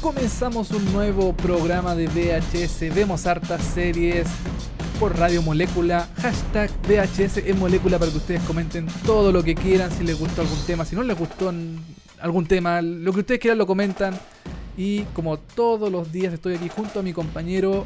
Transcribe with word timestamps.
Comenzamos 0.00 0.70
un 0.70 0.90
nuevo 0.94 1.34
programa 1.34 1.94
de 1.94 2.06
VHS. 2.06 2.94
Vemos 2.94 3.26
hartas 3.26 3.62
series 3.62 4.26
por 4.98 5.18
Radio 5.18 5.42
Molécula. 5.42 6.08
Hashtag 6.22 6.70
VHS 6.88 7.38
en 7.46 7.58
Molécula 7.58 7.98
para 7.98 8.10
que 8.10 8.16
ustedes 8.16 8.42
comenten 8.44 8.86
todo 9.04 9.30
lo 9.30 9.42
que 9.42 9.54
quieran. 9.54 9.90
Si 9.90 10.02
les 10.02 10.18
gustó 10.18 10.40
algún 10.40 10.58
tema, 10.66 10.86
si 10.86 10.96
no 10.96 11.02
les 11.02 11.18
gustó 11.18 11.52
algún 12.18 12.46
tema, 12.46 12.80
lo 12.80 13.12
que 13.12 13.20
ustedes 13.20 13.40
quieran 13.40 13.58
lo 13.58 13.66
comentan. 13.66 14.18
Y 14.74 15.02
como 15.12 15.38
todos 15.38 15.92
los 15.92 16.10
días 16.10 16.32
estoy 16.32 16.54
aquí 16.54 16.70
junto 16.70 17.00
a 17.00 17.02
mi 17.02 17.12
compañero 17.12 17.84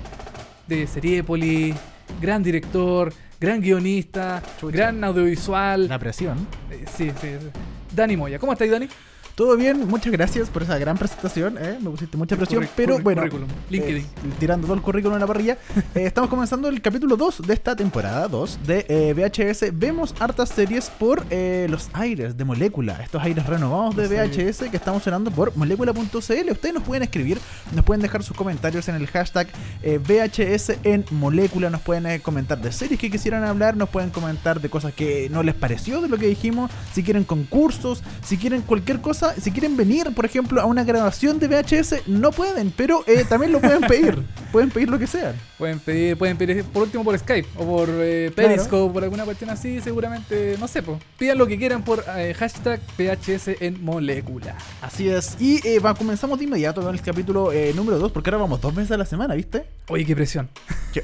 de 0.68 0.87
Seriepoli, 0.87 1.74
gran 2.20 2.45
director, 2.45 3.12
gran 3.40 3.60
guionista, 3.60 4.40
gran 4.62 5.02
audiovisual. 5.02 5.88
La 5.88 5.98
presión. 5.98 6.46
Eh, 6.70 6.84
sí, 6.96 7.10
sí, 7.20 7.28
sí. 7.40 7.48
Dani 7.92 8.16
Moya. 8.16 8.38
¿Cómo 8.38 8.52
estáis, 8.52 8.70
Dani? 8.70 8.88
Todo 9.34 9.56
bien, 9.56 9.88
muchas 9.88 10.12
gracias 10.12 10.48
por 10.48 10.62
esa 10.62 10.79
gran 10.79 10.97
presentación. 10.97 11.59
¿eh? 11.59 11.77
Me 11.80 11.91
pusiste 11.91 12.16
mucha 12.16 12.37
presión, 12.37 12.69
pero 12.77 13.01
bueno, 13.01 13.24
LinkedIn. 13.69 13.97
Eh, 13.97 14.07
tirando 14.38 14.69
todo 14.69 14.77
el 14.77 14.83
currículum 14.83 15.15
en 15.15 15.20
la 15.20 15.27
parrilla. 15.27 15.59
Eh, 15.95 16.07
estamos 16.07 16.29
comenzando 16.29 16.68
el 16.68 16.80
capítulo 16.80 17.16
2 17.16 17.43
de 17.46 17.54
esta 17.54 17.76
temporada 17.76 18.26
2 18.26 18.59
de 18.66 19.13
VHS. 19.15 19.79
Vemos 19.79 20.15
hartas 20.18 20.49
series 20.49 20.91
por 20.91 21.24
los 21.68 21.88
aires 21.93 22.37
de 22.37 22.45
Molécula, 22.45 23.01
estos 23.02 23.23
aires 23.23 23.46
renovados 23.46 23.95
de 23.95 24.09
VHS 24.09 24.71
que 24.71 24.76
estamos 24.76 25.04
sonando 25.04 25.30
por 25.30 25.57
molécula.cl. 25.57 26.51
Ustedes 26.51 26.74
nos 26.74 26.82
pueden 26.82 27.04
escribir, 27.04 27.38
nos 27.74 27.85
pueden 27.85 28.02
dejar 28.02 28.24
sus 28.24 28.37
comentarios 28.37 28.88
en 28.88 28.96
el 28.96 29.07
hashtag 29.07 29.46
VHS 29.82 30.79
en 30.82 31.04
Molécula. 31.10 31.71
Nos 31.71 31.82
pueden 31.82 32.19
comentar 32.21 32.60
de 32.60 32.73
series 32.73 32.98
que 32.98 33.10
quisieran 33.10 33.45
hablar, 33.45 33.76
nos 33.76 33.88
pueden 33.88 34.10
comentar 34.10 34.60
de 34.60 34.69
cosas 34.69 34.95
que 34.95 35.29
no 35.30 35.45
les 35.45 35.54
pareció 35.54 36.01
de 36.01 36.09
lo 36.09 36.19
que 36.19 36.26
dijimos, 36.26 36.73
si 36.93 37.04
quieren 37.04 37.23
concursos, 37.23 38.02
si 38.24 38.37
quieren 38.37 38.63
cualquier 38.63 39.01
cosa 39.01 39.23
si 39.32 39.50
quieren 39.50 39.76
venir, 39.76 40.12
por 40.14 40.24
ejemplo, 40.24 40.60
a 40.60 40.66
una 40.66 40.84
grabación 40.84 41.38
de 41.38 41.48
VHS, 41.48 42.06
no 42.06 42.30
pueden, 42.32 42.72
pero 42.76 43.04
eh, 43.06 43.24
también 43.28 43.52
lo 43.52 43.60
pueden 43.60 43.80
pedir. 43.82 44.18
pueden 44.52 44.70
pedir 44.70 44.88
lo 44.88 44.98
que 44.98 45.06
sea. 45.06 45.34
Pueden 45.58 45.78
pedir, 45.80 46.16
pueden 46.16 46.36
pedir 46.36 46.64
por 46.64 46.82
último 46.82 47.04
por 47.04 47.18
Skype 47.18 47.48
o 47.56 47.64
por 47.64 47.88
eh, 47.90 48.30
Periscope, 48.34 48.92
por 48.92 49.02
alguna 49.02 49.24
cuestión 49.24 49.50
así, 49.50 49.80
seguramente, 49.80 50.56
no 50.58 50.68
sé, 50.68 50.82
pues, 50.82 50.98
pidan 51.18 51.38
lo 51.38 51.46
que 51.46 51.58
quieran 51.58 51.82
por 51.82 52.04
eh, 52.16 52.34
hashtag 52.34 52.80
VHS 52.98 53.60
en 53.60 53.82
molécula. 53.84 54.56
Así 54.82 55.08
es. 55.08 55.36
Y 55.40 55.78
va, 55.78 55.95
comenzamos 55.95 56.38
de 56.38 56.45
inmediato 56.45 56.82
con 56.82 56.95
el 56.95 57.00
capítulo 57.00 57.50
número 57.74 57.98
2, 57.98 58.12
porque 58.12 58.30
ahora 58.30 58.42
vamos 58.42 58.60
dos 58.60 58.74
veces 58.74 58.92
a 58.92 58.96
la 58.96 59.06
semana, 59.06 59.34
¿viste? 59.34 59.64
Oye, 59.88 60.04
qué 60.04 60.14
presión. 60.14 60.48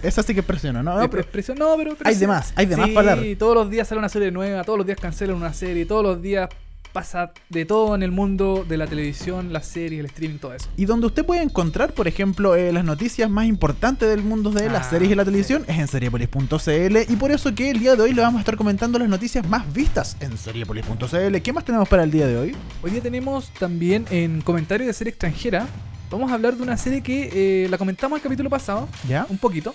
esa 0.02 0.22
sí 0.22 0.34
que 0.34 0.42
presiona, 0.42 0.82
¿no? 0.82 0.98
pero, 1.10 1.24
presión, 1.24 1.58
no, 1.58 1.74
pero 1.76 1.96
Hay 2.04 2.14
demás, 2.14 2.52
hay 2.56 2.66
demás 2.66 2.91
para 2.91 3.12
hablar. 3.12 3.26
todos 3.38 3.54
los 3.54 3.70
días 3.70 3.88
sale 3.88 3.98
una 3.98 4.08
serie 4.08 4.30
nueva, 4.30 4.64
todos 4.64 4.78
los 4.78 4.86
días 4.86 4.98
cancelan 5.00 5.36
una 5.36 5.52
serie, 5.52 5.86
todos 5.86 6.02
los 6.02 6.22
días 6.22 6.48
pasa 6.92 7.33
de 7.48 7.64
todo 7.64 7.94
en 7.94 8.02
el 8.02 8.10
mundo 8.10 8.64
de 8.69 8.77
la 8.77 8.86
televisión, 8.86 9.52
las 9.52 9.66
series, 9.66 10.00
el 10.00 10.06
streaming, 10.06 10.38
todo 10.38 10.55
eso. 10.55 10.69
Y 10.77 10.84
donde 10.84 11.06
usted 11.06 11.24
puede 11.24 11.42
encontrar, 11.42 11.92
por 11.92 12.08
ejemplo, 12.08 12.55
eh, 12.55 12.72
las 12.72 12.84
noticias 12.84 13.30
más 13.30 13.47
importantes 13.47 14.08
del 14.08 14.22
mundo 14.22 14.50
de 14.50 14.69
las 14.69 14.86
ah, 14.86 14.91
series 14.91 15.12
y 15.12 15.14
la 15.14 15.24
televisión 15.24 15.64
es 15.69 15.78
en 15.78 15.88
seriepolis.cl 15.88 16.97
y 17.08 17.16
por 17.16 17.30
eso 17.30 17.55
que 17.55 17.70
el 17.70 17.78
día 17.78 17.97
de 17.97 18.02
hoy 18.02 18.14
le 18.14 18.22
vamos 18.22 18.38
a 18.38 18.41
estar 18.41 18.56
comentando 18.56 18.98
las 18.98 19.09
noticias 19.09 19.47
más 19.48 19.72
vistas 19.72 20.16
en 20.20 20.37
seriepolis.cl. 20.37 21.37
¿Qué 21.42 21.53
más 21.53 21.65
tenemos 21.65 21.88
para 21.88 22.03
el 22.03 22.10
día 22.10 22.26
de 22.26 22.37
hoy? 22.37 22.56
Hoy 22.82 22.91
día 22.91 23.00
tenemos 23.00 23.50
también 23.50 24.06
en 24.10 24.41
comentarios 24.41 24.86
de 24.86 24.92
serie 24.92 25.10
extranjera 25.10 25.66
vamos 26.10 26.31
a 26.31 26.34
hablar 26.34 26.56
de 26.56 26.62
una 26.62 26.76
serie 26.76 27.03
que 27.03 27.65
eh, 27.65 27.69
la 27.69 27.78
comentamos 27.78 28.19
el 28.19 28.22
capítulo 28.22 28.50
pasado, 28.50 28.88
¿Ya? 29.09 29.26
un 29.28 29.38
poquito, 29.38 29.75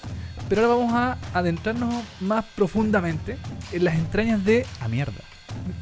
pero 0.49 0.61
ahora 0.61 0.75
vamos 0.75 0.93
a 0.93 1.17
adentrarnos 1.33 2.03
más 2.19 2.45
profundamente 2.55 3.37
en 3.71 3.85
las 3.85 3.95
entrañas 3.95 4.43
de... 4.43 4.65
A 4.81 4.87
mierda. 4.87 5.21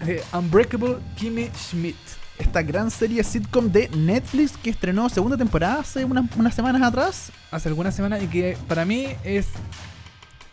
Eh, 0.05 0.21
Unbreakable 0.33 0.97
Kimmy 1.15 1.49
Schmidt. 1.55 1.95
Esta 2.37 2.61
gran 2.61 2.89
serie 2.89 3.23
sitcom 3.23 3.71
de 3.71 3.89
Netflix 3.89 4.57
que 4.57 4.71
estrenó 4.71 5.07
segunda 5.07 5.37
temporada 5.37 5.81
hace 5.81 6.03
unas, 6.03 6.55
semanas 6.55 6.81
atrás. 6.81 7.31
Hace 7.51 7.69
algunas 7.69 7.95
semanas 7.95 8.23
y 8.23 8.27
que 8.27 8.57
para 8.67 8.85
mí 8.85 9.07
es 9.23 9.47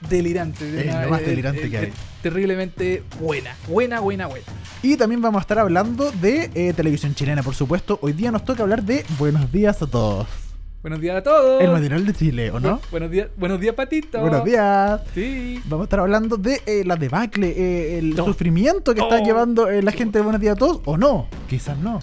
delirante. 0.09 0.89
Es 0.89 0.95
lo 0.95 1.11
más 1.11 1.21
delirante 1.25 1.71
que 1.71 1.79
hay. 1.79 1.93
Terriblemente 2.23 3.03
buena. 3.19 3.57
Buena, 3.67 4.01
buena, 4.01 4.27
buena. 4.27 4.45
Y 4.83 4.97
también 4.97 5.23
vamos 5.23 5.41
a 5.41 5.43
estar 5.43 5.59
hablando 5.59 6.11
de 6.13 6.51
eh, 6.55 6.73
televisión 6.75 7.15
chilena, 7.15 7.43
por 7.43 7.55
supuesto. 7.55 7.99
Hoy 8.03 8.13
día 8.13 8.31
nos 8.31 8.45
toca 8.45 8.63
hablar 8.63 8.83
de 8.83 9.05
Buenos 9.19 9.51
días 9.51 9.81
a 9.83 9.87
todos. 9.87 10.50
Buenos 10.83 11.01
días 11.03 11.15
a 11.19 11.23
todos. 11.23 11.63
El 11.63 11.73
matinal 11.73 12.07
de 12.07 12.15
Chile, 12.15 12.51
¿o 12.51 12.59
no? 12.59 12.81
buenos 12.91 13.11
días, 13.11 13.29
buenos 13.37 13.61
días, 13.61 13.75
Patito. 13.75 14.19
Buenos 14.19 14.43
días. 14.47 15.03
Sí. 15.13 15.61
Vamos 15.67 15.85
a 15.85 15.85
estar 15.85 16.01
hablando 16.01 16.39
de 16.39 16.63
eh, 16.65 16.85
la 16.87 16.97
debacle, 16.97 17.49
eh, 17.49 17.99
el 17.99 18.17
sufrimiento 18.17 18.95
que 18.95 19.03
está 19.03 19.23
llevando 19.23 19.69
eh, 19.69 19.83
la 19.83 19.93
gente 19.93 20.19
de 20.19 20.23
Buenos 20.23 20.41
días 20.41 20.57
a 20.57 20.59
todos, 20.59 20.81
o 20.87 20.97
no. 20.97 21.29
Quizás 21.51 21.77
no. 21.77 22.01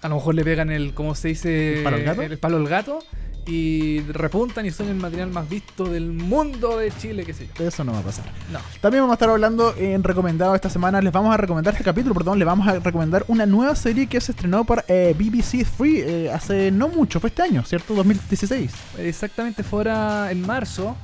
A 0.00 0.08
lo 0.08 0.14
mejor 0.14 0.36
le 0.36 0.44
pegan 0.44 0.70
el, 0.70 0.94
¿cómo 0.94 1.16
se 1.16 1.28
dice? 1.28 1.78
¿El 1.78 1.82
palo 1.82 1.96
al 1.96 2.02
gato? 2.04 2.22
El 2.22 2.38
palo 2.38 2.56
al 2.58 2.68
gato 2.68 2.98
y 3.46 4.00
repuntan 4.00 4.66
y 4.66 4.70
son 4.70 4.88
el 4.88 4.96
material 4.96 5.30
más 5.30 5.48
visto 5.48 5.84
del 5.84 6.12
mundo 6.12 6.78
de 6.78 6.90
Chile, 6.92 7.24
qué 7.24 7.34
sé 7.34 7.48
yo. 7.54 7.66
Eso 7.66 7.84
no 7.84 7.92
va 7.92 7.98
a 7.98 8.02
pasar. 8.02 8.24
No. 8.50 8.58
También 8.80 9.02
vamos 9.02 9.14
a 9.14 9.16
estar 9.16 9.30
hablando 9.30 9.74
en 9.76 10.02
recomendado 10.02 10.54
esta 10.54 10.70
semana. 10.70 11.00
Les 11.00 11.12
vamos 11.12 11.32
a 11.32 11.36
recomendar 11.36 11.74
este 11.74 11.84
capítulo, 11.84 12.14
perdón, 12.14 12.38
les 12.38 12.46
vamos 12.46 12.66
a 12.66 12.78
recomendar 12.78 13.24
una 13.28 13.46
nueva 13.46 13.74
serie 13.76 14.06
que 14.06 14.20
se 14.20 14.32
estrenó 14.32 14.64
por 14.64 14.84
eh, 14.88 15.14
BBC 15.18 15.64
Free 15.64 16.00
eh, 16.00 16.32
hace 16.32 16.70
no 16.70 16.88
mucho, 16.88 17.20
fue 17.20 17.28
este 17.28 17.42
año, 17.42 17.62
¿cierto? 17.64 17.94
2016. 17.94 18.70
Exactamente, 18.98 19.62
fuera 19.62 20.30
en 20.30 20.40
marzo. 20.40 20.96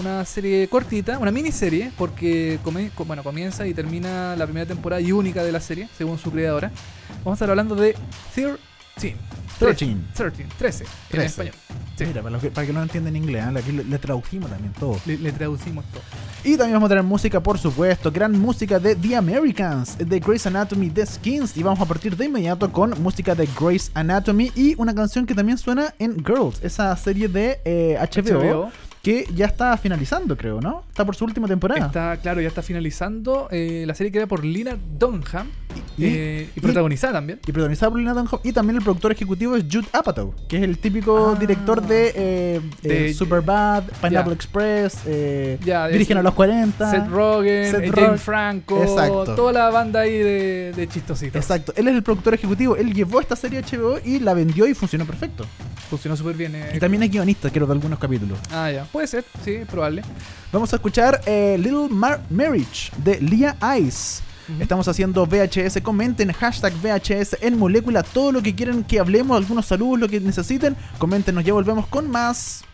Una 0.00 0.24
serie 0.24 0.68
cortita, 0.68 1.18
una 1.18 1.30
miniserie, 1.30 1.92
porque 1.98 2.58
bueno, 3.06 3.22
comienza 3.22 3.66
y 3.66 3.74
termina 3.74 4.34
la 4.36 4.46
primera 4.46 4.64
temporada 4.64 5.02
y 5.02 5.12
única 5.12 5.44
de 5.44 5.52
la 5.52 5.60
serie, 5.60 5.88
según 5.98 6.18
su 6.18 6.30
creadora. 6.30 6.70
Vamos 7.24 7.32
a 7.32 7.34
estar 7.34 7.50
hablando 7.50 7.74
de 7.74 7.94
13. 8.34 8.56
13. 9.58 9.96
13, 10.14 10.46
13, 10.58 10.84
en 11.12 11.20
español. 11.20 11.54
Mira, 12.06 12.22
para, 12.22 12.38
que, 12.38 12.50
para 12.50 12.66
que 12.66 12.72
no 12.72 12.82
entiendan 12.82 13.16
inglés, 13.16 13.44
¿eh? 13.44 13.58
aquí 13.58 13.72
le, 13.72 13.98
traducimos 13.98 14.50
también 14.50 14.72
todo. 14.78 14.98
Le, 15.06 15.32
traducimos 15.32 15.84
todo. 15.86 16.02
Y 16.44 16.56
también 16.56 16.74
vamos 16.74 16.86
a 16.86 16.90
tener 16.90 17.04
música, 17.04 17.40
por 17.40 17.58
supuesto, 17.58 18.10
gran 18.10 18.38
música 18.38 18.78
de 18.78 18.94
The 18.96 19.16
Americans, 19.16 19.96
de 19.98 20.20
Grey's 20.20 20.46
Anatomy, 20.46 20.90
The 20.90 21.06
Skins. 21.06 21.56
Y 21.56 21.62
vamos 21.62 21.80
a 21.80 21.84
partir 21.84 22.16
de 22.16 22.26
inmediato 22.26 22.70
con 22.70 23.00
música 23.02 23.34
de 23.34 23.48
Grey's 23.58 23.90
Anatomy 23.94 24.50
y 24.54 24.74
una 24.78 24.94
canción 24.94 25.26
que 25.26 25.34
también 25.34 25.58
suena 25.58 25.94
en 25.98 26.24
Girls, 26.24 26.62
esa 26.62 26.96
serie 26.96 27.28
de 27.28 27.58
HBO 28.00 28.66
eh, 28.66 28.91
que 29.02 29.26
ya 29.34 29.46
está 29.46 29.76
finalizando, 29.76 30.36
creo, 30.36 30.60
¿no? 30.60 30.84
Está 30.88 31.04
por 31.04 31.16
su 31.16 31.24
última 31.24 31.48
temporada. 31.48 31.86
Está, 31.86 32.16
claro, 32.18 32.40
ya 32.40 32.46
está 32.46 32.62
finalizando. 32.62 33.48
Eh, 33.50 33.82
la 33.84 33.94
serie 33.94 34.12
era 34.14 34.28
por 34.28 34.44
Lina 34.44 34.78
Dunham 34.98 35.48
y, 35.98 36.04
eh, 36.06 36.48
protagonizada 36.60 37.14
también. 37.14 37.40
Y 37.44 37.50
protagonizada 37.50 37.90
por 37.90 37.98
Lina 37.98 38.14
Dunham. 38.14 38.40
Y 38.44 38.52
también 38.52 38.76
el 38.76 38.82
productor 38.82 39.10
ejecutivo 39.10 39.56
es 39.56 39.64
Jude 39.64 39.88
Apatow, 39.92 40.34
que 40.48 40.58
es 40.58 40.62
el 40.62 40.78
típico 40.78 41.34
ah. 41.34 41.38
director 41.38 41.82
de, 41.82 42.12
eh, 42.14 42.60
de 42.82 43.12
Superbad, 43.12 43.84
Pineapple 44.00 44.34
Express, 44.34 44.98
eh, 45.06 45.58
Virgen 45.92 46.18
a 46.18 46.22
los 46.22 46.34
40. 46.34 46.90
Seth 46.90 47.08
Rogen, 47.08 47.92
James 47.92 48.22
Franco. 48.22 48.82
Exacto. 48.82 49.34
Toda 49.34 49.52
la 49.52 49.70
banda 49.70 50.00
ahí 50.00 50.16
de, 50.16 50.72
de 50.76 50.88
chistositos. 50.88 51.42
Exacto. 51.42 51.72
Él 51.76 51.88
es 51.88 51.96
el 51.96 52.04
productor 52.04 52.34
ejecutivo. 52.34 52.76
Él 52.76 52.94
llevó 52.94 53.20
esta 53.20 53.34
serie 53.34 53.62
HBO 53.62 53.98
y 54.04 54.20
la 54.20 54.32
vendió 54.32 54.66
y 54.68 54.74
funcionó 54.74 55.04
perfecto. 55.06 55.44
Funcionó 55.90 56.16
súper 56.16 56.36
bien. 56.36 56.52
y 56.72 56.78
también 56.78 57.02
es 57.02 57.10
guionista, 57.10 57.50
quiero 57.50 57.66
de 57.66 57.72
algunos 57.72 57.98
capítulos. 57.98 58.38
Ah, 58.50 58.70
ya. 58.70 58.86
Puede 58.92 59.06
ser, 59.06 59.24
sí, 59.42 59.60
probable. 59.68 60.02
Vamos 60.52 60.72
a 60.72 60.76
escuchar 60.76 61.22
eh, 61.24 61.56
Little 61.58 61.88
Marriage 61.88 62.92
de 62.98 63.20
Lia 63.20 63.56
Ice. 63.78 64.22
Estamos 64.60 64.86
haciendo 64.86 65.24
VHS. 65.26 65.80
Comenten 65.82 66.30
hashtag 66.32 66.74
VHS 66.74 67.38
en 67.40 67.58
molécula. 67.58 68.02
Todo 68.02 68.32
lo 68.32 68.42
que 68.42 68.54
quieren 68.54 68.84
que 68.84 69.00
hablemos, 69.00 69.36
algunos 69.36 69.66
saludos, 69.66 70.00
lo 70.00 70.08
que 70.08 70.20
necesiten. 70.20 70.76
Coméntenos, 70.98 71.42
ya 71.44 71.54
volvemos 71.54 71.86
con 71.86 72.10
más. 72.10 72.64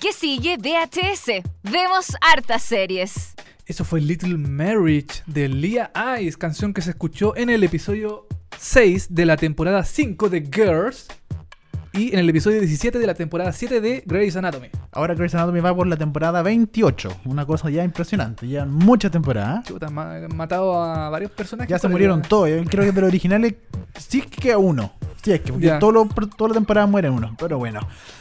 ¿Qué 0.00 0.12
sigue? 0.14 0.56
VHS. 0.56 1.42
Vemos 1.62 2.16
hartas 2.22 2.62
series. 2.62 3.34
Eso 3.66 3.84
fue 3.84 4.00
Little 4.00 4.38
Marriage 4.38 5.22
de 5.26 5.48
Leah 5.48 5.90
Ice, 6.20 6.38
canción 6.38 6.72
que 6.72 6.80
se 6.80 6.90
escuchó 6.90 7.36
en 7.36 7.50
el 7.50 7.62
episodio 7.62 8.26
6 8.58 9.08
de 9.10 9.26
la 9.26 9.36
temporada 9.36 9.84
5 9.84 10.30
de 10.30 10.40
Girls 10.50 11.08
y 11.92 12.12
en 12.14 12.20
el 12.20 12.28
episodio 12.30 12.58
17 12.60 12.98
de 12.98 13.06
la 13.06 13.12
temporada 13.14 13.52
7 13.52 13.82
de 13.82 14.02
Grey's 14.06 14.36
Anatomy. 14.36 14.68
Ahora 14.92 15.14
Grey's 15.14 15.34
Anatomy 15.34 15.60
va 15.60 15.74
por 15.76 15.86
la 15.86 15.96
temporada 15.98 16.40
28. 16.40 17.20
Una 17.26 17.44
cosa 17.44 17.68
ya 17.68 17.84
impresionante. 17.84 18.48
Ya 18.48 18.64
muchas 18.64 19.10
temporadas. 19.10 19.64
Chuta, 19.66 19.90
ma- 19.90 20.16
han 20.16 20.34
matado 20.36 20.82
a 20.82 21.10
varios 21.10 21.32
personajes. 21.32 21.68
Ya 21.68 21.78
se 21.78 21.88
murieron 21.88 22.22
todos. 22.22 22.48
Yo 22.48 22.64
creo 22.64 22.84
que 22.86 22.92
de 22.92 23.00
los 23.02 23.08
originales 23.08 23.54
sí 23.98 24.22
que 24.22 24.40
queda 24.40 24.56
uno. 24.58 24.92
Sí 25.26 25.32
es 25.32 25.40
que 25.40 25.50
porque 25.52 25.66
Ya. 25.66 25.80
todo 25.80 25.90
lo- 25.90 26.06
toda 26.36 26.50
la 26.50 26.54
temporada 26.54 26.86
muere 26.86 27.10
uno. 27.10 27.34
Pero 27.36 27.58
bueno. 27.58 27.80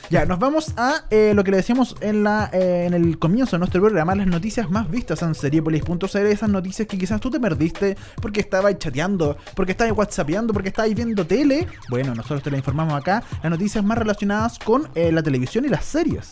Ya, 0.10 0.26
nos 0.26 0.40
vamos 0.40 0.74
a 0.76 1.04
eh, 1.12 1.34
lo 1.36 1.44
que 1.44 1.52
le 1.52 1.58
decíamos 1.58 1.96
en 2.02 2.24
la 2.24 2.50
eh, 2.52 2.86
en 2.88 2.96
el 2.96 3.20
comienzo 3.20 3.52
de 3.56 3.60
nuestro 3.60 3.80
programa, 3.80 4.16
las 4.16 4.26
noticias 4.26 4.72
más 4.72 4.90
vistas 4.90 5.22
en 5.22 5.36
seriepolis.cl, 5.36 6.18
esas 6.26 6.50
noticias 6.50 6.88
que 6.88 6.98
quizás 6.98 7.22
tú 7.22 7.30
te 7.30 7.40
perdiste 7.40 7.96
porque 8.20 8.40
estabas 8.40 8.76
chateando, 8.80 9.38
porque 9.56 9.74
estabas 9.74 9.96
whatsappeando, 9.96 10.52
porque 10.52 10.70
estabas 10.70 10.92
viendo 10.96 11.28
tele. 11.28 11.68
Bueno, 11.92 12.16
nosotros 12.16 12.42
te 12.42 12.50
la 12.50 12.58
informamos 12.58 12.96
acá, 12.96 13.22
las 13.44 13.52
noticias 13.52 13.84
más 13.84 14.00
relacionadas 14.00 14.58
con 14.58 14.88
eh, 14.96 15.12
la 15.12 15.22
televisión 15.22 15.64
y 15.66 15.68
las 15.70 15.86
series. 15.86 16.32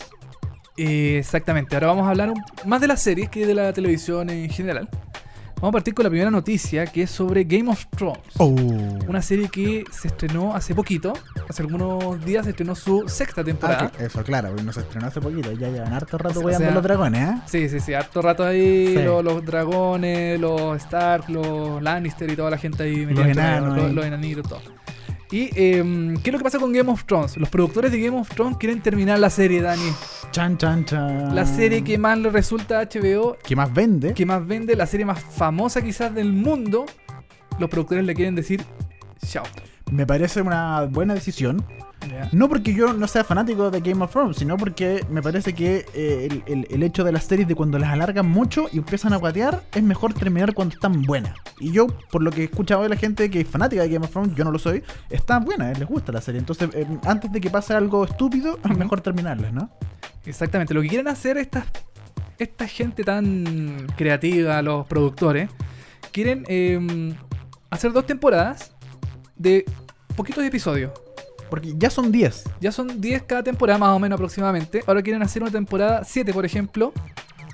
Exactamente, 0.76 1.76
ahora 1.76 1.86
vamos 1.88 2.08
a 2.08 2.10
hablar 2.10 2.34
más 2.66 2.82
de 2.82 2.88
las 2.88 3.00
series 3.00 3.30
que 3.30 3.46
de 3.46 3.54
la 3.54 3.74
televisión 3.74 4.28
en 4.32 4.50
general. 4.50 4.90
Vamos 5.64 5.76
a 5.76 5.78
partir 5.78 5.94
con 5.94 6.04
la 6.04 6.10
primera 6.10 6.30
noticia 6.30 6.86
que 6.88 7.04
es 7.04 7.10
sobre 7.10 7.46
Game 7.46 7.72
of 7.72 7.86
Thrones. 7.96 8.20
Oh. 8.38 8.54
Una 9.08 9.22
serie 9.22 9.48
que 9.48 9.86
se 9.94 10.10
estrenó 10.10 10.54
hace 10.54 10.76
poquito, 10.76 11.14
hace 11.48 11.62
algunos 11.62 12.22
días 12.26 12.44
se 12.44 12.50
estrenó 12.50 12.76
su 12.76 13.08
sexta 13.08 13.46
temporada. 13.46 13.90
Ah, 13.98 14.04
eso, 14.04 14.22
claro, 14.26 14.50
porque 14.50 14.64
no 14.64 14.74
se 14.74 14.82
estrenó 14.82 15.08
hace 15.08 15.22
poquito. 15.22 15.54
Ya 15.54 15.70
llevan 15.70 15.94
harto 15.94 16.18
rato 16.18 16.42
O 16.42 16.44
weyando 16.44 16.66
sea, 16.66 16.74
los 16.74 16.84
dragones, 16.84 17.30
¿eh? 17.30 17.42
Sí, 17.46 17.70
sí, 17.70 17.80
sí, 17.80 17.94
harto 17.94 18.22
rato 18.22 18.44
ahí, 18.44 18.88
Sí. 18.88 19.04
los, 19.04 19.24
los 19.24 19.46
dragones, 19.46 20.38
los 20.38 20.76
Stark, 20.82 21.30
los 21.30 21.82
Lannister 21.82 22.30
y 22.30 22.36
toda 22.36 22.50
la 22.52 22.58
gente 22.58 22.84
ahí 22.84 23.06
metida 23.06 23.26
entre 23.26 23.32
enanos 23.32 23.78
los, 23.78 23.94
los 23.94 24.06
enanitos, 24.06 24.50
todo. 24.50 24.83
Y, 25.34 25.50
em, 25.56 26.16
¿qué 26.18 26.30
es 26.30 26.32
lo 26.32 26.38
que 26.38 26.44
pasa 26.44 26.60
con 26.60 26.72
Game 26.72 26.92
of 26.92 27.06
Thrones? 27.06 27.38
Los 27.38 27.50
productores 27.50 27.92
de 27.92 28.00
Game 28.00 28.16
of 28.16 28.30
Thrones 28.30 28.56
quieren 28.58 28.84
terminar 28.84 29.18
la 29.18 29.32
serie, 29.32 29.64
Dani. 29.64 29.92
Chan, 30.30 30.60
chan, 30.60 30.86
chan. 30.86 31.34
La 31.34 31.48
serie 31.48 31.84
que 31.84 31.98
más 31.98 32.20
le 32.20 32.30
resulta 32.30 32.80
a 32.80 32.84
HBO, 32.84 33.36
que 33.44 33.56
más 33.56 33.74
vende. 33.74 34.14
que 34.14 34.28
más 34.28 34.46
vende, 34.46 34.76
la 34.76 34.86
serie 34.86 35.08
más 35.08 35.20
famosa 35.20 35.82
quizás 35.82 36.14
del 36.14 36.32
mundo. 36.32 36.86
Los 37.58 37.68
productores 37.68 38.06
le 38.06 38.14
quieren 38.14 38.36
decir, 38.36 38.64
chao. 39.26 39.44
Me 39.92 40.06
parece 40.06 40.40
una 40.40 40.84
buena 40.84 41.16
decisión. 41.16 41.66
No 42.32 42.50
porque 42.50 42.74
yo 42.74 42.94
no 42.94 43.08
sea 43.08 43.24
fanático 43.24 43.70
de 43.72 43.80
Game 43.82 44.04
of 44.04 44.12
Thrones, 44.12 44.38
sino 44.38 44.58
porque 44.58 45.06
me 45.10 45.22
parece 45.22 45.54
que 45.54 45.86
eh, 45.94 46.28
el, 46.30 46.44
el- 46.48 46.68
el 46.70 46.84
hecho 46.84 47.04
de 47.04 47.12
las 47.12 47.24
series 47.26 47.48
de 47.48 47.56
cuando 47.56 47.78
las 47.80 47.90
alargan 47.92 48.26
mucho 48.28 48.68
y 48.72 48.78
empiezan 48.80 49.14
a 49.14 49.18
guatear, 49.18 49.64
es 49.74 49.84
mejor 49.84 50.14
terminar 50.14 50.54
cuando 50.54 50.74
están 50.76 51.02
buenas. 51.04 51.36
Y 51.60 51.72
yo, 51.72 51.88
por 52.12 52.22
lo 52.24 52.32
que 52.32 52.42
he 52.42 52.44
escuchado 52.46 52.84
de 52.84 52.90
la 52.90 52.96
gente 52.98 53.30
que 53.30 53.42
es 53.42 53.48
fanática 53.48 53.82
de 53.84 53.90
Game 53.90 54.06
of 54.06 54.12
Thrones, 54.12 54.36
yo 54.36 54.44
no 54.44 54.52
lo 54.52 54.60
soy, 54.60 54.84
está 55.10 55.40
buena, 55.40 55.72
eh, 55.72 55.76
les 55.78 55.88
gusta 55.88 56.12
la 56.12 56.22
serie. 56.22 56.40
Entonces, 56.40 56.70
eh, 56.74 56.86
antes 57.06 57.32
de 57.32 57.40
que 57.42 57.50
pase 57.50 57.74
algo 57.74 58.04
estúpido, 58.06 58.60
es 58.70 58.78
mejor 58.78 59.02
terminarlas, 59.02 59.54
¿no? 59.54 59.70
Exactamente, 60.26 60.74
lo 60.74 60.82
que 60.82 60.88
quieren 60.90 61.08
hacer 61.08 61.38
estas, 61.38 61.66
esta 62.40 62.68
gente 62.68 63.04
tan 63.04 63.88
creativa, 63.96 64.62
los 64.62 64.88
productores, 64.88 65.50
quieren 66.12 66.44
eh, 66.48 67.14
hacer 67.70 67.92
dos 67.92 68.06
temporadas 68.06 68.72
de 69.36 69.66
poquitos 70.16 70.44
episodios. 70.44 70.92
Porque 71.50 71.74
ya 71.78 71.90
son 71.90 72.12
10. 72.12 72.44
Ya 72.62 72.72
son 72.72 73.00
10 73.02 73.24
cada 73.24 73.44
temporada, 73.44 73.78
más 73.80 73.90
o 73.96 74.00
menos 74.00 74.18
aproximadamente. 74.18 74.82
Ahora 74.88 75.02
quieren 75.02 75.22
hacer 75.24 75.42
una 75.44 75.52
temporada 75.52 76.04
7, 76.04 76.34
por 76.34 76.46
ejemplo, 76.46 76.94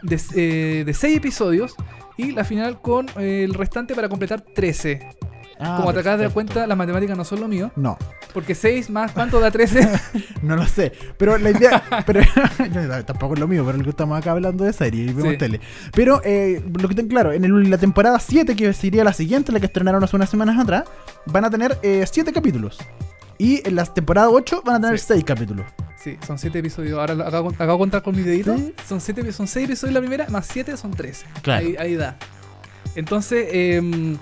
de, 0.04 0.20
eh, 0.36 0.84
de 0.86 0.94
6 0.94 1.18
episodios. 1.18 1.76
Y 2.18 2.32
la 2.34 2.44
final 2.44 2.82
con 2.82 3.08
eh, 3.18 3.44
el 3.46 3.54
restante 3.54 3.96
para 3.96 4.10
completar 4.10 4.42
13. 4.42 5.00
Ah, 5.62 5.76
Como 5.78 5.94
te 5.94 6.00
acabas 6.00 6.20
de 6.20 6.26
dar 6.26 6.34
cuenta, 6.34 6.66
las 6.68 6.78
matemáticas 6.78 7.18
no 7.18 7.26
son 7.26 7.42
lo 7.42 7.48
mío. 7.50 7.70
No, 7.76 7.98
Porque 8.34 8.56
6 8.56 8.90
más 8.90 9.12
cuánto 9.12 9.42
da 9.42 9.52
13. 9.52 9.90
no 10.42 10.56
lo 10.56 10.66
sé. 10.66 10.94
Pero 11.18 11.38
la 11.38 11.50
idea. 11.52 11.84
pero, 12.06 12.22
tampoco 13.06 13.34
es 13.34 13.40
lo 13.42 13.48
mío, 13.48 13.64
pero 13.66 13.78
lo 13.78 13.84
que 13.84 13.90
estamos 13.90 14.18
acá 14.18 14.32
hablando 14.32 14.64
de 14.64 14.72
serie 14.72 15.04
y 15.04 15.08
vemos 15.14 15.32
Sí. 15.34 15.38
tele. 15.38 15.60
Pero 15.94 16.22
eh, 16.24 16.62
lo 16.80 16.88
que 16.88 16.96
tengo 16.96 17.10
claro, 17.10 17.34
en 17.34 17.44
el- 17.44 17.70
la 17.70 17.78
temporada 17.78 18.20
7, 18.20 18.56
que 18.56 18.72
sería 18.74 19.04
la 19.04 19.12
siguiente, 19.14 19.52
la 19.52 19.60
que 19.60 19.66
estrenaron 19.66 20.02
hace 20.04 20.16
unas 20.16 20.30
semanas 20.30 20.58
atrás, 20.60 20.84
van 21.26 21.44
a 21.46 21.50
tener 21.50 21.78
7 21.82 22.32
capítulos. 22.32 22.78
Y 23.40 23.66
en 23.68 23.76
la 23.76 23.86
temporada 23.86 24.30
8 24.30 24.62
van 24.64 24.76
a 24.76 24.82
tener 24.82 25.00
Sí. 25.00 25.06
6 25.10 25.24
capítulos. 25.24 25.66
Sí, 25.98 26.18
son 26.28 26.38
7 26.38 26.60
episodios. 26.60 27.00
Ahora 27.00 27.14
acabo, 27.28 27.50
acabo 27.50 27.74
de 27.74 27.78
contar 27.80 28.04
con 28.04 28.16
mis 28.16 28.26
deditos. 28.26 28.60
Sí. 28.60 28.74
Son 28.88 29.02
7 29.02 29.32
son 29.32 29.48
6 29.48 29.66
episodios 29.66 29.94
la 29.96 30.00
primera, 30.02 30.28
más 30.30 30.46
7 30.48 30.78
son 30.78 30.92
13. 30.92 31.26
Claro. 31.42 31.66
Ahí, 31.66 31.76
ahí 31.80 31.96
da. 31.96 32.18
Entonces, 32.96 33.48
em, 33.52 34.18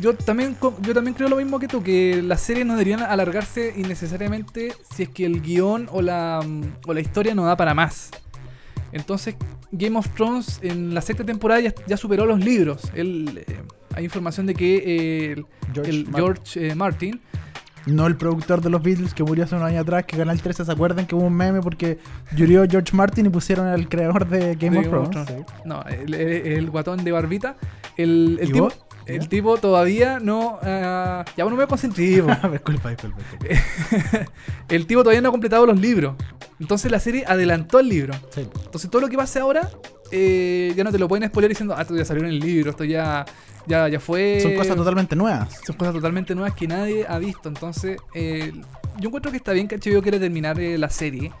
yo, 0.00 0.14
también, 0.14 0.56
yo 0.82 0.92
también 0.94 1.14
creo 1.14 1.28
lo 1.28 1.36
mismo 1.36 1.58
que 1.58 1.68
tú, 1.68 1.82
que 1.82 2.22
las 2.22 2.40
series 2.40 2.66
no 2.66 2.72
deberían 2.74 3.02
alargarse 3.02 3.72
innecesariamente 3.76 4.72
si 4.94 5.04
es 5.04 5.08
que 5.10 5.24
el 5.26 5.40
guion 5.42 5.88
o 5.92 6.00
la, 6.02 6.42
mm, 6.46 6.62
o 6.86 6.94
la 6.94 7.00
historia 7.00 7.34
no 7.34 7.44
da 7.44 7.56
para 7.56 7.74
más. 7.74 8.10
Entonces, 8.92 9.34
Game 9.72 9.98
of 9.98 10.08
Thrones 10.14 10.58
en 10.62 10.94
la 10.94 11.00
sexta 11.02 11.24
temporada 11.24 11.60
ya, 11.60 11.74
ya 11.86 11.96
superó 11.96 12.24
los 12.24 12.38
libros. 12.42 12.82
Él, 12.94 13.44
eh, 13.46 13.56
hay 13.94 14.04
información 14.04 14.46
de 14.46 14.54
que 14.54 14.76
eh, 14.76 15.32
el- 15.32 15.46
el 15.86 16.08
George 16.14 16.68
eh, 16.68 16.74
Martin 16.74 17.20
No 17.86 18.06
el 18.06 18.16
productor 18.16 18.60
de 18.60 18.68
los 18.70 18.82
Beatles 18.82 19.14
que 19.14 19.22
murió 19.22 19.44
hace 19.44 19.54
unos 19.54 19.68
años 19.68 19.82
atrás, 19.82 20.04
que 20.04 20.16
Canal 20.16 20.40
13 20.40 20.64
se 20.64 20.72
acuerdan 20.72 21.06
que 21.06 21.14
hubo 21.14 21.24
un 21.24 21.34
meme 21.34 21.60
porque 21.60 21.98
murió 22.36 22.64
George 22.68 22.94
Martin 22.96 23.26
y 23.26 23.28
pusieron 23.28 23.66
al 23.68 23.88
creador 23.88 24.28
de 24.28 24.56
Game, 24.56 24.80
de 24.82 24.88
of 24.88 25.10
Thrones. 25.10 25.28
No, 25.64 25.82
el, 25.84 26.12
el- 26.14 26.46
el 26.52 26.70
guatón 26.70 27.04
de 27.04 27.12
barbita. 27.12 27.56
El, 27.96 28.38
el 28.40 28.48
¿Y 28.48 28.52
tipo, 28.52 28.64
vos? 28.64 28.85
El 29.06 29.28
tipo 29.28 29.56
todavía 29.58 30.18
no. 30.20 30.58
ah, 30.62 31.24
ya 31.36 31.44
bueno, 31.44 31.56
me 31.56 31.64
voy 31.64 31.64
a 31.64 31.68
concentrar. 31.68 32.22
po. 32.22 32.30
Ah, 32.46 32.48
disculpa, 32.48 32.90
disculpa, 32.90 33.18
disculpa. 33.18 34.30
el 34.68 34.86
tipo 34.86 35.02
todavía 35.02 35.20
no 35.20 35.28
ha 35.28 35.32
completado 35.32 35.66
los 35.66 35.78
libros. 35.78 36.14
Entonces 36.60 36.90
la 36.90 37.00
serie 37.00 37.24
adelantó 37.26 37.78
el 37.78 37.88
libro. 37.88 38.14
Sí. 38.30 38.48
Entonces 38.64 38.90
todo 38.90 39.02
lo 39.02 39.08
que 39.08 39.16
pase 39.16 39.38
ahora 39.38 39.70
eh, 40.10 40.72
ya 40.76 40.84
no 40.84 40.92
te 40.92 40.98
lo 40.98 41.08
pueden 41.08 41.28
spoiler 41.28 41.48
diciendo, 41.48 41.74
ah, 41.76 41.82
esto 41.82 41.96
ya 41.96 42.04
salió 42.04 42.22
en 42.22 42.30
el 42.30 42.38
libro, 42.38 42.70
esto 42.70 42.84
ya, 42.84 43.24
ya, 43.66 43.88
ya 43.88 44.00
fue. 44.00 44.40
Son 44.40 44.54
cosas 44.54 44.76
totalmente 44.76 45.16
nuevas. 45.16 45.60
Son 45.64 45.76
cosas 45.76 45.94
totalmente 45.94 46.34
nuevas 46.34 46.54
que 46.54 46.66
nadie 46.66 47.06
ha 47.08 47.18
visto. 47.18 47.48
Entonces, 47.48 47.98
eh, 48.14 48.52
yo 48.98 49.08
encuentro 49.08 49.30
que 49.30 49.36
está 49.38 49.52
bien 49.52 49.68
que 49.68 49.76
HBO 49.76 50.02
quiera 50.02 50.18
terminar 50.18 50.58
eh, 50.60 50.78
la 50.78 50.90
serie. 50.90 51.32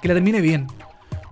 Que 0.00 0.08
la 0.08 0.14
termine 0.14 0.40
bien. 0.40 0.66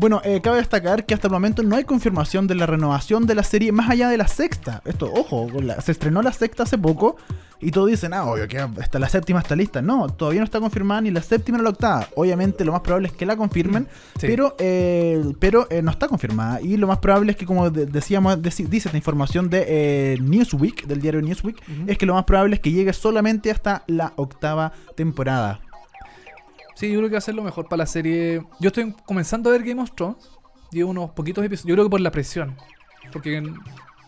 Bueno, 0.02 0.20
eh, 0.24 0.40
cabe 0.42 0.56
destacar 0.56 1.06
que 1.06 1.14
hasta 1.14 1.28
el 1.28 1.32
momento 1.32 1.62
no 1.62 1.76
hay 1.76 1.84
confirmación 1.84 2.48
de 2.48 2.56
la 2.56 2.66
renovación 2.66 3.24
de 3.24 3.36
la 3.36 3.44
serie 3.44 3.70
más 3.70 3.88
allá 3.88 4.08
de 4.08 4.16
la 4.16 4.26
sexta. 4.26 4.82
Esto, 4.84 5.08
ojo, 5.14 5.46
la- 5.62 5.80
se 5.80 5.92
estrenó 5.92 6.22
la 6.22 6.32
sexta 6.32 6.64
hace 6.64 6.76
poco 6.76 7.16
y 7.60 7.70
todos 7.70 7.88
dicen, 7.88 8.12
ah, 8.12 8.24
obvio, 8.24 8.48
que 8.48 8.58
hasta 8.58 8.98
la 8.98 9.08
séptima 9.08 9.38
está 9.38 9.54
lista. 9.54 9.80
No, 9.80 10.08
todavía 10.08 10.40
no 10.40 10.44
está 10.44 10.58
confirmada 10.58 11.02
ni 11.02 11.12
la 11.12 11.22
séptima 11.22 11.58
ni 11.58 11.62
la 11.62 11.70
octava. 11.70 12.08
Obviamente 12.16 12.64
lo 12.64 12.72
más 12.72 12.80
probable 12.80 13.06
es 13.06 13.14
que 13.14 13.24
la 13.24 13.36
confirmen, 13.36 13.86
Sí. 14.18 14.26
pero, 14.26 14.56
eh, 14.58 15.22
pero 15.38 15.68
eh, 15.70 15.82
no 15.82 15.92
está 15.92 16.08
confirmada. 16.08 16.60
Y 16.60 16.76
lo 16.78 16.88
más 16.88 16.98
probable 16.98 17.30
es 17.30 17.36
que, 17.38 17.46
como 17.46 17.70
de- 17.70 17.86
decíamos, 17.86 18.42
dice 18.42 18.64
esta 18.88 18.96
información 18.96 19.50
de 19.50 19.64
eh, 19.68 20.18
Newsweek, 20.20 20.84
del 20.88 21.00
diario 21.00 21.22
Newsweek, 21.22 21.62
es 21.86 21.96
que 21.96 22.06
lo 22.06 22.14
más 22.14 22.24
probable 22.24 22.56
es 22.56 22.60
que 22.60 22.72
llegue 22.72 22.92
solamente 22.92 23.52
hasta 23.52 23.84
la 23.86 24.12
octava 24.16 24.72
temporada. 24.96 25.60
Sí, 26.74 26.90
yo 26.90 26.98
creo 26.98 27.08
que 27.08 27.14
va 27.14 27.18
a 27.18 27.22
ser 27.22 27.34
lo 27.34 27.42
mejor 27.42 27.68
para 27.68 27.78
la 27.78 27.86
serie. 27.86 28.42
Yo 28.60 28.68
estoy 28.68 28.92
comenzando 29.04 29.50
a 29.50 29.52
ver 29.52 29.62
Game 29.62 29.80
of 29.82 29.92
Thrones. 29.94 30.16
Llevo 30.70 30.90
unos 30.90 31.10
poquitos 31.10 31.44
episodios. 31.44 31.68
Yo 31.68 31.74
creo 31.74 31.86
que 31.86 31.90
por 31.90 32.00
la 32.00 32.10
presión. 32.10 32.56
Porque, 33.12 33.42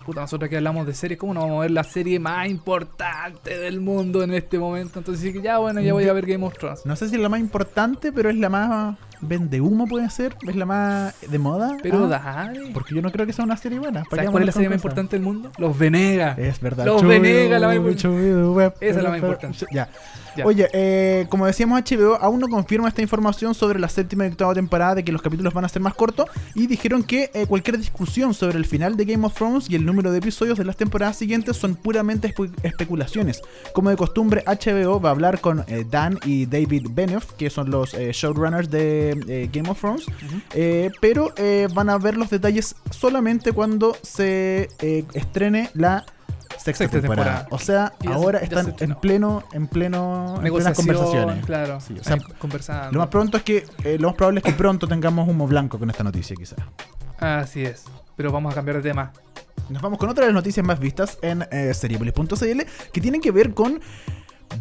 puta, 0.06 0.22
nosotros 0.22 0.48
que 0.48 0.56
hablamos 0.56 0.86
de 0.86 0.94
series, 0.94 1.18
¿cómo 1.18 1.34
no 1.34 1.40
vamos 1.40 1.58
a 1.58 1.60
ver 1.62 1.70
la 1.72 1.84
serie 1.84 2.18
más 2.18 2.48
importante 2.48 3.58
del 3.58 3.80
mundo 3.80 4.22
en 4.22 4.32
este 4.32 4.58
momento? 4.58 4.98
Entonces, 4.98 5.22
sí 5.22 5.32
que 5.32 5.42
ya, 5.42 5.58
bueno, 5.58 5.80
ya 5.80 5.92
voy 5.92 6.08
a 6.08 6.12
ver 6.14 6.24
Game 6.26 6.44
of 6.46 6.54
Thrones. 6.56 6.86
No 6.86 6.96
sé 6.96 7.08
si 7.08 7.16
es 7.16 7.20
la 7.20 7.28
más 7.28 7.40
importante, 7.40 8.12
pero 8.12 8.30
es 8.30 8.36
la 8.36 8.48
más 8.48 8.96
vende 9.20 9.60
humo, 9.60 9.86
puede 9.86 10.08
ser. 10.10 10.36
Es 10.46 10.56
la 10.56 10.64
más 10.66 11.14
de 11.20 11.38
moda. 11.38 11.76
Pero 11.82 12.06
Ah, 12.06 12.46
dale. 12.46 12.70
Porque 12.72 12.94
yo 12.94 13.02
no 13.02 13.10
creo 13.12 13.26
que 13.26 13.32
sea 13.32 13.44
una 13.44 13.56
serie 13.56 13.78
buena. 13.78 14.04
¿Para 14.04 14.22
¿Sabes 14.22 14.30
cuál 14.30 14.42
es 14.42 14.46
la 14.46 14.52
serie 14.52 14.68
más 14.70 14.76
importante 14.76 15.16
del 15.16 15.24
mundo? 15.24 15.50
Los 15.58 15.76
Venegas. 15.78 16.38
Es 16.38 16.60
verdad. 16.60 16.86
Los 16.86 17.02
Venegas, 17.02 17.60
la 17.60 17.66
más 17.68 17.76
importante. 17.76 18.76
Esa 18.80 18.98
es 18.98 19.02
la 19.02 19.10
más 19.10 19.18
importante. 19.18 19.66
Ya. 19.70 19.88
Ya. 20.36 20.44
Oye, 20.46 20.68
eh, 20.72 21.26
como 21.28 21.46
decíamos, 21.46 21.80
HBO 21.82 22.16
aún 22.20 22.40
no 22.40 22.48
confirma 22.48 22.88
esta 22.88 23.02
información 23.02 23.54
sobre 23.54 23.78
la 23.78 23.88
séptima 23.88 24.24
y 24.26 24.30
octava 24.30 24.54
temporada 24.54 24.96
de 24.96 25.04
que 25.04 25.12
los 25.12 25.22
capítulos 25.22 25.54
van 25.54 25.64
a 25.64 25.68
ser 25.68 25.80
más 25.82 25.94
cortos 25.94 26.26
y 26.54 26.66
dijeron 26.66 27.02
que 27.02 27.30
eh, 27.34 27.46
cualquier 27.46 27.78
discusión 27.78 28.34
sobre 28.34 28.58
el 28.58 28.64
final 28.64 28.96
de 28.96 29.04
Game 29.04 29.24
of 29.26 29.34
Thrones 29.34 29.70
y 29.70 29.76
el 29.76 29.84
número 29.84 30.10
de 30.10 30.18
episodios 30.18 30.58
de 30.58 30.64
las 30.64 30.76
temporadas 30.76 31.16
siguientes 31.16 31.56
son 31.56 31.76
puramente 31.76 32.34
espe- 32.34 32.50
especulaciones. 32.62 33.42
Como 33.72 33.90
de 33.90 33.96
costumbre, 33.96 34.42
HBO 34.46 35.00
va 35.00 35.10
a 35.10 35.12
hablar 35.12 35.40
con 35.40 35.64
eh, 35.68 35.84
Dan 35.88 36.18
y 36.24 36.46
David 36.46 36.88
Benioff, 36.90 37.32
que 37.34 37.50
son 37.50 37.70
los 37.70 37.92
showrunners 37.92 38.70
de 38.70 39.48
Game 39.52 39.68
of 39.70 39.80
Thrones, 39.80 40.06
pero 41.00 41.32
van 41.74 41.90
a 41.90 41.98
ver 41.98 42.16
los 42.16 42.30
detalles 42.30 42.74
solamente 42.90 43.52
cuando 43.52 43.96
se 44.02 44.68
estrene 45.14 45.70
la 45.74 46.04
sexta, 46.64 46.84
Sexta 46.84 47.00
temporada. 47.00 47.38
temporada. 47.40 47.48
O 47.50 47.58
sea, 47.58 47.92
Y 48.02 48.08
ahora 48.08 48.40
ya 48.40 48.44
están 48.60 48.74
en 48.80 48.94
pleno, 48.96 49.44
en 49.52 49.66
pleno, 49.66 50.40
en 50.42 50.52
plenas 50.52 50.76
conversaciones. 50.76 51.44
Claro. 51.44 51.80
Sí, 51.80 51.94
o 52.00 52.04
sea, 52.04 52.16
conversando. 52.38 52.92
Lo 52.92 52.98
más 53.00 53.08
pronto 53.08 53.36
es 53.36 53.42
que, 53.42 53.66
eh, 53.84 53.98
lo 53.98 54.08
más 54.08 54.16
probable 54.16 54.38
es 54.40 54.44
que 54.44 54.52
pronto 54.52 54.88
tengamos 54.88 55.28
humo 55.28 55.46
blanco 55.46 55.78
con 55.78 55.90
esta 55.90 56.02
noticia, 56.04 56.34
quizás. 56.36 56.58
Así 57.18 57.64
es. 57.64 57.84
Pero 58.16 58.32
vamos 58.32 58.52
a 58.52 58.54
cambiar 58.54 58.76
de 58.78 58.88
tema. 58.88 59.12
Nos 59.68 59.80
vamos 59.82 59.98
con 59.98 60.08
otra 60.08 60.22
de 60.24 60.28
las 60.32 60.34
noticias 60.34 60.64
más 60.64 60.78
vistas 60.78 61.18
en 61.22 61.46
eh, 61.50 61.72
Seriepolis.cl 61.74 62.60
que 62.92 63.00
tienen 63.00 63.20
que 63.20 63.30
ver 63.30 63.54
con 63.54 63.80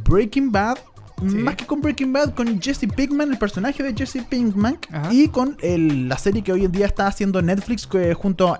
Breaking 0.05 0.51
Bad. 0.51 0.77
Sí. 1.21 1.35
Más 1.37 1.55
que 1.55 1.65
con 1.65 1.79
Breaking 1.81 2.11
Bad, 2.11 2.33
con 2.33 2.61
Jesse 2.61 2.85
Pinkman, 2.93 3.31
el 3.31 3.37
personaje 3.37 3.81
de 3.83 3.93
Jesse 3.95 4.23
Pinkman, 4.27 4.77
Ajá. 4.91 5.13
y 5.13 5.27
con 5.29 5.55
el- 5.61 6.09
la 6.09 6.17
serie 6.17 6.41
que 6.43 6.51
hoy 6.51 6.65
en 6.65 6.71
día 6.71 6.85
está 6.85 7.07
haciendo 7.07 7.41
Netflix 7.41 7.87
que, 7.87 8.13
junto 8.13 8.53
a, 8.53 8.59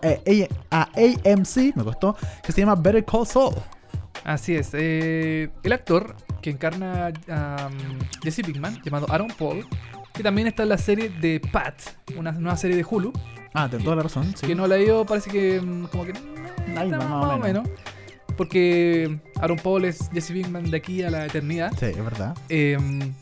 a 0.71 0.89
AMC, 0.95 1.73
me 1.75 1.83
costó, 1.83 2.15
que 2.43 2.51
se 2.51 2.61
llama 2.61 2.75
Better 2.75 3.03
Call 3.03 3.27
Saul. 3.27 3.55
Así 4.23 4.55
es. 4.55 4.69
eh, 4.73 5.49
el 5.63 5.73
actor 5.73 6.15
que 6.41 6.51
encarna 6.51 7.07
a 7.29 7.67
um, 7.69 7.99
Jesse 8.23 8.41
Pinkman, 8.45 8.81
llamado 8.83 9.07
Aaron 9.11 9.27
Paul, 9.37 9.65
que 10.13 10.23
también 10.23 10.47
está 10.47 10.63
en 10.63 10.69
la 10.69 10.77
serie 10.77 11.09
de 11.09 11.41
Pat, 11.51 11.73
una 12.17 12.31
nueva 12.31 12.55
serie 12.55 12.77
de 12.77 12.85
Hulu, 12.89 13.11
Ah, 13.53 13.67
de 13.67 13.77
toda 13.79 13.95
la 13.97 14.03
razón. 14.03 14.33
sí. 14.35 14.47
que 14.47 14.55
no 14.55 14.65
la 14.67 14.77
he 14.77 14.83
ido, 14.85 15.05
parece 15.05 15.29
que 15.29 15.59
mm, 15.61 15.85
como 15.87 16.05
que 16.05 16.13
más, 16.73 16.85
o 17.35 17.37
menos. 17.39 17.67
Porque 18.37 19.17
Aaron 19.39 19.57
Paul 19.57 19.85
es 19.85 20.09
Jesse 20.13 20.31
Pinkman 20.31 20.69
de 20.71 20.77
aquí 20.77 21.03
a 21.03 21.09
la 21.09 21.25
eternidad. 21.25 21.71
Sí, 21.79 21.85
es 21.85 22.03
verdad. 22.03 22.37
Eh, 22.49 22.77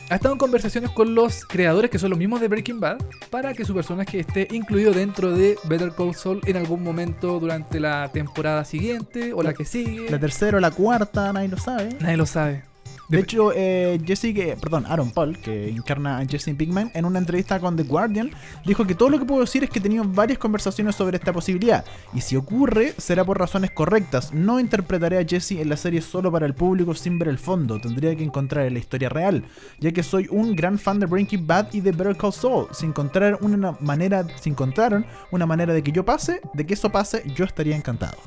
ha 0.10 0.16
estado 0.16 0.34
en 0.34 0.40
conversaciones 0.40 0.92
con 0.92 1.16
los 1.16 1.46
creadores, 1.46 1.92
que 1.92 2.00
son 2.00 2.10
los 2.10 2.20
mismos 2.20 2.42
de 2.42 2.48
Breaking 2.48 2.80
Bad, 2.80 2.98
para 3.30 3.54
que 3.54 3.66
su 3.66 3.74
personaje 3.74 4.20
esté 4.20 4.48
incluido 4.52 4.94
dentro 4.94 5.36
de 5.36 5.58
Better 5.66 5.92
Call 5.96 6.16
Saul 6.16 6.42
en 6.46 6.58
algún 6.58 6.84
momento 6.84 7.40
durante 7.40 7.80
la 7.80 8.10
temporada 8.12 8.66
siguiente 8.66 9.34
o 9.34 9.44
la 9.44 9.54
que 9.54 9.66
sigue. 9.66 10.10
La 10.10 10.20
tercera 10.20 10.58
o 10.58 10.60
la 10.60 10.72
cuarta, 10.72 11.32
nadie 11.34 11.50
lo 11.50 11.58
sabe. 11.58 11.90
Nadie 12.00 12.18
lo 12.18 12.26
sabe. 12.26 12.71
De 13.12 13.20
hecho, 13.20 13.52
eh, 13.54 14.00
Jesse, 14.06 14.34
que- 14.34 14.58
perdón, 14.60 14.86
Aaron 14.88 15.12
Paul, 15.12 15.38
que 15.38 15.70
encarna 15.70 16.20
a 16.20 16.26
Jesse 16.26 16.56
Pinkman, 16.56 16.92
en 16.94 17.06
una 17.06 17.20
entrevista 17.20 17.60
con 17.60 17.76
The 17.76 17.84
Guardian, 17.84 18.32
dijo 18.66 18.86
que 18.88 18.96
todo 18.96 19.10
lo 19.10 19.20
que 19.20 19.26
puedo 19.26 19.42
decir 19.42 19.64
es 19.64 19.70
que 19.70 19.80
he 19.80 19.82
tenido 19.82 20.04
varias 20.06 20.40
conversaciones 20.40 20.96
sobre 20.96 21.18
esta 21.18 21.34
posibilidad. 21.34 21.84
Y 22.14 22.22
si 22.22 22.36
ocurre, 22.38 22.94
será 22.98 23.26
por 23.26 23.38
razones 23.38 23.72
correctas. 23.72 24.34
No 24.34 24.60
interpretaré 24.60 25.18
a 25.18 25.26
Jesse 25.26 25.52
en 25.60 25.70
la 25.70 25.78
serie 25.78 26.02
solo 26.02 26.32
para 26.32 26.46
el 26.46 26.54
público 26.54 26.96
sin 26.96 27.20
ver 27.20 27.28
el 27.28 27.38
fondo. 27.38 27.80
Tendría 27.82 28.16
que 28.16 28.24
encontrar 28.24 28.72
la 28.72 28.80
historia 28.80 29.10
real. 29.10 29.44
Ya 29.80 29.92
que 29.92 30.04
soy 30.04 30.28
un 30.32 30.56
gran 30.56 30.80
fan 30.80 31.00
de 31.00 31.06
Breaking 31.06 31.46
Bad 31.46 31.74
y 31.74 31.82
de 31.82 31.92
Better 31.92 32.16
Call 32.16 32.34
Saul. 32.34 32.68
Si 32.72 32.86
encontraran 32.86 33.38
una 33.42 33.74
manera, 33.82 34.26
si 34.40 34.50
encontraron 34.50 35.06
una 35.32 35.46
manera 35.46 35.74
de 35.74 35.84
que 35.84 35.92
yo 35.92 36.06
pase, 36.06 36.40
de 36.54 36.66
que 36.66 36.76
eso 36.76 36.90
pase, 36.92 37.24
yo 37.36 37.44
estaría 37.44 37.76
encantado. 37.76 38.18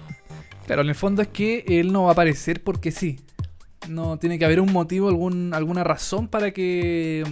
Claro, 0.67 0.83
en 0.83 0.89
el 0.91 0.95
fondo 0.95 1.23
es 1.23 1.29
que 1.29 1.65
él 1.67 1.93
no 1.93 2.03
va 2.05 2.11
a 2.11 2.13
aparecer 2.13 2.63
porque 2.63 2.91
sí. 2.91 3.21
No 3.89 4.19
tiene 4.19 4.39
que 4.39 4.45
haber 4.45 4.61
un 4.61 4.73
motivo, 4.73 5.09
algún, 5.09 5.53
alguna 5.55 5.85
razón 5.85 6.29
para 6.29 6.53
que 6.53 7.25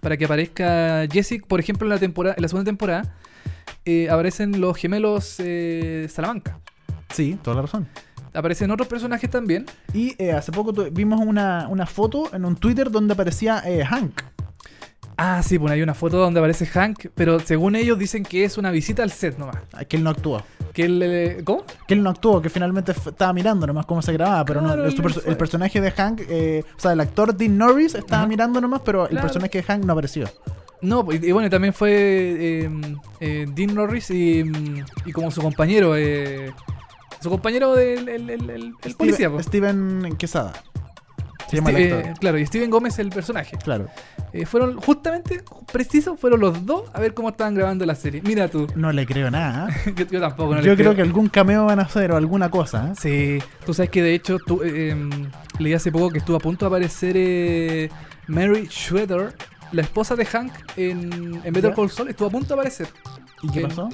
para 0.00 0.16
que 0.16 0.24
aparezca 0.24 1.06
Jesse. 1.10 1.42
Por 1.46 1.60
ejemplo, 1.60 1.86
en 1.86 1.90
la 1.90 1.98
temporada, 1.98 2.34
en 2.36 2.42
la 2.42 2.48
segunda 2.48 2.68
temporada 2.68 3.14
eh, 3.84 4.08
aparecen 4.10 4.60
los 4.60 4.76
gemelos 4.76 5.36
eh, 5.38 6.06
Salamanca. 6.10 6.58
Sí, 7.12 7.38
toda 7.42 7.56
la 7.56 7.62
razón. 7.62 7.88
Aparecen 8.34 8.70
otros 8.70 8.88
personajes 8.88 9.30
también. 9.30 9.66
Y 9.94 10.14
eh, 10.22 10.32
hace 10.32 10.52
poco 10.52 10.72
vimos 10.90 11.20
una, 11.24 11.66
una 11.68 11.86
foto 11.86 12.34
en 12.34 12.44
un 12.44 12.56
Twitter 12.56 12.90
donde 12.90 13.14
aparecía 13.14 13.62
Hank. 13.88 14.22
Ah, 15.20 15.42
sí, 15.42 15.58
pues 15.58 15.72
hay 15.72 15.82
una 15.82 15.94
foto 15.94 16.16
donde 16.16 16.38
aparece 16.38 16.64
Hank, 16.64 17.06
pero 17.16 17.40
según 17.40 17.74
ellos 17.74 17.98
dicen 17.98 18.22
que 18.22 18.44
es 18.44 18.56
una 18.56 18.70
visita 18.70 19.02
al 19.02 19.10
set 19.10 19.36
nomás. 19.36 19.56
Ah, 19.72 19.84
Que 19.84 19.96
él 19.96 20.04
no 20.04 20.10
actuó. 20.10 20.42
Que 20.72 20.84
él, 20.84 21.02
eh, 21.02 21.40
¿Cómo? 21.42 21.64
Que 21.88 21.94
él 21.94 22.04
no 22.04 22.10
actuó, 22.10 22.40
que 22.40 22.48
finalmente 22.48 22.92
f- 22.92 23.10
estaba 23.10 23.32
mirando 23.32 23.66
nomás 23.66 23.84
cómo 23.84 24.00
se 24.00 24.12
grababa, 24.12 24.44
pero 24.44 24.60
Claro, 24.60 24.76
no. 24.76 24.82
El, 24.84 24.90
él 24.90 24.96
su 24.96 25.02
perso- 25.02 25.20
fue. 25.22 25.30
el 25.32 25.36
personaje 25.36 25.80
de 25.80 25.90
Hank, 25.90 26.20
eh, 26.28 26.62
o 26.76 26.80
sea, 26.80 26.92
el 26.92 27.00
actor 27.00 27.36
Dean 27.36 27.58
Norris 27.58 27.96
estaba 27.96 28.22
Ajá. 28.22 28.28
mirando 28.28 28.60
nomás, 28.60 28.80
pero 28.84 29.04
el 29.04 29.10
Claro. 29.10 29.26
personaje 29.26 29.58
de 29.58 29.64
Hank 29.64 29.84
no 29.84 29.92
apareció. 29.92 30.28
No, 30.82 31.04
y, 31.10 31.26
y 31.26 31.32
bueno, 31.32 31.50
también 31.50 31.74
fue 31.74 31.90
eh, 31.92 32.70
eh, 33.18 33.46
Dean 33.52 33.74
Norris 33.74 34.10
y, 34.12 34.44
mm, 34.44 34.84
y 35.06 35.10
como 35.12 35.32
su 35.32 35.42
compañero, 35.42 35.96
eh, 35.96 36.52
su 37.20 37.28
compañero 37.28 37.74
del 37.74 38.08
el, 38.08 38.30
el- 38.30 38.50
el- 38.50 38.72
el 38.84 38.94
policía. 38.94 39.28
Steven, 39.28 39.32
po. 39.36 39.42
Steven 39.42 40.16
Quesada. 40.16 40.52
Se 41.48 41.56
llama 41.56 41.70
el 41.70 41.76
Steve- 41.76 41.94
actor. 41.96 42.10
eh, 42.10 42.14
claro, 42.20 42.38
y 42.38 42.46
Steven 42.46 42.70
Gómez 42.70 42.98
el 42.98 43.08
personaje. 43.10 43.56
Claro. 43.62 43.86
Eh, 44.32 44.44
fueron 44.46 44.76
justamente, 44.76 45.42
preciso, 45.72 46.16
fueron 46.16 46.40
los 46.40 46.66
dos 46.66 46.90
a 46.92 47.00
ver 47.00 47.14
cómo 47.14 47.30
estaban 47.30 47.54
grabando 47.54 47.86
la 47.86 47.94
serie. 47.94 48.20
Mira 48.22 48.48
tú, 48.48 48.66
No 48.76 48.92
le 48.92 49.06
creo 49.06 49.30
nada. 49.30 49.68
¿eh? 49.86 49.92
yo, 49.96 50.04
yo 50.06 50.20
tampoco. 50.20 50.54
no 50.54 50.60
Yo 50.60 50.68
les 50.72 50.76
creo 50.78 50.94
que 50.94 51.02
algún 51.02 51.28
cameo 51.28 51.64
van 51.64 51.78
a 51.80 51.82
hacer 51.82 52.12
o 52.12 52.16
alguna 52.16 52.50
cosa. 52.50 52.92
¿eh? 52.92 52.94
Sí, 53.40 53.44
tú 53.64 53.72
sabes 53.74 53.90
que 53.90 54.02
de 54.02 54.14
hecho 54.14 54.38
tú, 54.38 54.62
eh, 54.62 54.90
em, 54.90 55.10
leí 55.58 55.72
hace 55.72 55.90
poco 55.90 56.10
que 56.10 56.18
estuvo 56.18 56.36
a 56.36 56.40
punto 56.40 56.64
de 56.66 56.68
aparecer 56.68 57.90
Mary 58.26 58.66
Schroeder, 58.66 59.34
la 59.72 59.82
esposa 59.82 60.14
de 60.16 60.24
Hank 60.26 60.52
en, 60.76 61.40
en 61.44 61.52
Better 61.52 61.70
¿Ya? 61.70 61.74
Call 61.74 61.90
Saul, 61.90 62.08
estuvo 62.10 62.28
a 62.28 62.30
punto 62.30 62.48
de 62.48 62.54
aparecer. 62.54 62.88
¿Y 63.42 63.50
qué 63.50 63.60
En- 63.60 63.68
pasó? 63.68 63.88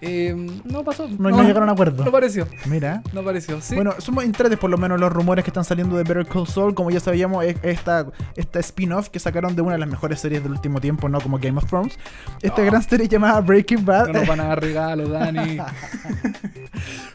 Em, 0.00 0.60
no 0.64 0.84
pasó. 0.84 1.08
No, 1.08 1.30
no 1.30 1.42
llegaron 1.42 1.68
a 1.68 1.72
acuerdo. 1.72 2.04
No 2.04 2.10
apareció, 2.10 2.46
Mira. 2.66 3.02
no 3.12 3.20
apareció. 3.20 3.60
Sí. 3.60 3.74
Bueno, 3.74 3.94
son 3.98 4.14
muy 4.14 4.24
interesantes 4.24 4.58
por 4.58 4.70
lo 4.70 4.78
menos 4.78 5.00
los 5.00 5.12
rumores 5.12 5.44
que 5.44 5.50
están 5.50 5.64
saliendo 5.64 5.96
de 5.96 6.04
Better 6.04 6.26
Call 6.26 6.46
Saul. 6.46 6.74
Como 6.74 6.90
ya 6.90 7.00
sabíamos, 7.00 7.44
es 7.44 7.56
esta, 7.62 8.06
esta 8.36 8.60
spin-off 8.60 9.08
que 9.08 9.18
sacaron 9.18 9.56
de 9.56 9.62
una 9.62 9.72
de 9.72 9.78
las 9.78 9.88
mejores 9.88 10.20
series 10.20 10.42
del 10.42 10.52
último 10.52 10.80
tiempo, 10.80 11.08
no 11.08 11.20
como 11.20 11.38
Game 11.38 11.58
of 11.58 11.66
Thrones. 11.66 11.98
Esta 12.42 12.62
No. 12.62 12.66
gran 12.66 12.82
serie 12.82 13.08
llamada 13.08 13.40
Breaking 13.40 13.84
Bad. 13.84 14.06
no 14.08 14.12
nos 14.20 14.28
van 14.28 14.40
a 14.40 14.44
dar 14.48 14.60
regalos, 14.62 15.10
Dani. 15.10 15.58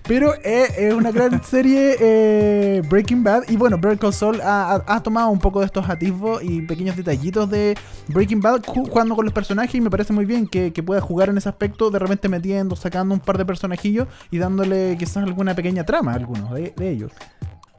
Pero 0.07 0.33
eh, 0.43 0.65
es 0.77 0.93
una 0.93 1.11
gran 1.11 1.43
serie 1.45 1.95
eh, 1.99 2.81
Breaking 2.89 3.23
Bad. 3.23 3.43
Y 3.49 3.55
bueno, 3.57 3.77
Better 3.77 3.97
Call 3.97 4.13
Saul 4.13 4.41
ha, 4.41 4.73
ha- 4.75 4.83
ha 4.87 5.03
tomado 5.03 5.29
un 5.29 5.39
poco 5.39 5.59
de 5.61 5.65
estos 5.67 5.89
atisbos 5.89 6.43
y 6.43 6.61
pequeños 6.61 6.95
detallitos 6.95 7.49
de 7.49 7.77
Breaking 8.09 8.41
Bad 8.41 8.61
ju- 8.63 8.87
jugando 8.89 9.15
con 9.15 9.25
los 9.25 9.33
personajes. 9.33 9.75
Y 9.75 9.81
me 9.81 9.89
parece 9.89 10.13
muy 10.13 10.25
bien 10.25 10.47
que, 10.47 10.73
que 10.73 10.83
pueda 10.83 11.01
jugar 11.01 11.29
en 11.29 11.37
ese 11.37 11.49
aspecto, 11.49 11.89
de 11.89 11.99
repente 11.99 12.27
metiendo, 12.29 12.75
sacando 12.75 13.13
un 13.13 13.19
par 13.21 13.37
de 13.37 13.45
personajillos 13.45 14.07
y 14.31 14.37
dándole 14.37 14.95
quizás 14.97 15.17
alguna 15.17 15.55
pequeña 15.55 15.85
trama 15.85 16.11
a 16.11 16.15
algunos 16.15 16.53
de, 16.53 16.73
de 16.75 16.89
ellos. 16.89 17.11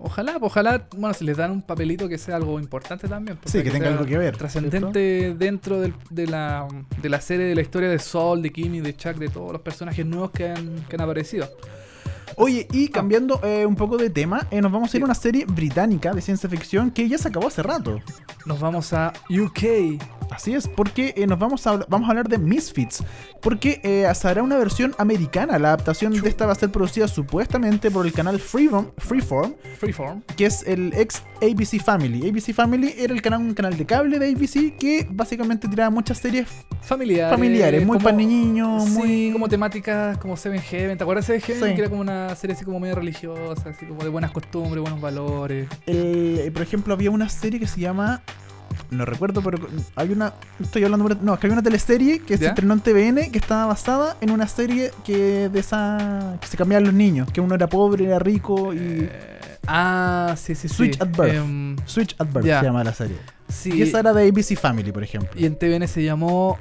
Ojalá, 0.07 0.37
ojalá, 0.41 0.87
bueno, 0.97 1.15
si 1.15 1.25
les 1.25 1.37
dan 1.39 1.51
un 1.51 1.63
papelito 1.63 2.09
que 2.09 2.19
sea 2.19 2.37
algo 2.37 2.61
importante 2.61 3.09
también. 3.09 3.39
pues, 3.39 3.51
Sí, 3.51 3.63
que 3.63 3.71
tenga 3.71 3.89
algo 3.89 4.05
que 4.05 4.19
ver, 4.19 4.37
Trascendente 4.37 5.35
dentro 5.35 5.81
del- 5.81 5.95
de, 6.11 6.27
la, 6.27 6.69
de 7.01 7.09
la 7.09 7.21
serie, 7.23 7.47
de 7.47 7.55
la 7.55 7.63
historia 7.63 7.89
de 7.89 7.99
Sol, 7.99 8.43
de 8.43 8.51
Kimmy, 8.53 8.81
de 8.81 8.95
Chuck, 8.95 9.15
de 9.17 9.29
todos 9.29 9.53
los 9.53 9.63
personajes 9.63 10.05
nuevos 10.05 10.31
que 10.31 10.51
han, 10.51 10.85
que 10.89 10.97
han 10.97 11.01
aparecido. 11.03 11.49
Oye, 12.37 12.67
y 12.73 12.89
cambiando 12.89 13.41
eh, 13.45 13.65
un 13.65 13.77
poco 13.77 13.97
de 13.97 14.11
tema, 14.11 14.47
eh, 14.51 14.61
nos 14.61 14.73
vamos 14.73 14.93
a 14.93 14.97
ir 14.97 15.03
a 15.05 15.07
una 15.07 15.15
serie 15.15 15.45
británica 15.47 16.13
de 16.13 16.21
ciencia 16.21 16.49
ficción 16.49 16.91
que 16.91 17.09
ya 17.09 17.17
se 17.17 17.29
acabó 17.29 17.47
hace 17.47 17.63
rato. 17.63 18.01
Nos 18.45 18.59
vamos 18.61 18.93
a 18.93 19.13
UK. 19.31 20.01
Así 20.31 20.55
es, 20.55 20.69
porque 20.69 21.15
eh, 21.17 21.27
nos 21.27 21.39
vamos 21.39 21.67
a, 21.67 21.77
vamos 21.89 22.09
a 22.09 22.11
hablar 22.11 22.29
de 22.29 22.39
Misfits. 22.39 23.03
Porque 23.41 23.81
eh, 23.85 24.09
se 24.15 24.29
hará 24.29 24.43
una 24.43 24.57
versión 24.57 24.95
americana. 24.99 25.59
La 25.59 25.69
adaptación 25.69 26.13
de 26.21 26.29
esta 26.29 26.47
va 26.47 26.53
a 26.53 26.57
ser 26.57 26.71
producida 26.71 27.07
supuestamente 27.09 27.91
por 27.91 28.07
el 28.07 28.13
canal 28.13 28.39
Freeform, 28.41 28.89
Freeform 28.99 29.55
Freeform. 29.79 30.23
que 30.37 30.47
es 30.47 30.63
el 30.67 30.93
ex 30.97 31.23
ABC 31.43 31.83
Family. 31.83 32.29
ABC 32.29 32.53
Family 32.55 32.95
era 32.99 33.13
el 33.13 33.23
canal, 33.23 33.41
un 33.41 33.55
canal 33.55 33.77
de 33.77 33.85
cable 33.87 34.19
de 34.19 34.31
ABC 34.31 34.77
que 34.79 35.07
básicamente 35.11 35.69
tiraba 35.69 35.91
muchas 35.91 36.19
series 36.19 36.49
Familiares. 36.83 37.31
familiares, 37.35 37.87
muy 37.87 37.99
para 37.99 38.17
niños, 38.17 38.85
Sí, 38.85 38.91
muy... 38.99 39.33
como 39.33 39.49
temáticas 39.49 40.19
como 40.19 40.37
Seven 40.37 40.61
Heaven. 40.61 40.99
¿Te 40.99 41.05
acuerdas 41.05 41.27
de 41.27 41.41
Seven 41.41 41.57
Heaven? 41.57 41.71
Sí. 41.71 41.75
Que 41.77 41.81
era 41.83 41.89
como 41.91 42.01
una 42.03 42.35
serie 42.37 42.55
así 42.57 42.65
como 42.65 42.81
medio 42.81 42.95
religiosa, 42.95 43.71
así 43.71 43.87
como 43.87 44.03
de 44.03 44.09
buenas 44.11 44.31
costumbres, 44.33 44.81
buenos 44.83 45.01
valores. 45.01 45.69
El- 45.87 46.39
eh, 46.41 46.51
por 46.53 46.63
ejemplo, 46.63 46.93
había 46.95 47.11
una 47.11 47.29
serie 47.29 47.59
que 47.61 47.67
se 47.67 47.81
llama 47.81 48.23
no 48.91 49.05
recuerdo, 49.05 49.43
pero 49.43 49.59
hay 49.97 50.13
una. 50.13 50.35
Estoy 50.61 50.85
hablando. 50.85 51.09
No, 51.23 51.35
es 51.35 51.41
que 51.41 51.47
hay 51.47 51.53
una 51.53 51.63
teleserie 51.63 52.21
que 52.21 52.37
se 52.37 52.45
¿Ya? 52.45 52.49
estrenó 52.51 52.75
en 52.75 52.81
TVN 52.81 53.31
que 53.31 53.39
estaba 53.39 53.67
basada 53.67 54.17
en 54.21 54.31
una 54.31 54.47
serie 54.47 54.91
que 55.05 55.49
de 55.49 55.59
esa. 55.61 56.39
que 56.41 56.47
se 56.47 56.57
cambiaban 56.57 56.85
los 56.85 56.95
niños. 56.95 57.31
Que 57.33 57.41
uno 57.41 57.55
era 57.55 57.69
pobre, 57.69 58.05
era 58.05 58.19
rico 58.19 58.73
y. 58.73 58.79
Eh, 58.79 59.49
ah, 59.67 60.35
sí, 60.37 60.55
sí, 60.55 60.69
sí. 60.69 60.75
Switch 60.75 61.01
at 61.01 61.09
Birth. 61.09 61.35
Em, 61.35 61.77
Switch 61.87 62.15
at 62.19 62.27
Birth 62.33 62.45
se 62.45 62.63
llama 62.63 62.85
la 62.85 62.95
serie. 62.95 63.17
sí. 63.49 63.73
Y 63.75 63.83
esa 63.83 64.01
era 64.01 64.13
de 64.13 64.29
ABC 64.29 64.57
Family, 64.57 64.93
por 64.93 65.03
ejemplo. 65.03 65.31
Y 65.41 65.47
en 65.47 65.57
TVN 65.57 65.87
se 65.89 66.03
llamó. 66.03 66.59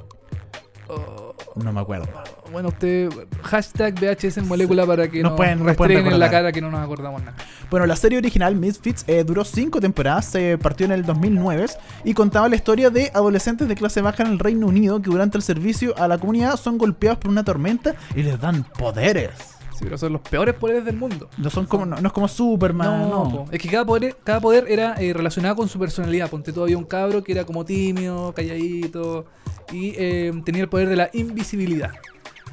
oh, 0.88 1.23
No 1.56 1.72
me 1.72 1.80
acuerdo. 1.80 2.06
bueno, 2.50 2.68
usted. 2.68 3.10
Hashtag 3.42 3.94
VHS 3.94 4.38
en 4.38 4.48
molécula 4.48 4.84
para 4.86 5.08
que 5.08 5.22
Nos 5.22 5.32
nos, 5.32 5.36
pueden- 5.36 5.64
nos 5.64 5.76
pueden 5.76 6.06
en 6.06 6.18
la 6.18 6.30
cara 6.30 6.50
que 6.52 6.60
no 6.60 6.70
nos 6.70 6.80
acordamos 6.80 7.22
nada. 7.22 7.36
Bueno, 7.70 7.86
la 7.86 7.96
serie 7.96 8.18
original 8.18 8.56
Misfits 8.56 9.04
eh, 9.06 9.22
duró 9.24 9.44
cinco 9.44 9.80
temporadas, 9.80 10.24
se 10.26 10.58
partió 10.58 10.86
en 10.86 10.92
el 10.92 11.04
2009 11.04 11.66
y 12.04 12.14
contaba 12.14 12.48
la 12.48 12.56
historia 12.56 12.90
de 12.90 13.10
adolescentes 13.14 13.68
de 13.68 13.74
clase 13.76 14.00
baja 14.00 14.22
en 14.24 14.32
el 14.32 14.38
Reino 14.38 14.66
Unido 14.66 15.00
que 15.00 15.10
durante 15.10 15.36
el 15.38 15.42
servicio 15.42 15.94
a 15.96 16.08
la 16.08 16.18
comunidad 16.18 16.56
son 16.56 16.76
golpeados 16.78 17.18
por 17.18 17.30
una 17.30 17.44
tormenta 17.44 17.94
y 18.16 18.22
les 18.22 18.40
dan 18.40 18.64
poderes. 18.64 19.30
Sí, 19.74 19.84
pero 19.84 19.98
son 19.98 20.12
los 20.12 20.22
peores 20.22 20.54
poderes 20.54 20.84
del 20.84 20.96
mundo. 20.96 21.28
No 21.36 21.50
son 21.50 21.66
como 21.66 21.84
no, 21.84 21.96
no 21.96 22.06
es 22.06 22.12
como 22.12 22.28
Superman, 22.28 23.10
no. 23.10 23.28
po. 23.28 23.44
es 23.50 23.60
que 23.60 23.68
cada 23.68 23.84
poder, 23.84 24.16
cada 24.22 24.40
poder 24.40 24.66
era 24.68 24.94
eh, 25.00 25.12
relacionado 25.12 25.56
con 25.56 25.68
su 25.68 25.78
personalidad. 25.78 26.30
Ponte 26.30 26.52
tú, 26.52 26.62
había 26.62 26.78
un 26.78 26.84
cabro 26.84 27.24
que 27.24 27.32
era 27.32 27.44
como 27.44 27.64
tímido, 27.64 28.32
calladito 28.32 29.26
y 29.72 29.94
eh, 29.96 30.32
tenía 30.44 30.62
el 30.62 30.68
poder 30.68 30.88
de 30.88 30.96
la 30.96 31.10
invisibilidad. 31.12 31.90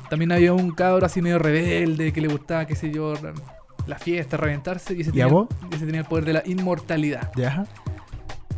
También 0.10 0.32
había 0.32 0.54
un 0.54 0.72
cabro 0.72 1.06
así 1.06 1.22
medio 1.22 1.40
rebelde 1.40 2.12
que 2.12 2.22
le 2.22 2.28
gustaba, 2.28 2.66
qué 2.66 2.76
sé 2.76 2.92
yo, 2.92 3.14
la 3.88 3.98
fiesta, 3.98 4.38
reventarse 4.38 4.94
y 4.94 5.02
ese, 5.02 5.12
¿Y 5.12 5.14
tenía, 5.14 5.28
ese 5.72 5.86
tenía 5.86 6.02
el 6.02 6.08
poder 6.08 6.26
de 6.26 6.34
la 6.34 6.44
inmortalidad. 6.46 7.32
Ya. 7.36 7.66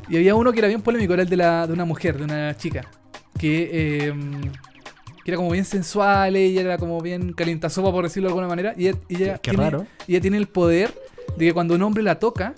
Y 0.10 0.18
había 0.18 0.36
uno 0.36 0.52
que 0.52 0.60
era 0.60 0.68
bien 0.68 0.82
polémico, 0.82 1.14
era 1.14 1.24
el 1.24 1.30
de, 1.30 1.38
la, 1.38 1.68
de 1.68 1.74
una 1.74 1.86
mujer, 1.86 2.18
de 2.18 2.24
una 2.24 2.58
chica, 2.58 2.86
que, 3.38 3.70
eh, 3.72 4.14
que 5.24 5.32
era 5.32 5.38
como 5.38 5.50
bien 5.52 5.66
sensual, 5.66 6.36
ella 6.36 6.62
era 6.62 6.78
como 6.78 7.00
bien 7.02 7.34
calientasopa, 7.34 7.92
por 7.92 8.04
decirlo 8.04 8.28
de 8.28 8.32
alguna 8.32 8.48
manera, 8.48 8.74
y 8.78 8.88
ella, 8.88 9.38
Qué 9.38 9.52
tiene, 9.52 9.64
raro. 9.64 9.88
ella 10.08 10.22
tiene 10.22 10.38
el 10.38 10.48
poder 10.48 10.94
de 11.38 11.46
que 11.48 11.54
cuando 11.54 11.76
un 11.76 11.82
hombre 11.82 12.04
la 12.04 12.20
toca, 12.20 12.54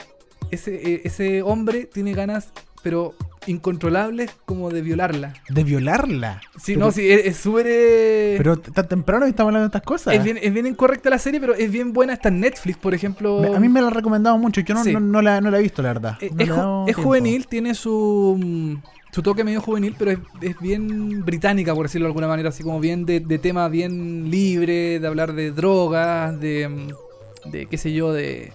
ese, 0.51 0.75
eh, 0.75 1.01
ese 1.03 1.41
hombre 1.41 1.85
tiene 1.85 2.13
ganas, 2.13 2.49
pero 2.83 3.13
incontrolables, 3.47 4.31
como 4.45 4.69
de 4.71 4.81
violarla. 4.81 5.33
De 5.49 5.63
violarla. 5.63 6.41
Sí, 6.57 6.73
Pero- 6.73 6.85
no, 6.87 6.91
sí, 6.91 7.09
es 7.09 7.37
súper... 7.37 7.65
eh, 7.69 8.35
Pero 8.37 8.57
tan 8.57 8.87
temprano 8.87 9.25
que 9.25 9.29
estamos 9.29 9.49
hablando 9.49 9.69
de 9.69 9.77
estas 9.77 9.81
cosas. 9.83 10.13
es, 10.15 10.23
bien, 10.23 10.37
es 10.41 10.53
bien 10.53 10.65
incorrecta 10.67 11.09
la 11.09 11.19
serie, 11.19 11.39
pero 11.39 11.53
es 11.55 11.71
bien 11.71 11.93
buena. 11.93 12.13
Está 12.13 12.29
en 12.29 12.39
Netflix, 12.39 12.77
por 12.77 12.93
ejemplo. 12.93 13.55
A 13.55 13.59
mí 13.59 13.69
me 13.69 13.81
la 13.81 13.87
han 13.87 13.93
recomendado 13.93 14.37
mucho. 14.37 14.61
Yo 14.61 14.73
no, 14.73 14.83
Sí. 14.83 14.93
no, 14.93 14.99
no 14.99 15.21
la, 15.21 15.41
no 15.41 15.51
la 15.51 15.59
he 15.59 15.61
visto, 15.61 15.81
la 15.81 15.89
verdad. 15.89 16.17
Eh, 16.21 16.31
es, 16.37 16.49
ju- 16.49 16.89
es 16.89 16.95
juvenil, 16.95 17.47
tiene 17.47 17.75
su, 17.75 18.37
mm, 18.39 18.75
su 19.11 19.21
toque 19.21 19.43
medio 19.43 19.61
juvenil, 19.61 19.95
pero 19.97 20.11
es, 20.11 20.19
es 20.41 20.59
bien 20.59 21.23
británica, 21.23 21.73
por 21.73 21.85
decirlo 21.85 22.05
de 22.05 22.09
alguna 22.09 22.27
manera, 22.27 22.49
así 22.49 22.63
como 22.63 22.79
bien 22.79 23.05
de, 23.05 23.19
de 23.19 23.39
tema 23.39 23.67
bien 23.69 24.29
libre, 24.29 24.99
de 24.99 25.07
hablar 25.07 25.33
de 25.33 25.51
drogas, 25.51 26.39
de, 26.39 26.67
mm, 26.67 27.51
de 27.51 27.65
qué 27.67 27.77
sé 27.77 27.93
yo, 27.93 28.11
de, 28.11 28.51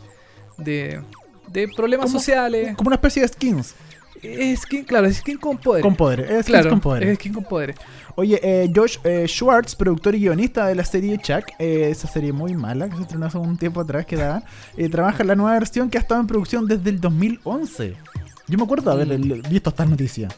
de, 0.58 1.00
de 1.48 1.68
problemas 1.68 2.06
Como- 2.06 2.18
sociales. 2.18 2.76
Como 2.76 2.88
una 2.88 2.96
especie 2.96 3.22
de 3.22 3.28
skins 3.28 3.74
Es 4.22 4.60
skin, 4.60 4.84
claro, 4.84 5.06
es 5.06 5.16
skin 5.18 5.38
con 5.38 5.58
poder. 5.58 5.82
con 5.82 5.96
poderes. 5.96 6.30
Es 6.30 6.46
claro, 6.46 6.70
con 6.70 6.80
poderes. 6.80 7.10
es 7.10 7.18
skin 7.18 7.32
con 7.32 7.44
poderes. 7.44 7.76
Oye, 8.16 8.38
eh, 8.42 8.70
Josh 8.74 8.98
eh, 9.04 9.24
Schwartz, 9.26 9.74
productor 9.74 10.14
y 10.14 10.20
guionista 10.20 10.66
de 10.66 10.74
la 10.74 10.84
serie 10.84 11.16
Chuck, 11.18 11.44
eh, 11.58 11.88
esa 11.90 12.08
serie 12.08 12.32
muy 12.32 12.54
mala 12.54 12.88
que 12.88 12.96
se 12.96 13.02
estrenó 13.02 13.26
hace 13.26 13.38
un 13.38 13.56
tiempo 13.56 13.80
atrás 13.80 14.04
que 14.06 14.16
eh, 14.76 14.88
trabaja 14.88 15.22
en 15.22 15.28
la 15.28 15.36
nueva 15.36 15.52
versión 15.58 15.88
que 15.88 15.98
ha 15.98 16.00
estado 16.00 16.20
en 16.20 16.26
producción 16.26 16.66
desde 16.66 16.90
el 16.90 17.00
2011. 17.00 17.94
Yo 18.48 18.58
me 18.58 18.64
acuerdo 18.64 18.94
de 18.96 19.02
haber 19.02 19.18
Mm. 19.18 19.42
visto 19.48 19.70
estas 19.70 19.88
noticias. 19.88 20.34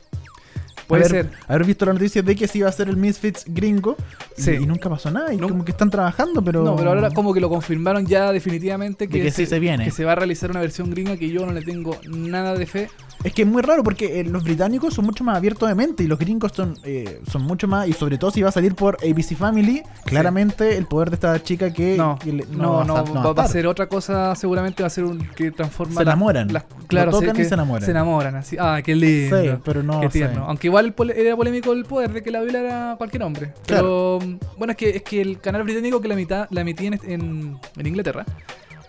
Puede 0.99 1.05
haber, 1.07 1.25
ser. 1.27 1.39
Haber 1.49 1.65
visto 1.67 1.85
la 1.87 1.93
noticia 1.93 2.23
de 2.23 2.37
que 2.37 2.47
se 2.49 2.59
iba 2.59 2.67
a 2.67 2.71
hacer 2.71 2.89
el 2.89 2.97
Misfits 2.97 3.45
gringo 3.47 3.97
y, 4.37 4.43
Sí. 4.43 4.51
y 4.53 4.67
nunca 4.67 4.89
pasó 4.89 5.11
nada. 5.11 5.33
Y 5.33 5.37
Nun- 5.39 5.49
como 5.51 5.65
que 5.65 5.73
están 5.73 5.91
trabajando, 5.91 6.43
pero. 6.43 6.63
No, 6.65 6.77
pero 6.77 6.91
ahora 6.91 7.11
como 7.11 7.33
que 7.35 7.41
lo 7.41 7.49
confirmaron 7.49 8.07
ya 8.07 8.33
definitivamente 8.33 9.07
De 9.07 9.21
que 9.23 9.31
sí 9.31 9.47
se 9.47 9.59
viene. 9.59 9.85
que 9.85 9.91
se 9.91 10.05
va 10.05 10.13
a 10.13 10.15
realizar 10.17 10.51
una 10.51 10.61
versión 10.61 10.91
gringa 10.91 11.17
que 11.17 11.29
yo 11.31 11.45
no 11.47 11.53
le 11.53 11.63
tengo 11.63 11.97
nada 12.09 12.55
de 12.55 12.67
fe. 12.67 12.89
Es 13.25 13.33
que 13.33 13.43
es 13.43 13.49
muy 13.49 13.63
raro 13.63 13.85
porque 13.85 14.19
eh, 14.21 14.25
los 14.25 14.43
británicos 14.43 14.95
son 14.95 15.05
mucho 15.05 15.23
más 15.23 15.37
abiertos 15.37 15.69
de 15.69 15.77
mente 15.77 16.03
y 16.03 16.09
los 16.09 16.19
gringos 16.19 16.51
son, 16.55 16.75
eh, 16.83 17.21
son 17.31 17.43
mucho 17.43 17.69
más. 17.69 17.87
Y 17.87 17.93
sobre 17.93 18.19
todo 18.19 18.33
si 18.33 18.43
va 18.43 18.49
a 18.49 18.53
salir 18.53 18.75
por 18.75 18.97
ABC 19.05 19.37
Family, 19.37 19.83
claramente 20.05 20.77
el 20.77 20.87
poder 20.87 21.11
de 21.11 21.15
esta 21.15 21.43
chica 21.43 21.73
que. 21.73 21.97
No, 21.97 22.19
que 22.19 22.33
le- 22.33 22.47
no, 22.51 22.83
no, 22.85 22.95
va 22.95 23.01
a- 23.01 23.03
va, 23.05 23.11
va 23.13 23.21
a 23.21 23.23
va 23.23 23.29
a 23.29 23.31
estar. 23.31 23.49
ser 23.49 23.67
otra 23.69 23.87
cosa, 23.89 24.35
seguramente 24.35 24.83
va 24.83 24.89
a 24.89 24.91
ser 24.91 25.05
un 25.05 25.19
que 25.37 25.51
transforma. 25.53 25.95
Se 25.97 26.03
enamoran. 26.03 26.53
las- 26.53 26.65
Lo 26.69 26.87
claro, 26.89 27.11
tocan 27.13 27.35
que 27.37 27.43
y 27.43 27.45
se 27.45 27.55
enamoran. 27.55 27.85
Se 27.85 27.91
enamoran, 27.93 28.35
así. 28.35 28.57
Ah, 28.59 28.81
qué 28.85 28.95
lindo. 28.97 29.41
Sí, 29.41 29.51
pero 29.65 29.83
no 29.85 30.01
qué 30.01 30.09
tierno. 30.09 30.45
Aunque 30.47 30.67
igual 30.67 30.82
pole- 30.91 31.15
era 31.21 31.37
polémico 31.37 31.73
el 31.73 31.85
poder 31.85 32.13
de 32.13 32.23
que 32.25 32.33
la 32.33 32.41
violara 32.41 32.97
cualquier 32.99 33.23
hombre. 33.23 33.53
Pero 33.67 34.19
bueno, 34.59 34.73
es 34.73 34.77
que, 34.77 34.91
es 34.91 35.03
que 35.03 35.21
el 35.21 35.41
canal 35.41 35.63
británico 35.63 36.01
que 36.01 36.09
la, 36.09 36.17
mitad, 36.17 36.49
la 36.51 36.63
emitía 36.63 36.89
en, 36.89 37.01
en, 37.05 37.59
en 37.77 37.87
Inglaterra 37.87 38.27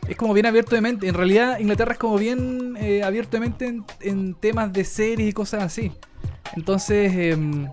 es 0.07 0.17
como 0.17 0.33
bien 0.33 0.47
abierto 0.47 0.73
de 0.75 0.81
mente. 0.81 1.07
En 1.07 1.13
realidad, 1.13 1.59
Inglaterra 1.59 1.91
es 1.93 1.99
como 1.99 2.17
bien 2.17 2.75
eh, 2.79 3.03
abierto 3.03 3.37
de 3.37 3.41
mente 3.41 3.67
en, 3.67 3.85
en 4.01 4.33
temas 4.33 4.73
de 4.73 4.83
series 4.83 5.29
y 5.29 5.33
cosas 5.33 5.63
así. 5.63 5.91
Entonces, 6.55 7.13
em, 7.15 7.67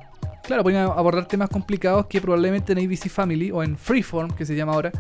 claro, 0.45 0.63
pueden 0.63 0.79
abordar 0.81 1.27
temas 1.27 1.49
complicados 1.49 2.07
que 2.07 2.21
probablemente 2.21 2.73
en 2.73 2.79
ABC 2.79 3.09
Family 3.09 3.51
o 3.51 3.63
en 3.63 3.77
Freeform, 3.77 4.31
que 4.33 4.45
se 4.47 4.55
llama 4.55 4.75
ahora, 4.75 4.93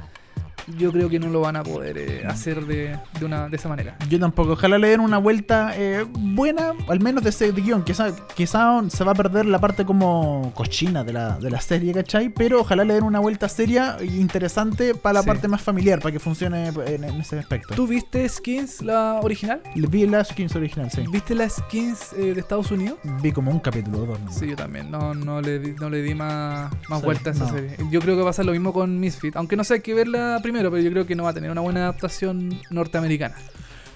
yo 0.79 0.93
creo 0.93 1.09
que 1.09 1.19
no 1.19 1.29
lo 1.29 1.41
van 1.41 1.57
a 1.57 1.63
poder 1.63 1.99
eh, 1.99 2.25
hacer 2.27 2.65
de, 2.67 2.99
de, 3.19 3.25
una, 3.25 3.49
de 3.49 3.57
esa 3.57 3.69
manera. 3.69 3.97
Yo 4.09 4.19
tampoco. 4.19 4.53
Ojalá 4.53 4.79
le 4.79 4.89
den 4.89 5.01
una 5.01 5.19
vuelta 5.19 5.73
eh, 5.77 6.05
buena, 6.11 6.73
al 6.89 7.01
menos 7.01 7.23
de 7.25 7.31
ese 7.31 7.53
guion. 7.53 7.83
Quizá, 7.85 8.09
quizá 8.35 8.81
se 8.89 9.05
va 9.05 9.13
a 9.13 9.15
perder 9.15 9.47
la 9.47 9.59
parte 9.59 9.85
como 9.85 10.53
cochina 10.55 11.05
de 11.05 11.13
la, 11.13 11.39
de 11.39 11.51
la 11.51 11.61
serie, 11.61 11.93
¿cachai? 11.95 12.29
Pero 12.29 12.61
ojalá 12.61 12.85
le 12.85 12.95
den 12.95 13.05
una 13.05 13.19
vuelta 13.21 13.49
seria 13.49 13.97
e 14.01 14.07
interesante 14.07 14.95
para 14.95 15.15
la 15.15 15.21
Sí. 15.23 15.27
parte 15.27 15.49
más 15.49 15.61
familiar, 15.63 16.01
para 16.01 16.13
que 16.13 16.19
funcione 16.19 16.69
en, 16.69 17.05
en 17.05 17.21
ese 17.21 17.39
aspecto. 17.39 17.75
¿Tú 17.75 17.87
viste 17.87 18.29
Skins, 18.29 18.83
la 18.83 19.21
original? 19.23 19.61
Vi 19.75 20.07
la 20.07 20.25
skins 20.25 20.55
original, 20.57 20.91
sí. 20.91 21.05
¿Viste 21.11 21.35
la 21.35 21.49
Skins 21.49 22.13
eh, 22.15 22.35
de 22.35 22.41
Estados 22.41 22.71
Unidos? 22.71 22.99
Vi 23.23 23.33
como 23.33 23.51
un 23.51 23.61
capítulo 23.61 23.99
dos. 24.07 24.21
¿no? 24.21 24.33
Sí, 24.33 24.49
yo 24.49 24.57
también. 24.57 24.91
No, 24.91 25.15
no, 25.15 25.41
le, 25.41 25.59
no 25.75 25.89
le 25.91 26.03
di 26.03 26.15
más, 26.15 26.71
más 26.89 27.01
Sí, 27.01 27.05
vuelta 27.05 27.31
a 27.31 27.33
esa 27.33 27.45
no. 27.47 27.51
serie. 27.53 27.77
Yo 27.91 28.01
creo 28.01 28.15
que 28.17 28.23
va 28.23 28.29
a 28.29 28.31
pasar 28.31 28.45
lo 28.47 28.53
mismo 28.53 28.73
con 28.73 28.99
Misfit. 29.01 29.37
Aunque 29.37 29.57
no 29.57 29.65
sé, 29.65 29.75
hay 29.75 29.81
que 29.81 29.95
verla 29.95 30.39
primero, 30.43 30.60
pero 30.69 30.83
yo 30.83 30.91
creo 30.91 31.07
que 31.07 31.15
no 31.15 31.25
va 31.25 31.31
a 31.31 31.35
tener 31.35 31.51
una 31.51 31.61
buena 31.61 31.81
adaptación 31.81 32.61
norteamericana. 32.71 33.37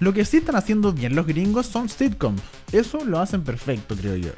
Lo 0.00 0.12
que 0.12 0.24
sí 0.24 0.38
están 0.38 0.56
haciendo 0.56 0.92
bien 0.92 1.14
los 1.14 1.26
gringos 1.26 1.66
son 1.66 1.88
sitcoms. 1.88 2.42
Eso 2.72 3.04
lo 3.04 3.18
hacen 3.20 3.42
perfecto, 3.42 3.96
creo 3.96 4.16
yo. 4.16 4.30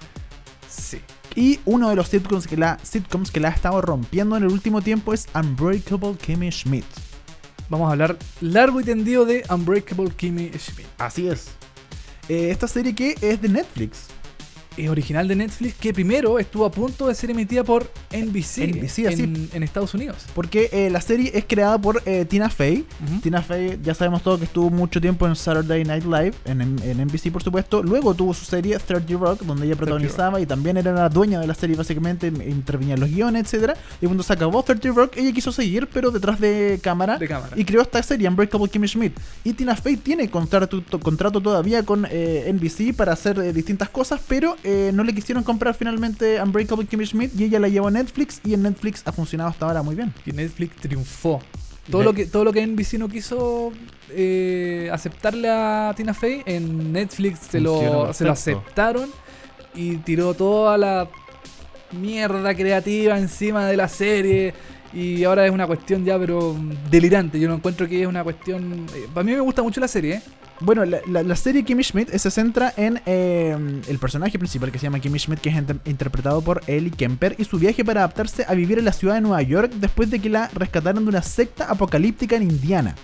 Sí. 0.68 1.00
Y 1.34 1.60
uno 1.64 1.90
de 1.90 1.96
los 1.96 2.08
sitcoms 2.08 2.46
que 2.46 2.56
la, 2.56 2.78
sitcoms 2.82 3.30
que 3.30 3.40
la 3.40 3.48
ha 3.48 3.52
estado 3.52 3.80
rompiendo 3.80 4.36
en 4.36 4.44
el 4.44 4.50
último 4.50 4.82
tiempo 4.82 5.12
es 5.12 5.28
Unbreakable 5.34 6.16
Kimmy 6.16 6.50
Schmidt. 6.50 6.84
Vamos 7.68 7.88
a 7.88 7.92
hablar 7.92 8.16
largo 8.40 8.80
y 8.80 8.84
tendido 8.84 9.24
de 9.24 9.44
Unbreakable 9.50 10.10
Kimmy 10.10 10.50
Schmidt. 10.58 10.86
Así 10.98 11.28
es. 11.28 11.48
Eh, 12.28 12.50
esta 12.50 12.66
serie 12.68 12.94
que 12.94 13.14
es 13.20 13.40
de 13.40 13.48
Netflix. 13.48 14.08
Es 14.76 14.88
original 14.90 15.26
de 15.28 15.36
Netflix 15.36 15.74
que 15.74 15.92
primero 15.94 16.38
estuvo 16.38 16.64
a 16.66 16.70
punto 16.70 17.06
de 17.08 17.14
ser 17.14 17.30
emitida 17.30 17.64
por 17.64 17.90
NBC, 18.12 18.58
en, 19.12 19.48
en 19.54 19.62
Estados 19.62 19.94
Unidos. 19.94 20.16
Porque 20.34 20.68
eh, 20.72 20.90
la 20.90 21.00
serie 21.00 21.30
es 21.34 21.44
creada 21.46 21.78
por 21.78 22.02
eh, 22.04 22.24
Tina 22.26 22.50
Fey. 22.50 22.84
Tina 23.22 23.40
Fey, 23.42 23.78
ya 23.82 23.94
sabemos 23.94 24.22
todo 24.22 24.38
que 24.38 24.44
estuvo 24.44 24.68
mucho 24.70 25.00
tiempo 25.00 25.26
en 25.26 25.34
Saturday 25.36 25.84
Night 25.84 26.04
Live, 26.04 26.32
en, 26.44 26.60
en 26.60 27.04
NBC 27.06 27.30
por 27.32 27.42
supuesto. 27.42 27.82
Luego 27.82 28.14
tuvo 28.14 28.34
su 28.34 28.44
serie 28.44 28.78
30 28.78 29.14
Rock, 29.14 29.40
donde 29.42 29.66
ella 29.66 29.76
protagonizaba 29.76 30.40
y 30.40 30.46
también 30.46 30.76
era 30.76 30.92
la 30.92 31.08
dueña 31.08 31.40
de 31.40 31.46
la 31.46 31.54
serie 31.54 31.74
básicamente, 31.76 32.26
intervenía 32.28 32.94
en 32.94 33.00
los 33.00 33.10
guiones, 33.10 33.44
etcétera 33.44 33.74
Y 34.00 34.06
cuando 34.06 34.22
se 34.22 34.32
acabó 34.32 34.62
30 34.62 34.88
Rock, 34.90 35.16
ella 35.16 35.32
quiso 35.32 35.52
seguir, 35.52 35.88
pero 35.92 36.10
detrás 36.10 36.38
de 36.40 36.78
cámara. 36.82 37.16
De 37.18 37.26
cámara. 37.28 37.52
Y 37.56 37.64
creó 37.64 37.82
esta 37.82 38.02
serie, 38.02 38.28
Unbreakable 38.28 38.68
Kimmy 38.68 38.88
Schmidt. 38.88 39.12
Y 39.44 39.52
Tina 39.54 39.74
Fey 39.76 39.96
tiene 39.96 40.28
contrato, 40.30 40.82
to- 40.82 41.00
contrato 41.00 41.40
todavía 41.40 41.82
con 41.82 42.06
eh, 42.10 42.52
NBC 42.52 42.94
para 42.94 43.12
hacer 43.12 43.38
eh, 43.38 43.52
distintas 43.52 43.88
cosas, 43.88 44.20
pero 44.28 44.56
eh, 44.68 44.90
no 44.92 45.04
le 45.04 45.14
quisieron 45.14 45.44
comprar 45.44 45.76
finalmente 45.76 46.42
Unbreakable 46.42 46.86
Kimmy 46.86 47.06
Schmidt 47.06 47.30
y 47.38 47.44
ella 47.44 47.60
la 47.60 47.68
llevó 47.68 47.86
a 47.86 47.92
Netflix 47.92 48.40
y 48.44 48.52
en 48.52 48.62
Netflix 48.64 49.00
ha 49.06 49.12
funcionado 49.12 49.50
hasta 49.50 49.64
ahora 49.64 49.80
muy 49.80 49.94
bien. 49.94 50.12
Y 50.26 50.32
Netflix 50.32 50.74
triunfó. 50.80 51.40
Todo 51.88 52.02
lo 52.02 52.12
que 52.12 52.26
todo 52.26 52.42
lo 52.42 52.52
que 52.52 52.66
NBC 52.66 52.94
no 52.94 53.08
quiso 53.08 53.70
eh, 54.10 54.90
aceptarle 54.92 55.48
a 55.48 55.94
Tina 55.96 56.12
Fey, 56.14 56.42
en 56.46 56.92
Netflix 56.92 57.38
se 57.48 57.60
lo, 57.60 58.12
se 58.12 58.24
lo 58.24 58.32
aceptaron 58.32 59.08
y 59.72 59.98
tiró 59.98 60.34
toda 60.34 60.76
la 60.76 61.08
mierda 61.92 62.52
creativa 62.52 63.16
encima 63.16 63.66
de 63.66 63.76
la 63.76 63.86
serie. 63.86 64.52
Y 64.92 65.22
ahora 65.22 65.46
es 65.46 65.52
una 65.52 65.68
cuestión 65.68 66.04
ya, 66.04 66.18
pero 66.18 66.54
mm, 66.54 66.90
delirante. 66.90 67.38
Yo 67.38 67.48
no 67.48 67.54
encuentro 67.54 67.86
que 67.86 68.02
es 68.02 68.08
una 68.08 68.24
cuestión. 68.24 68.86
eh, 68.96 69.06
para 69.14 69.22
mí 69.22 69.30
me 69.30 69.40
gusta 69.40 69.62
mucho 69.62 69.80
la 69.80 69.86
serie, 69.86 70.14
¿eh? 70.14 70.22
Bueno, 70.60 70.84
la, 70.86 70.98
la- 71.06 71.22
la 71.22 71.36
serie 71.36 71.64
Kimmy 71.64 71.82
Schmidt 71.84 72.14
eh, 72.14 72.18
se 72.18 72.30
centra 72.30 72.72
en 72.76 73.00
eh, 73.04 73.54
el 73.88 73.98
personaje 73.98 74.38
principal 74.38 74.72
que 74.72 74.78
se 74.78 74.84
llama 74.84 75.00
Kimmy 75.00 75.18
Schmidt, 75.18 75.40
que 75.40 75.50
es 75.50 75.56
inter- 75.56 75.78
interpretado 75.84 76.40
por 76.40 76.62
Ellie 76.66 76.90
Kemper, 76.90 77.34
y 77.38 77.44
su 77.44 77.58
viaje 77.58 77.84
para 77.84 78.00
adaptarse 78.00 78.44
a 78.48 78.54
vivir 78.54 78.78
en 78.78 78.86
la 78.86 78.92
ciudad 78.92 79.14
de 79.16 79.20
Nueva 79.20 79.42
York 79.42 79.72
después 79.76 80.10
de 80.10 80.18
que 80.18 80.30
la 80.30 80.48
rescataron 80.54 81.04
de 81.04 81.10
una 81.10 81.22
secta 81.22 81.66
apocalíptica 81.66 82.36
en 82.36 82.44
Indiana. 82.44 82.94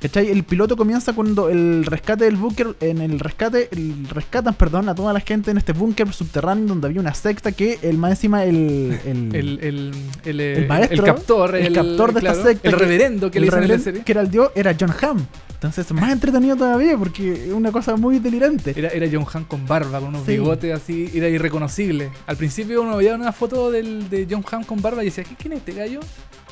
¿Cachai? 0.00 0.28
El 0.30 0.42
piloto 0.44 0.76
comienza 0.76 1.12
cuando 1.14 1.48
el 1.48 1.86
rescate 1.86 2.24
del 2.24 2.36
búnker, 2.36 2.74
en 2.80 3.00
el 3.00 3.18
rescate, 3.20 3.68
el 3.72 4.06
rescatan, 4.10 4.52
perdón, 4.54 4.88
a 4.90 4.94
toda 4.94 5.12
la 5.12 5.20
gente 5.20 5.50
en 5.52 5.56
este 5.58 5.72
búnker 5.72 6.12
subterráneo 6.12 6.66
donde 6.66 6.88
había 6.88 7.00
una 7.00 7.14
secta 7.14 7.52
que 7.52 7.78
el 7.82 7.96
más 7.96 8.10
encima 8.10 8.44
el, 8.44 8.98
el, 9.06 9.34
El, 9.34 9.58
el, 9.62 9.92
el, 10.24 10.40
eh, 10.40 10.54
el 10.58 10.66
maestro, 10.68 10.96
el 10.98 11.04
captor, 11.04 11.54
el 11.56 11.72
captor 11.72 12.12
de 12.12 12.20
claro, 12.20 12.36
esta 12.38 12.48
secta, 12.50 12.68
el 12.68 12.74
que- 12.74 12.80
reverendo 12.80 13.30
que 13.30 13.38
el 13.38 13.42
le 13.44 13.50
dicen 13.50 13.62
en 13.62 13.68
la 13.70 13.78
serie. 13.78 14.02
que 14.02 14.12
era 14.12 14.20
el 14.20 14.30
dios, 14.30 14.50
era 14.54 14.76
John 14.78 14.92
Hamm. 15.00 15.24
Entonces, 15.64 15.90
más 15.98 16.12
entretenido 16.12 16.56
todavía 16.56 16.96
porque 16.98 17.46
es 17.46 17.52
una 17.52 17.72
cosa 17.72 17.96
muy 17.96 18.18
delirante. 18.18 18.74
Era, 18.76 18.88
era 18.88 19.06
John 19.10 19.26
Hamm 19.32 19.44
con 19.44 19.66
barba, 19.66 19.98
con 19.98 20.08
unos 20.10 20.26
Sí. 20.26 20.32
bigotes 20.32 20.74
así, 20.74 21.10
era 21.14 21.28
irreconocible. 21.28 22.10
Al 22.26 22.36
principio 22.36 22.82
uno 22.82 22.96
veía 22.98 23.14
una 23.14 23.32
foto 23.32 23.70
del, 23.70 24.10
de 24.10 24.26
John 24.30 24.44
Hamm 24.50 24.64
con 24.64 24.82
barba 24.82 25.02
y 25.02 25.06
decía, 25.06 25.24
"¿Qué- 25.24 25.36
¿quién 25.36 25.54
es 25.54 25.60
este 25.60 25.72
gallo? 25.72 26.00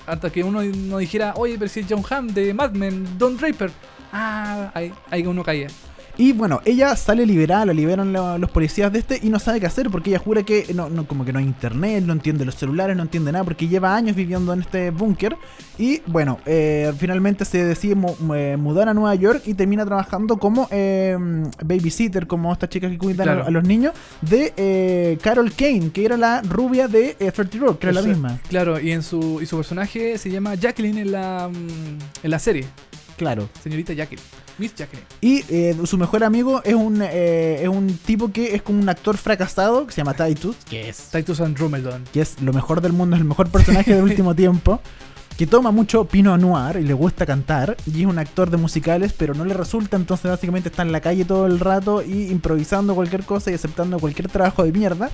Hasta 0.06 0.30
que 0.30 0.42
uno 0.42 0.62
no 0.62 0.98
dijera, 0.98 1.34
oye, 1.36 1.56
pero 1.58 1.68
si 1.68 1.80
es 1.80 1.86
John 1.88 2.02
Hamm 2.08 2.28
de 2.28 2.54
Mad 2.54 2.72
Men, 2.72 3.06
Don 3.18 3.36
Draper. 3.36 3.70
Ah, 4.12 4.70
ahí, 4.74 4.92
ahí 5.10 5.26
uno 5.26 5.42
caía. 5.44 5.68
Y 6.18 6.32
bueno, 6.32 6.60
ella 6.66 6.94
sale 6.94 7.24
liberada, 7.24 7.64
la 7.66 7.72
liberan 7.72 8.12
lo- 8.12 8.36
los 8.36 8.50
policías 8.50 8.92
de 8.92 8.98
este 8.98 9.18
y 9.22 9.30
no 9.30 9.38
sabe 9.38 9.60
qué 9.60 9.66
hacer 9.66 9.88
porque 9.90 10.10
ella 10.10 10.18
jura 10.18 10.42
que 10.42 10.66
no, 10.74 10.90
no, 10.90 11.06
como 11.06 11.24
que 11.24 11.32
no 11.32 11.38
hay 11.38 11.44
internet, 11.46 12.04
no 12.04 12.12
entiende 12.12 12.44
los 12.44 12.54
celulares, 12.54 12.94
no 12.96 13.02
entiende 13.02 13.32
nada 13.32 13.44
porque 13.44 13.66
lleva 13.66 13.96
años 13.96 14.14
viviendo 14.14 14.52
en 14.52 14.60
este 14.60 14.90
búnker. 14.90 15.36
Y 15.78 16.02
bueno, 16.06 16.38
eh, 16.44 16.92
finalmente 16.98 17.44
se 17.46 17.64
decide 17.64 17.94
mu- 17.94 18.14
mu- 18.20 18.58
mudar 18.58 18.88
a 18.90 18.94
Nueva 18.94 19.14
York 19.14 19.42
y 19.46 19.54
termina 19.54 19.86
trabajando 19.86 20.36
como 20.36 20.68
eh, 20.70 21.16
babysitter, 21.64 22.26
como 22.26 22.52
estas 22.52 22.68
chicas 22.68 22.90
que 22.90 22.98
cuidan 22.98 23.28
a- 23.28 23.32
Claro. 23.32 23.46
a, 23.48 23.50
los 23.50 23.64
niños, 23.64 23.94
de 24.20 24.52
eh, 24.56 25.18
Carol 25.22 25.50
Kane, 25.52 25.90
que 25.92 26.04
era 26.04 26.16
la 26.18 26.42
rubia 26.42 26.88
de 26.88 27.16
eh, 27.18 27.32
30 27.32 27.58
Rock, 27.58 27.78
que 27.78 27.86
era 27.88 27.94
la 28.00 28.02
misma. 28.06 28.38
Claro, 28.48 28.78
y 28.78 28.92
en 28.92 29.02
su, 29.02 29.40
y 29.42 29.46
su 29.46 29.56
personaje 29.56 30.18
se 30.18 30.30
llama 30.30 30.54
Jacqueline 30.56 30.98
en 30.98 31.12
la, 31.12 31.48
mm, 31.50 32.24
en 32.24 32.30
la 32.30 32.38
serie. 32.38 32.66
Claro. 33.22 33.48
Señorita 33.62 33.92
Jacqueline. 33.92 34.26
Miss 34.58 34.74
Jacqueline. 34.74 35.06
Y 35.20 35.44
eh, 35.48 35.76
su 35.84 35.96
mejor 35.96 36.24
amigo 36.24 36.60
es 36.64 36.74
un, 36.74 37.00
eh, 37.02 37.62
es 37.62 37.68
un 37.68 37.96
tipo 37.98 38.32
que 38.32 38.56
es 38.56 38.62
como 38.62 38.80
un 38.80 38.88
actor 38.88 39.16
fracasado 39.16 39.86
que 39.86 39.92
se 39.92 39.98
llama 39.98 40.14
Titus, 40.14 40.56
que 40.68 40.88
es 40.88 41.08
Titus 41.12 41.40
Andromedon. 41.40 42.02
que 42.12 42.20
es 42.20 42.42
lo 42.42 42.52
mejor 42.52 42.80
del 42.80 42.92
mundo, 42.92 43.14
es 43.14 43.22
el 43.22 43.28
mejor 43.28 43.48
personaje 43.48 43.94
del 43.94 44.02
último 44.10 44.34
tiempo, 44.34 44.80
que 45.38 45.46
toma 45.46 45.70
mucho 45.70 46.04
Pinot 46.04 46.40
Noir 46.40 46.78
y 46.78 46.82
le 46.82 46.94
gusta 46.94 47.24
cantar, 47.24 47.76
y 47.86 48.00
es 48.00 48.06
un 48.06 48.18
actor 48.18 48.50
de 48.50 48.56
musicales, 48.56 49.12
pero 49.16 49.34
no 49.34 49.44
le 49.44 49.54
resulta, 49.54 49.96
entonces 49.96 50.28
básicamente 50.28 50.68
está 50.68 50.82
en 50.82 50.90
la 50.90 51.00
calle 51.00 51.24
todo 51.24 51.46
el 51.46 51.60
rato 51.60 52.02
y 52.02 52.26
improvisando 52.26 52.96
cualquier 52.96 53.22
cosa 53.22 53.52
y 53.52 53.54
aceptando 53.54 54.00
cualquier 54.00 54.28
trabajo 54.28 54.64
de 54.64 54.72
mierda. 54.72 55.10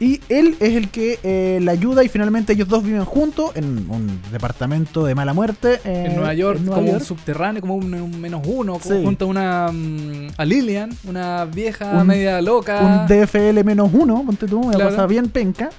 Y 0.00 0.20
él 0.28 0.56
es 0.58 0.74
el 0.74 0.88
que 0.90 1.18
eh, 1.22 1.60
la 1.62 1.72
ayuda 1.72 2.02
y 2.02 2.08
finalmente 2.08 2.52
ellos 2.52 2.66
dos 2.68 2.82
viven 2.82 3.04
juntos 3.04 3.52
en 3.54 3.88
un 3.88 4.20
departamento 4.32 5.04
de 5.04 5.14
mala 5.14 5.32
muerte 5.34 5.80
eh, 5.84 6.06
en 6.08 6.16
Nueva 6.16 6.34
York, 6.34 6.58
en 6.58 6.64
Nueva 6.66 6.76
como 6.80 6.88
York. 6.90 7.00
un 7.02 7.06
subterráneo, 7.06 7.60
como 7.60 7.76
un, 7.76 7.94
un 7.94 8.20
menos 8.20 8.42
uno, 8.44 8.78
como 8.78 8.94
Sí. 8.96 9.04
junto 9.04 9.24
a 9.26 9.28
una 9.28 9.70
mm, 9.72 10.28
a 10.36 10.44
Lilian, 10.44 10.90
una 11.08 11.44
vieja 11.44 11.92
Un- 12.00 12.06
media 12.08 12.40
loca. 12.42 12.80
un 12.80 13.06
DFL 13.06 13.62
menos 13.64 13.90
uno, 13.92 14.22
ponte 14.26 14.46
tú, 14.46 14.60
una 14.60 14.76
Claro. 14.76 15.06
bien 15.06 15.28
penca. 15.28 15.70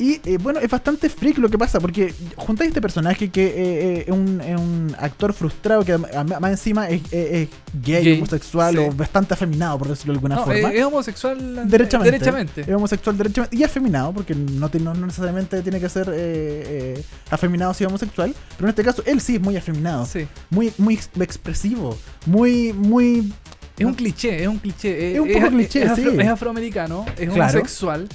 Y 0.00 0.20
eh, 0.24 0.38
bueno, 0.40 0.58
es 0.60 0.70
bastante 0.70 1.08
freak 1.10 1.36
lo 1.38 1.48
que 1.50 1.58
pasa, 1.58 1.78
porque 1.78 2.12
juntáis 2.36 2.68
este 2.68 2.80
personaje 2.80 3.28
que 3.28 3.46
eh, 3.46 3.52
eh, 3.56 4.04
es, 4.06 4.12
un, 4.12 4.40
es 4.40 4.58
un 4.58 4.96
actor 4.98 5.32
frustrado, 5.34 5.84
que 5.84 5.98
más 5.98 6.50
encima 6.50 6.88
es, 6.88 7.02
gay, 7.10 7.48
Gay, 7.84 8.16
homosexual 8.16 8.72
sí. 8.74 8.78
o 8.80 8.90
bastante 8.92 9.34
afeminado, 9.34 9.78
por 9.78 9.88
decirlo 9.88 10.14
de 10.14 10.16
alguna 10.16 10.36
No, 10.36 10.44
forma. 10.46 10.72
es, 10.72 10.84
homosexual 10.84 11.38
eh, 11.38 11.62
derechamente. 11.66 12.10
derechamente. 12.12 12.60
Es 12.62 12.68
homosexual 12.74 13.16
derechamente. 13.18 13.56
Y 13.56 13.62
afeminado, 13.62 14.12
porque 14.12 14.34
no, 14.34 14.70
te- 14.70 14.80
no- 14.80 14.94
necesariamente 14.94 15.60
tiene 15.62 15.78
que 15.78 15.88
ser 15.90 16.08
eh, 16.08 16.94
eh, 16.96 17.02
afeminado 17.30 17.74
si 17.74 17.84
es 17.84 17.88
homosexual. 17.88 18.34
Pero 18.56 18.66
en 18.66 18.70
este 18.70 18.82
caso, 18.82 19.02
él 19.04 19.20
sí 19.20 19.34
es 19.36 19.40
muy 19.42 19.56
afeminado. 19.56 20.06
Sí. 20.06 20.26
Muy, 20.48 20.72
muy 20.78 20.94
ex- 20.94 21.10
expresivo. 21.20 21.96
Muy, 22.26 22.72
muy. 22.72 23.32
Es 23.78 23.84
un 23.86 23.94
cliché, 23.94 24.42
es 24.42 24.48
un 24.48 24.58
cliché. 24.58 25.14
Es 25.14 25.20
un 25.20 25.30
poco 25.32 25.48
cliché, 25.48 25.82
es, 25.84 25.90
afro- 25.90 26.10
sí. 26.10 26.16
es 26.20 26.28
afroamericano, 26.28 27.06
es 27.18 27.28
Claro. 27.30 27.58
homosexual, 27.58 28.08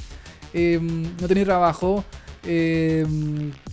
eh, 0.56 0.80
no 0.82 1.28
tiene 1.28 1.44
trabajo, 1.46 2.04
eh, 2.44 3.06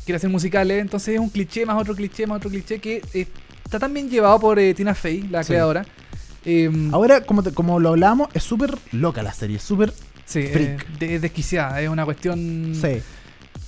quiere 0.05 0.17
hacer 0.17 0.29
musicales, 0.31 0.81
entonces 0.81 1.15
es 1.15 1.21
un 1.21 1.29
cliché 1.31 1.65
más 1.65 1.81
otro 1.81 1.95
cliché 1.95 2.27
más 2.27 2.39
otro 2.39 2.51
cliché 2.51 2.79
que 2.81 3.03
eh, 3.15 3.27
está 3.65 3.79
tan 3.79 3.95
bien 3.95 4.09
llevado 4.11 4.39
por 4.41 4.59
eh, 4.59 4.75
Tina 4.75 4.95
Fey, 4.95 5.23
la 5.31 5.43
Sí. 5.43 5.49
creadora. 5.49 5.85
Eh, 6.45 6.71
Ahora, 6.93 7.21
como, 7.23 7.43
te- 7.43 7.53
como 7.53 7.79
lo 7.79 7.91
hablamos, 7.91 8.29
es 8.35 8.43
súper 8.43 8.77
loca 8.91 9.23
la 9.23 9.33
serie. 9.33 9.59
Súper. 9.61 9.93
sí, 10.25 10.43
freak. 10.53 10.87
de- 10.99 11.19
desquiciada, 11.21 11.81
es 11.81 11.89
una 11.89 12.05
cuestión... 12.05 12.73
Sí, 12.75 13.01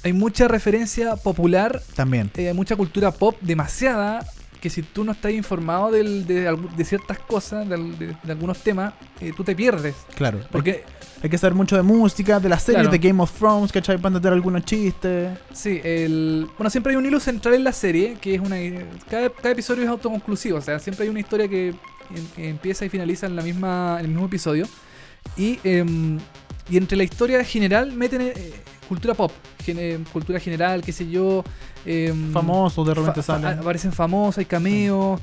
Hay 0.03 0.13
mucha 0.13 0.49
referencia 0.49 1.17
popular 1.17 1.81
también. 1.95 2.31
eh, 2.37 2.49
hay 2.49 2.55
mucha 2.55 2.75
cultura 2.77 3.11
pop 3.13 3.37
demasiada 3.41 4.27
que 4.61 4.71
si 4.71 4.83
tú 4.83 5.05
no 5.05 5.13
estás 5.13 5.33
informado 5.33 5.91
del- 5.93 6.27
de, 6.27 6.85
ciertas 6.85 7.19
cosas, 7.19 7.69
de, 7.69 7.75
al- 7.75 7.99
de- 7.99 8.17
de 8.23 8.33
algunos 8.33 8.59
temas, 8.59 8.95
eh, 9.21 9.33
tú 9.37 9.45
te 9.45 9.55
pierdes. 9.55 9.95
Claro. 10.17 10.41
Porque, 10.51 10.85
Hay 11.25 11.31
que 11.31 11.39
saber 11.39 11.55
mucho 11.55 11.75
de 11.75 11.83
música, 11.83 12.39
de 12.39 12.51
las 12.51 12.63
series 12.63 12.83
Claro. 12.83 12.91
de 12.91 12.99
Game 13.09 13.23
of 13.23 13.33
Thrones, 13.33 13.73
¿cachai? 13.73 13.97
Para 13.97 14.09
entender 14.09 14.35
algunos 14.35 14.63
chistes. 14.67 15.39
sí, 15.55 15.81
el, 15.83 16.47
bueno, 16.59 16.69
siempre 16.69 16.91
hay 16.93 16.99
un 16.99 17.07
hilo 17.07 17.19
central 17.19 17.55
en 17.55 17.65
la 17.65 17.73
serie, 17.73 18.19
que 18.21 18.35
es 18.35 18.41
una... 18.43 18.57
Cada, 19.09 19.31
cada 19.31 19.51
episodio 19.53 19.85
es 19.85 19.89
autoconclusivo, 19.89 20.59
o 20.59 20.61
sea, 20.61 20.79
siempre 20.79 21.05
hay 21.05 21.09
una 21.09 21.21
historia 21.21 21.49
que, 21.49 21.69
em- 21.69 22.27
que 22.37 22.49
empieza 22.51 22.85
y 22.85 22.91
finaliza 22.91 23.27
en, 23.27 23.37
la 23.37 23.43
misma, 23.43 23.97
en 24.01 24.05
el 24.05 24.09
mismo 24.11 24.27
episodio. 24.27 24.67
Y, 25.35 25.59
em, 25.65 26.19
y 26.69 26.77
entre 26.77 26.95
la 26.99 27.05
historia 27.05 27.43
general 27.43 27.91
meten 27.93 28.21
eh, 28.21 28.35
cultura 28.87 29.15
pop, 29.15 29.33
gen- 29.65 29.79
eh, 29.81 29.99
cultura 30.13 30.39
general, 30.39 30.83
qué 30.83 30.93
sé 30.93 31.09
yo. 31.09 31.43
em, 31.87 32.33
Famosos 32.35 32.87
de 32.87 32.93
repente 32.93 33.23
fa- 33.23 33.39
salen. 33.41 33.59
aparecen 33.61 33.93
famosos, 33.95 34.37
hay 34.37 34.45
cameos, 34.45 35.19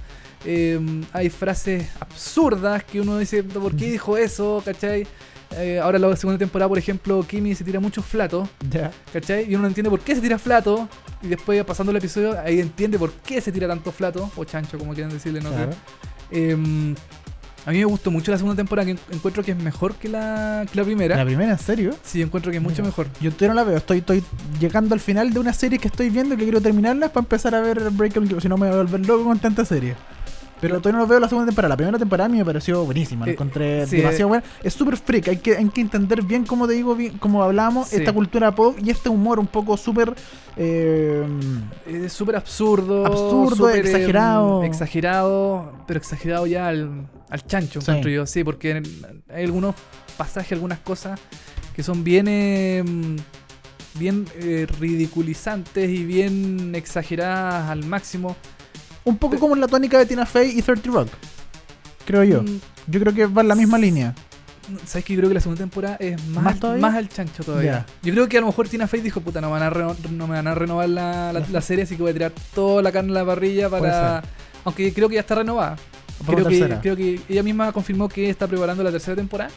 eh, 0.45 0.79
hay 1.13 1.29
frases 1.29 1.87
absurdas 1.99 2.83
que 2.85 2.99
uno 3.01 3.19
dice, 3.19 3.43
¿por 3.43 3.75
qué 3.75 3.91
dijo 3.91 4.17
eso? 4.17 4.63
¿Cachai? 4.65 5.05
Eh, 5.57 5.79
ahora 5.79 5.97
en 5.97 6.01
la 6.09 6.15
segunda 6.15 6.37
temporada, 6.39 6.69
por 6.69 6.77
ejemplo, 6.77 7.23
Kimi 7.27 7.53
se 7.55 7.63
tira 7.63 7.79
muchos 7.79 8.05
flatos, 8.05 8.47
Ya. 8.69 8.91
¿cachai? 9.11 9.43
Y 9.49 9.55
uno 9.55 9.63
no 9.63 9.67
entiende 9.67 9.89
por 9.89 9.99
qué 9.99 10.15
se 10.15 10.21
tira 10.21 10.37
flato. 10.39 10.87
Y 11.21 11.27
después, 11.27 11.63
pasando 11.65 11.91
el 11.91 11.97
episodio, 11.97 12.39
ahí 12.39 12.59
entiende 12.59 12.97
por 12.97 13.11
qué 13.11 13.41
se 13.41 13.51
tira 13.51 13.67
tanto 13.67 13.91
flato, 13.91 14.31
o 14.35 14.43
chancho, 14.45 14.77
como 14.77 14.93
quieran 14.93 15.11
decirle, 15.11 15.41
no. 15.41 15.49
Claro. 15.51 15.71
Eh, 16.31 16.95
a 17.63 17.69
mí 17.71 17.77
me 17.77 17.85
gustó 17.85 18.09
mucho 18.09 18.31
la 18.31 18.37
segunda 18.37 18.55
temporada, 18.55 18.85
que 18.85 18.91
en- 18.93 18.99
encuentro 19.11 19.43
que 19.43 19.51
es 19.51 19.57
mejor 19.57 19.93
que 19.95 20.07
la, 20.09 20.65
que 20.71 20.75
la 20.79 20.83
primera. 20.83 21.15
La 21.15 21.25
primera, 21.25 21.51
¿en 21.51 21.59
serio? 21.59 21.93
Sí, 22.03 22.19
encuentro 22.21 22.49
que 22.49 22.57
es 22.57 22.63
mucho 22.63 22.77
Mira. 22.81 22.85
mejor. 22.85 23.07
Yo 23.21 23.31
todavía 23.31 23.49
no 23.49 23.53
la 23.53 23.63
veo, 23.65 23.77
estoy, 23.77 23.99
estoy 23.99 24.23
llegando 24.59 24.95
al 24.95 24.99
final 24.99 25.31
de 25.31 25.39
una 25.39 25.53
serie 25.53 25.77
que 25.77 25.87
estoy 25.87 26.09
viendo 26.09 26.35
que 26.35 26.43
quiero 26.43 26.59
terminarla 26.59 27.09
para 27.09 27.23
empezar 27.23 27.53
a 27.53 27.61
ver 27.61 27.91
Breaking 27.91 28.41
si 28.41 28.47
no 28.49 28.57
me 28.57 28.65
voy 28.67 28.75
a 28.79 28.81
volver 28.81 29.05
loco 29.05 29.25
con 29.25 29.37
tanta 29.37 29.63
serie. 29.63 29.95
Pero 30.62 30.78
todavía 30.80 31.00
no 31.00 31.06
lo 31.06 31.08
veo 31.08 31.19
la 31.19 31.28
segunda 31.28 31.47
temporada. 31.47 31.69
La 31.69 31.78
primera 31.78 31.97
temporada 31.97 32.28
a 32.28 32.30
mí 32.30 32.38
me 32.38 32.45
pareció 32.45 32.86
buenísima, 32.86 33.26
la 33.26 33.32
Eh, 33.32 33.34
encontré 33.34 33.88
sí, 33.88 33.97
demasiado 33.97 34.30
buena. 34.30 34.43
Es 34.62 34.74
súper 34.74 34.95
freak, 34.95 35.28
hay 35.30 35.38
que, 35.38 35.58
hay 35.58 35.67
que 35.69 35.82
entender 35.82 36.21
bien, 36.21 36.45
como 36.45 36.67
te 36.67 36.74
digo, 36.74 36.95
bien, 36.95 37.17
como 37.17 37.41
hablamos, 37.43 37.88
Sí. 37.89 37.95
esta 37.97 38.13
cultura 38.13 38.54
pop 38.54 38.78
y 38.82 38.91
este 38.91 39.10
humor 39.10 39.39
un 39.39 39.47
poco 39.47 39.76
súper... 39.76 40.13
eh, 40.58 41.26
súper 42.10 42.36
absurdo. 42.36 43.06
Absurdo, 43.06 43.69
em, 43.69 43.78
exagerado. 43.86 44.63
exagerado, 44.63 45.74
pero 45.88 46.00
exagerado 46.00 46.45
ya 46.47 46.67
al, 46.67 47.08
al 47.30 47.45
chancho, 47.47 47.82
Sí. 47.82 47.91
yo. 48.12 48.26
Sí, 48.26 48.43
porque 48.43 48.82
hay 49.34 49.43
algunos 49.43 49.76
pasajes, 50.17 50.52
algunas 50.54 50.80
cosas 50.80 51.19
que 51.76 51.84
son 51.84 52.04
bien, 52.04 52.28
em, 52.28 53.17
bien 53.97 54.26
eh, 54.36 54.67
ridiculizantes 54.80 55.89
y 55.89 56.04
bien 56.06 56.76
exageradas 56.76 57.69
al 57.69 57.84
máximo. 57.86 58.36
Un 59.03 59.17
poco 59.17 59.37
como 59.39 59.55
la 59.55 59.67
tónica 59.67 59.97
de 59.97 60.05
Tina 60.05 60.25
Fey 60.25 60.57
y 60.57 60.61
30 60.61 60.89
Rock, 60.91 61.09
creo 62.05 62.23
yo. 62.23 62.43
Mm, 62.43 62.59
Yo 62.87 62.99
creo 62.99 63.13
que 63.13 63.25
va 63.25 63.41
en 63.41 63.47
la 63.47 63.55
misma 63.55 63.77
línea. 63.77 64.13
¿Sabes 64.85 65.03
que 65.03 65.13
Yo 65.13 65.19
creo 65.19 65.29
que 65.29 65.33
la 65.35 65.41
segunda 65.41 65.59
temporada 65.63 65.97
es 65.99 66.23
más, 66.27 66.43
¿Más 66.43 66.53
al- 66.53 66.59
todavía? 66.59 66.81
más 66.81 66.95
al 66.95 67.09
chancho 67.09 67.43
todavía. 67.43 67.85
Yo 68.03 68.13
creo 68.13 68.29
que 68.29 68.37
a 68.37 68.41
lo 68.41 68.47
mejor 68.47 68.69
Tina 68.69 68.87
Fey 68.87 69.01
dijo, 69.01 69.19
puta, 69.19 69.41
no 69.41 69.47
me 69.47 69.53
van 69.53 69.63
a, 69.63 69.69
reno- 69.69 69.95
no 70.11 70.27
me 70.27 70.35
van 70.35 70.47
a 70.47 70.55
renovar 70.55 70.87
la, 70.89 71.33
la- 71.33 71.45
la 71.51 71.61
serie, 71.61 71.83
así 71.83 71.95
que 71.97 72.01
voy 72.03 72.11
a 72.11 72.13
tirar 72.13 72.31
toda 72.55 72.81
la 72.81 72.91
carne 72.91 73.09
en 73.09 73.13
la 73.15 73.25
parrilla 73.25 73.69
para... 73.69 74.21
Aunque 74.63 74.93
creo 74.93 75.09
que 75.09 75.15
ya 75.15 75.21
está 75.21 75.35
renovada. 75.35 75.75
Creo 76.25 76.47
que, 76.47 76.77
creo 76.81 76.95
que 76.95 77.19
ella 77.27 77.41
misma 77.43 77.71
confirmó 77.71 78.07
que 78.07 78.29
está 78.29 78.47
preparando 78.47 78.83
la 78.83 78.91
tercera 78.91 79.15
temporada. 79.15 79.49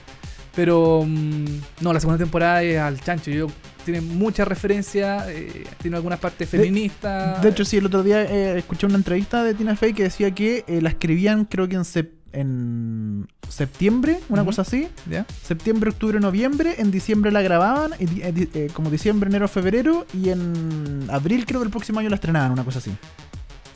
Pero 0.56 1.02
mm, 1.06 1.44
no, 1.80 1.92
la 1.92 2.00
segunda 2.00 2.18
temporada 2.18 2.62
es 2.62 2.78
al 2.78 2.98
chancho. 3.00 3.30
Yo, 3.30 3.46
tiene 3.84 4.00
mucha 4.00 4.44
referencia, 4.44 5.30
eh, 5.30 5.64
tiene 5.80 5.96
algunas 5.96 6.18
partes 6.18 6.48
feministas. 6.48 7.42
De 7.42 7.48
hecho, 7.50 7.64
sí, 7.64 7.76
el 7.76 7.86
otro 7.86 8.02
día 8.02 8.22
eh, 8.22 8.58
escuché 8.58 8.86
una 8.86 8.96
entrevista 8.96 9.42
de 9.44 9.54
Tina 9.54 9.76
Fey 9.76 9.92
que 9.92 10.04
decía 10.04 10.30
que 10.32 10.64
eh, 10.66 10.80
la 10.82 10.88
escribían, 10.90 11.44
creo 11.44 11.68
que 11.68 11.76
en, 11.76 11.82
sep- 11.82 12.10
en 12.32 13.28
septiembre, 13.48 14.18
una 14.28 14.44
cosa 14.44 14.62
así. 14.62 14.88
¿Ya? 15.08 15.26
Septiembre, 15.42 15.90
octubre, 15.90 16.18
noviembre. 16.20 16.74
En 16.78 16.90
diciembre 16.90 17.30
la 17.30 17.42
grababan, 17.42 17.92
y 18.00 18.20
eh, 18.22 18.68
como 18.72 18.90
diciembre, 18.90 19.28
enero, 19.28 19.46
febrero. 19.48 20.06
Y 20.12 20.30
en 20.30 21.06
abril, 21.10 21.46
creo, 21.46 21.60
del 21.60 21.70
próximo 21.70 22.00
año 22.00 22.08
la 22.08 22.16
estrenaban, 22.16 22.50
una 22.52 22.64
cosa 22.64 22.78
así. 22.78 22.90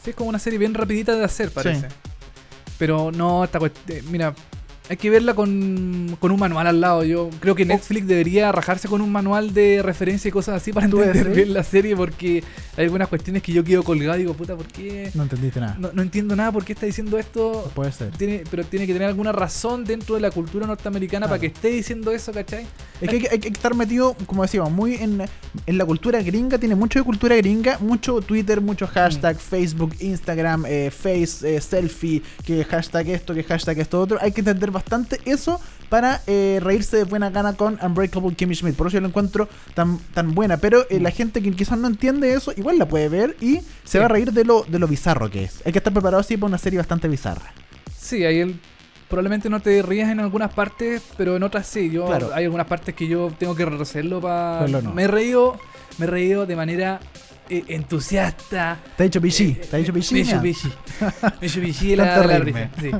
Sí, 0.02 0.10
es 0.10 0.16
como 0.16 0.30
una 0.30 0.38
serie 0.38 0.58
bien 0.58 0.74
rapidita 0.74 1.14
de 1.14 1.24
hacer, 1.24 1.50
parece. 1.50 1.88
Pero 2.78 3.10
no, 3.12 3.44
esta 3.44 3.58
cuest- 3.58 3.74
eh, 3.88 4.02
mira, 4.10 4.34
hay 4.88 4.96
que 4.96 5.10
verla 5.10 5.34
con, 5.34 6.16
con 6.18 6.30
un 6.30 6.40
manual 6.40 6.66
al 6.66 6.80
lado. 6.80 7.04
Yo 7.04 7.30
creo 7.40 7.54
que 7.54 7.64
Netflix 7.64 8.06
debería 8.06 8.50
rajarse 8.52 8.88
con 8.88 9.00
un 9.00 9.10
manual 9.12 9.52
de 9.52 9.82
referencia 9.82 10.28
y 10.28 10.32
cosas 10.32 10.56
así 10.56 10.72
para 10.72 10.88
¿Tú 10.88 11.00
entender 11.02 11.30
bien 11.34 11.52
la 11.52 11.62
serie 11.62 11.94
porque 11.96 12.42
hay 12.76 12.84
algunas 12.84 13.08
cuestiones 13.08 13.42
que 13.42 13.52
yo 13.52 13.62
quedo 13.64 13.82
colgado 13.82 14.16
y 14.16 14.20
digo, 14.20 14.34
puta, 14.34 14.56
¿por 14.56 14.66
qué? 14.66 15.10
No 15.14 15.24
entendiste 15.24 15.60
nada. 15.60 15.76
No, 15.78 15.90
no 15.92 16.02
entiendo 16.02 16.34
nada 16.36 16.52
por 16.52 16.64
qué 16.64 16.72
está 16.72 16.86
diciendo 16.86 17.18
esto. 17.18 17.70
Puede 17.74 17.92
ser. 17.92 18.10
Tiene, 18.16 18.44
pero 18.50 18.64
tiene 18.64 18.86
que 18.86 18.92
tener 18.92 19.08
alguna 19.08 19.32
razón 19.32 19.84
dentro 19.84 20.14
de 20.14 20.20
la 20.20 20.30
cultura 20.30 20.66
norteamericana 20.66 21.26
Claro. 21.26 21.30
para 21.30 21.40
que 21.40 21.46
esté 21.48 21.68
diciendo 21.68 22.12
eso, 22.12 22.32
¿cachai? 22.32 22.66
Es 23.00 23.08
que 23.08 23.16
hay, 23.16 23.22
que 23.22 23.28
hay 23.30 23.38
que 23.38 23.48
estar 23.48 23.74
metido, 23.74 24.14
como 24.26 24.42
decíamos, 24.42 24.70
muy 24.72 24.94
en, 24.94 25.22
en 25.66 25.78
la 25.78 25.84
cultura 25.84 26.22
gringa. 26.22 26.58
Tiene 26.58 26.74
mucho 26.74 26.98
de 26.98 27.04
cultura 27.04 27.36
gringa, 27.36 27.78
mucho 27.80 28.20
Twitter, 28.20 28.60
mucho 28.60 28.86
hashtag, 28.86 29.36
Mm. 29.36 29.38
Facebook, 29.38 29.94
Instagram, 30.00 30.64
eh, 30.66 30.90
Face, 30.90 31.56
eh, 31.56 31.60
selfie, 31.60 32.22
que 32.44 32.64
hashtag 32.64 33.08
esto, 33.10 33.34
que 33.34 33.42
hashtag 33.44 33.78
esto 33.80 34.00
otro. 34.00 34.18
Hay 34.20 34.32
que 34.32 34.40
entender 34.40 34.70
bastante 34.78 35.20
eso 35.24 35.60
para 35.88 36.20
eh, 36.26 36.60
reírse 36.62 36.96
de 36.98 37.04
buena 37.04 37.30
gana 37.30 37.54
con 37.54 37.78
Unbreakable 37.82 38.34
Kimmy 38.34 38.54
Schmidt. 38.54 38.74
Por 38.76 38.86
eso 38.88 38.94
yo 38.94 39.00
lo 39.00 39.08
encuentro 39.08 39.48
tan, 39.74 39.98
tan 40.14 40.34
buena. 40.34 40.58
Pero 40.58 40.86
eh, 40.90 41.00
la 41.00 41.10
gente 41.10 41.40
que 41.42 41.50
quizás 41.52 41.78
no 41.78 41.86
entiende 41.88 42.32
eso, 42.34 42.52
igual 42.56 42.78
la 42.78 42.86
puede 42.86 43.08
ver 43.08 43.36
y 43.40 43.60
se 43.84 43.98
Mm. 43.98 44.02
Va 44.02 44.04
a 44.04 44.08
reír 44.08 44.32
de 44.32 44.44
lo, 44.44 44.64
de 44.68 44.78
lo 44.78 44.86
bizarro 44.86 45.30
que 45.30 45.44
es. 45.44 45.62
Hay 45.64 45.72
que 45.72 45.78
estar 45.78 45.92
preparado 45.92 46.20
así 46.20 46.36
para 46.36 46.48
una 46.48 46.58
serie 46.58 46.78
bastante 46.78 47.08
bizarra. 47.08 47.52
Sí, 47.98 48.24
ahí 48.24 48.38
el, 48.40 48.60
probablemente 49.08 49.48
no 49.48 49.60
te 49.60 49.80
rías 49.82 50.10
en 50.10 50.20
algunas 50.20 50.52
partes, 50.52 51.02
pero 51.16 51.36
en 51.36 51.42
otras 51.42 51.66
sí. 51.66 51.90
Yo, 51.90 52.04
Claro. 52.06 52.30
Hay 52.34 52.44
algunas 52.44 52.66
partes 52.66 52.94
que 52.94 53.08
yo 53.08 53.32
tengo 53.38 53.54
que 53.54 53.64
reconocerlo 53.64 54.20
para... 54.20 54.66
No. 54.68 54.92
Me 54.92 55.04
he 55.04 55.08
reído, 55.08 55.58
me 55.96 56.04
he 56.04 56.08
reído 56.08 56.44
de 56.44 56.54
manera 56.54 57.00
eh, 57.48 57.64
entusiasta. 57.68 58.78
Te 58.96 59.02
ha 59.02 59.04
dicho 59.04 59.20
pichí, 59.22 59.56
Eh, 59.58 59.66
te 59.70 59.76
ha 59.76 59.78
dicho 59.78 59.92
pichí. 59.94 60.14
Me 60.14 60.20
he 60.20 60.22
hecho 60.24 60.40
pichí. 60.42 60.68
Me 61.00 61.30
he 61.40 61.46
hecho 61.46 61.60
pichí 61.62 61.96
la, 61.96 62.26
la 62.26 62.38
risa, 62.38 62.70
sí. 62.78 62.90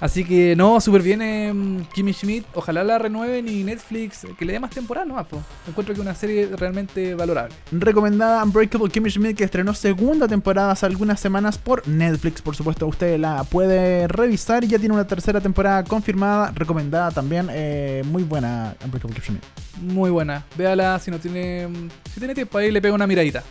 Así 0.00 0.24
que 0.24 0.56
no, 0.56 0.80
súper 0.80 1.02
bien 1.02 1.20
eh, 1.20 1.52
Kimmy 1.92 2.12
Schmidt. 2.14 2.44
Ojalá 2.54 2.82
la 2.84 2.98
renueven 2.98 3.46
y 3.48 3.62
Netflix, 3.64 4.24
eh, 4.24 4.28
que 4.38 4.46
le 4.46 4.54
dé 4.54 4.60
más 4.60 4.70
temporada 4.70 5.06
nomás. 5.06 5.26
po. 5.26 5.42
Encuentro 5.68 5.94
que 5.94 6.00
una 6.00 6.14
serie 6.14 6.48
realmente 6.56 7.14
valorable. 7.14 7.54
Recomendada 7.70 8.42
Unbreakable 8.42 8.88
Kimmy 8.88 9.10
Schmidt 9.10 9.36
que 9.36 9.44
estrenó 9.44 9.74
segunda 9.74 10.26
temporada 10.26 10.72
hace 10.72 10.86
algunas 10.86 11.20
semanas 11.20 11.58
por 11.58 11.86
Netflix. 11.86 12.40
Por 12.40 12.56
supuesto, 12.56 12.86
usted 12.86 13.18
la 13.18 13.44
puede 13.44 14.08
revisar 14.08 14.64
y 14.64 14.68
ya 14.68 14.78
tiene 14.78 14.94
una 14.94 15.06
tercera 15.06 15.40
temporada 15.40 15.84
confirmada. 15.84 16.50
Recomendada 16.54 17.10
también, 17.10 17.48
eh, 17.50 18.02
muy 18.06 18.22
buena 18.22 18.74
Unbreakable 18.82 19.14
Kimmy 19.20 19.38
Schmidt. 19.38 19.44
Muy 19.82 20.08
buena. 20.10 20.44
Véala 20.56 20.98
si 20.98 21.10
no 21.10 21.18
tiene. 21.18 21.68
Si 22.12 22.18
tiene 22.20 22.34
tiempo 22.34 22.56
ahí, 22.56 22.70
le 22.70 22.80
pega 22.80 22.94
una 22.94 23.06
miradita. 23.06 23.42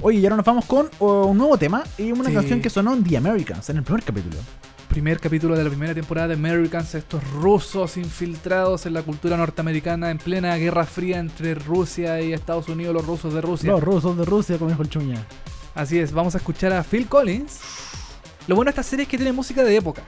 Oye, 0.00 0.20
y 0.20 0.24
ahora 0.24 0.36
nos 0.36 0.46
vamos 0.46 0.64
con 0.64 0.88
oh, 1.00 1.26
un 1.26 1.36
nuevo 1.36 1.58
tema 1.58 1.82
y 1.98 2.12
una 2.12 2.24
Sí. 2.30 2.34
canción 2.34 2.60
que 2.62 2.70
sonó 2.70 2.94
en 2.94 3.04
The 3.04 3.16
Americans 3.16 3.68
en 3.68 3.78
el 3.78 3.82
primer 3.82 4.02
capítulo. 4.04 4.36
Primer 4.88 5.20
capítulo 5.20 5.54
de 5.56 5.62
la 5.62 5.68
primera 5.70 5.94
temporada 5.94 6.28
de 6.28 6.34
Americans, 6.34 6.94
estos 6.94 7.22
rusos 7.32 7.96
infiltrados 7.98 8.86
en 8.86 8.94
la 8.94 9.02
cultura 9.02 9.36
norteamericana 9.36 10.10
en 10.10 10.18
plena 10.18 10.56
guerra 10.56 10.86
fría 10.86 11.18
entre 11.18 11.54
Rusia 11.54 12.20
y 12.22 12.32
Estados 12.32 12.68
Unidos, 12.68 12.94
los 12.94 13.06
rusos 13.06 13.32
de 13.34 13.40
Rusia. 13.40 13.70
Los 13.70 13.82
rusos 13.84 14.16
de 14.16 14.24
Rusia, 14.24 14.56
como 14.58 14.70
dijo 14.70 14.82
el 14.82 14.88
chuña. 14.88 15.24
Así 15.74 15.98
es, 15.98 16.10
vamos 16.12 16.34
a 16.34 16.38
escuchar 16.38 16.72
a 16.72 16.82
Phil 16.82 17.06
Collins. 17.06 17.60
Lo 18.48 18.56
bueno 18.56 18.68
de 18.68 18.72
esta 18.72 18.82
serie 18.82 19.02
es 19.04 19.08
que 19.08 19.18
tiene 19.18 19.32
música 19.32 19.62
de 19.62 19.76
época. 19.76 20.02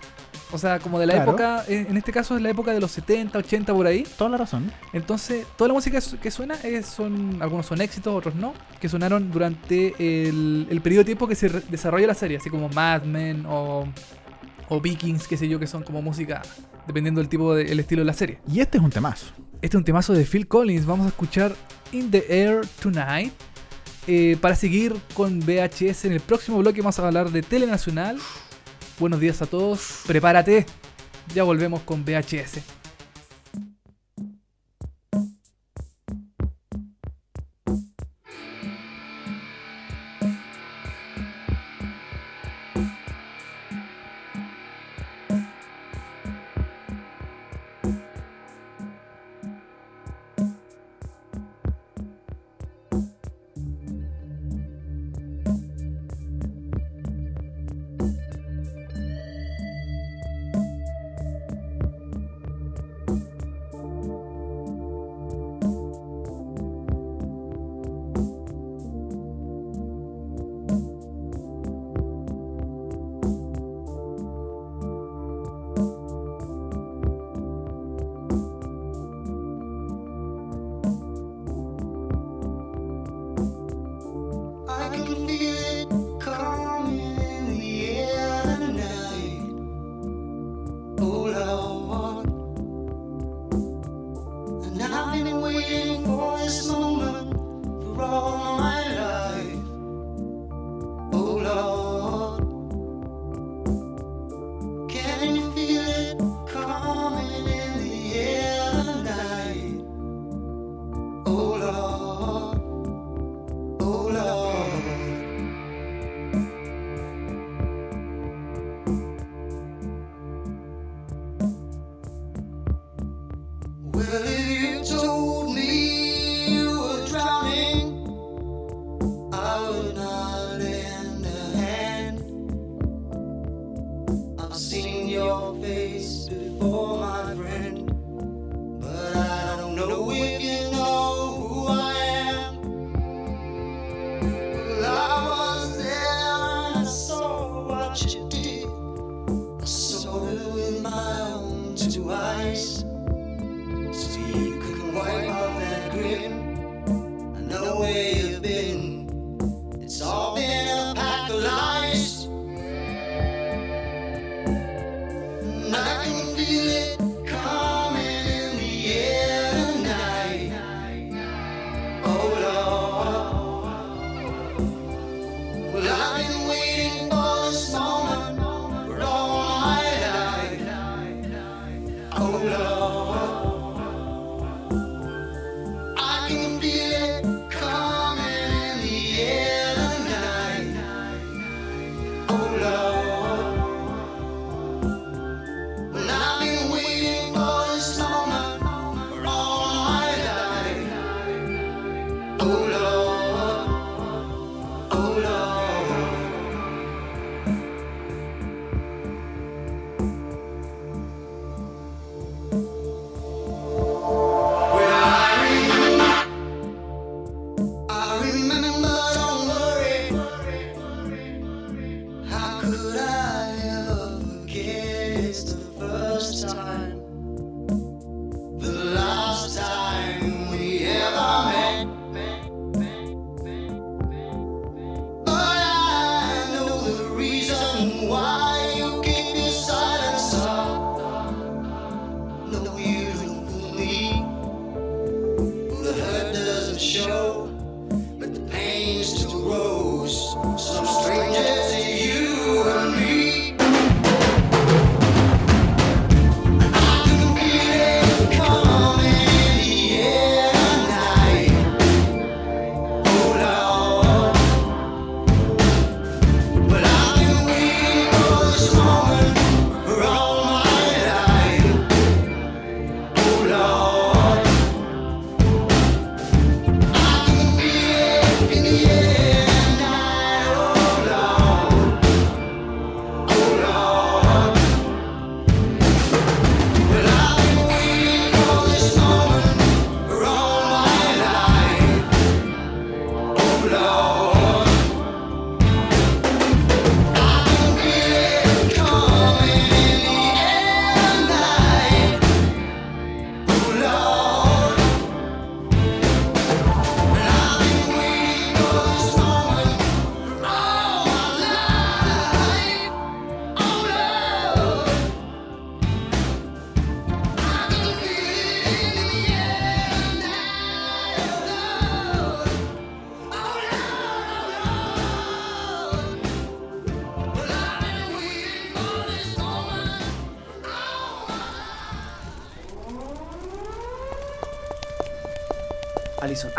O 0.53 0.59
sea, 0.59 0.81
como 0.81 0.99
de 0.99 1.07
la 1.07 1.13
Claro. 1.15 1.31
época, 1.31 1.65
eh, 1.69 1.87
en 1.89 1.97
este 1.97 2.11
caso 2.11 2.35
es 2.35 2.43
la 2.43 2.51
época 2.51 2.73
de 2.73 2.81
los 2.81 2.91
70, 2.91 3.39
80 3.39 3.73
por 3.73 3.87
ahí. 3.87 4.05
Toda 4.19 4.31
la 4.31 4.37
razón. 4.39 4.73
Entonces, 4.93 5.47
toda 5.57 5.69
la 5.69 5.75
música 5.75 5.99
que 5.99 6.01
su- 6.01 6.19
que 6.19 6.31
suena 6.33 6.57
es, 6.65 6.87
son, 6.87 7.41
algunos 7.41 7.67
son 7.67 7.81
éxitos, 7.81 8.13
otros 8.13 8.35
no, 8.35 8.55
que 8.81 8.89
sonaron 8.89 9.31
durante 9.31 9.95
el, 10.01 10.67
el 10.69 10.81
periodo 10.81 11.03
de 11.03 11.05
tiempo 11.05 11.29
que 11.29 11.37
se 11.37 11.49
desarrolla 11.49 12.09
la 12.09 12.15
serie, 12.15 12.39
así 12.39 12.51
como 12.51 12.69
Mad 12.71 13.03
Men 13.05 13.45
o, 13.49 13.85
o 14.71 14.81
Vikings, 14.81 15.29
qué 15.29 15.37
sé 15.37 15.49
yo, 15.49 15.59
que 15.59 15.67
son 15.67 15.83
como 15.83 16.01
música, 16.01 16.41
dependiendo 16.87 17.21
del 17.21 17.29
tipo 17.29 17.55
del 17.55 17.79
estilo 17.79 18.01
de 18.01 18.07
la 18.07 18.15
serie. 18.15 18.39
Y 18.51 18.61
este 18.61 18.79
es 18.79 18.85
un 18.85 18.91
temazo. 18.91 19.27
Este 19.61 19.77
es 19.77 19.79
un 19.79 19.85
temazo 19.85 20.15
de 20.15 20.25
Phil 20.25 20.47
Collins. 20.47 20.87
Vamos 20.87 21.07
a 21.07 21.09
escuchar 21.11 21.55
In 21.93 22.11
the 22.11 22.25
Air 22.29 22.63
Tonight. 22.81 23.35
Eh, 24.07 24.39
para 24.41 24.55
seguir 24.55 24.97
con 25.15 25.41
VHS, 25.41 26.07
en 26.07 26.13
el 26.13 26.21
próximo 26.21 26.59
bloque 26.59 26.81
vamos 26.81 26.99
a 26.99 27.07
hablar 27.07 27.31
de 27.31 27.43
Telenacional. 27.43 28.19
Buenos 28.99 29.21
días 29.21 29.43
a 29.43 29.47
todos. 29.47 30.03
Prepárate. 30.07 30.65
Ya 31.35 31.43
volvemos 31.43 31.83
con 31.83 32.05
VHS. 32.05 32.80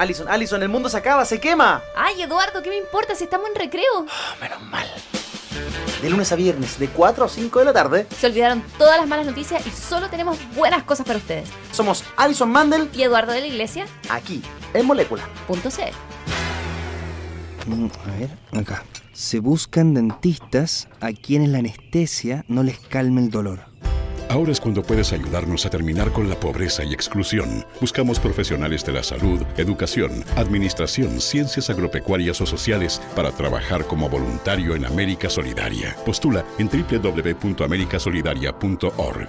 Alison, 0.02 0.28
Alison, 0.28 0.64
el 0.64 0.70
mundo 0.70 0.90
se 0.90 0.98
acaba, 0.98 1.24
se 1.26 1.40
quema. 1.40 1.84
Ay, 1.96 2.24
Eduardo, 2.24 2.64
¿qué 2.64 2.70
me 2.72 2.78
importa 2.78 3.14
si 3.14 3.26
estamos 3.26 3.48
en 3.50 3.56
recreo? 3.56 4.08
Ah, 4.10 4.36
menos 4.42 4.60
mal. 4.64 4.88
De 6.02 6.10
lunes 6.10 6.32
a 6.32 6.36
viernes, 6.36 6.80
de 6.80 6.88
4 6.88 7.24
a 7.26 7.30
5 7.30 7.60
de 7.60 7.66
la 7.66 7.72
tarde, 7.74 8.08
Se 8.20 8.26
olvidaron 8.26 8.64
todas 8.80 8.98
las 8.98 9.08
malas 9.08 9.28
noticias 9.28 9.64
y 9.68 9.70
solo 9.70 10.10
tenemos 10.10 10.40
buenas 10.56 10.82
cosas 10.86 11.06
para 11.06 11.20
ustedes. 11.20 11.48
somos 11.72 12.04
Alison 12.18 12.50
Mandel, 12.52 12.90
Y 12.94 13.04
Eduardo 13.04 13.32
de 13.32 13.42
la 13.42 13.46
Iglesia, 13.48 13.86
aquí, 14.10 14.42
en 14.74 14.88
Molécula. 14.88 15.22
punto 15.48 15.70
C. 15.70 15.92
Mm, 17.68 17.86
A 18.08 18.18
ver, 18.20 18.30
acá. 18.60 18.84
Se 19.14 19.38
buscan 19.40 19.94
dentistas 19.94 20.88
a 21.00 21.12
quienes 21.12 21.50
la 21.50 21.60
anestesia 21.60 22.44
no 22.48 22.64
les 22.64 22.80
calme 22.80 23.22
el 23.22 23.30
dolor. 23.30 23.66
Ahora 24.32 24.52
es 24.54 24.62
cuando 24.62 24.82
puedes 24.82 25.12
ayudarnos 25.12 25.66
a 25.66 25.70
terminar 25.70 26.14
con 26.14 26.30
la 26.30 26.40
pobreza 26.40 26.86
y 26.86 26.94
exclusión. 26.94 27.66
Buscamos 27.82 28.18
profesionales 28.18 28.86
de 28.86 28.94
la 28.94 29.04
salud, 29.04 29.42
educación, 29.58 30.24
administración, 30.38 31.20
ciencias 31.20 31.70
agropecuarias 31.70 32.40
o 32.40 32.46
sociales 32.46 33.02
para 33.14 33.32
trabajar 33.32 33.86
como 33.86 34.08
voluntario 34.08 34.74
en 34.74 34.86
América 34.86 35.30
Solidaria. 35.30 35.98
Postula 36.06 36.46
en 36.60 36.70
www.americasolidaria.org. 36.70 39.28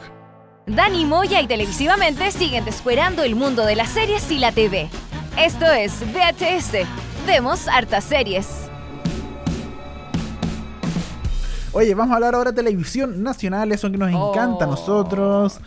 Dani 0.66 1.04
Moya 1.04 1.40
y 1.40 1.48
televisivamente 1.48 2.30
siguen 2.30 2.64
descuerando 2.64 3.24
el 3.24 3.34
mundo 3.34 3.66
de 3.66 3.74
las 3.74 3.88
series 3.88 4.30
y 4.30 4.38
la 4.38 4.52
TV. 4.52 4.88
Esto 5.36 5.66
es 5.66 5.94
VHS. 6.12 6.86
Vemos 7.26 7.66
hartas 7.66 8.04
series. 8.04 8.71
Oye, 11.74 11.94
vamos 11.94 12.12
a 12.12 12.16
hablar 12.16 12.34
ahora 12.34 12.50
de 12.52 12.56
televisión 12.56 13.22
nacional, 13.22 13.72
eso 13.72 13.90
que 13.90 13.96
nos 13.96 14.12
Oh, 14.12 14.30
encanta 14.32 14.64
a 14.64 14.68
nosotros. 14.68 15.58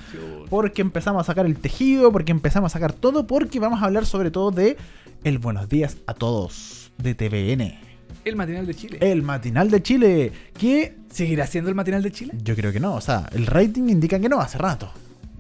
Porque 0.50 0.82
empezamos 0.84 1.22
a 1.22 1.24
sacar 1.24 1.46
el 1.48 1.58
tejido, 1.58 2.12
porque 2.12 2.32
empezamos 2.32 2.72
a 2.72 2.74
sacar 2.74 2.94
todo, 2.94 3.26
porque 3.26 3.60
vamos 3.60 3.82
a 3.82 3.86
hablar 3.86 4.06
sobre 4.06 4.30
todo 4.30 4.52
de 4.52 4.78
El 5.24 5.40
Buenos 5.40 5.68
Días 5.68 5.98
a 6.06 6.14
Todos 6.14 6.92
de 7.00 7.16
TVN. 7.16 7.80
El 8.24 8.36
matinal 8.36 8.66
de 8.68 8.74
Chile. 8.76 8.98
El 9.02 9.24
matinal 9.24 9.70
de 9.72 9.82
Chile, 9.84 10.32
que 10.58 10.96
¿Seguirá 11.12 11.48
siendo 11.48 11.70
el 11.70 11.76
matinal 11.76 12.04
de 12.04 12.12
Chile? 12.12 12.34
yo 12.44 12.56
creo 12.56 12.72
que 12.74 12.80
no, 12.80 12.96
o 12.96 13.02
sea, 13.02 13.28
el 13.32 13.46
rating 13.48 13.84
indica 13.90 14.20
que 14.20 14.28
no 14.30 14.42
hace 14.42 14.58
rato, 14.58 14.90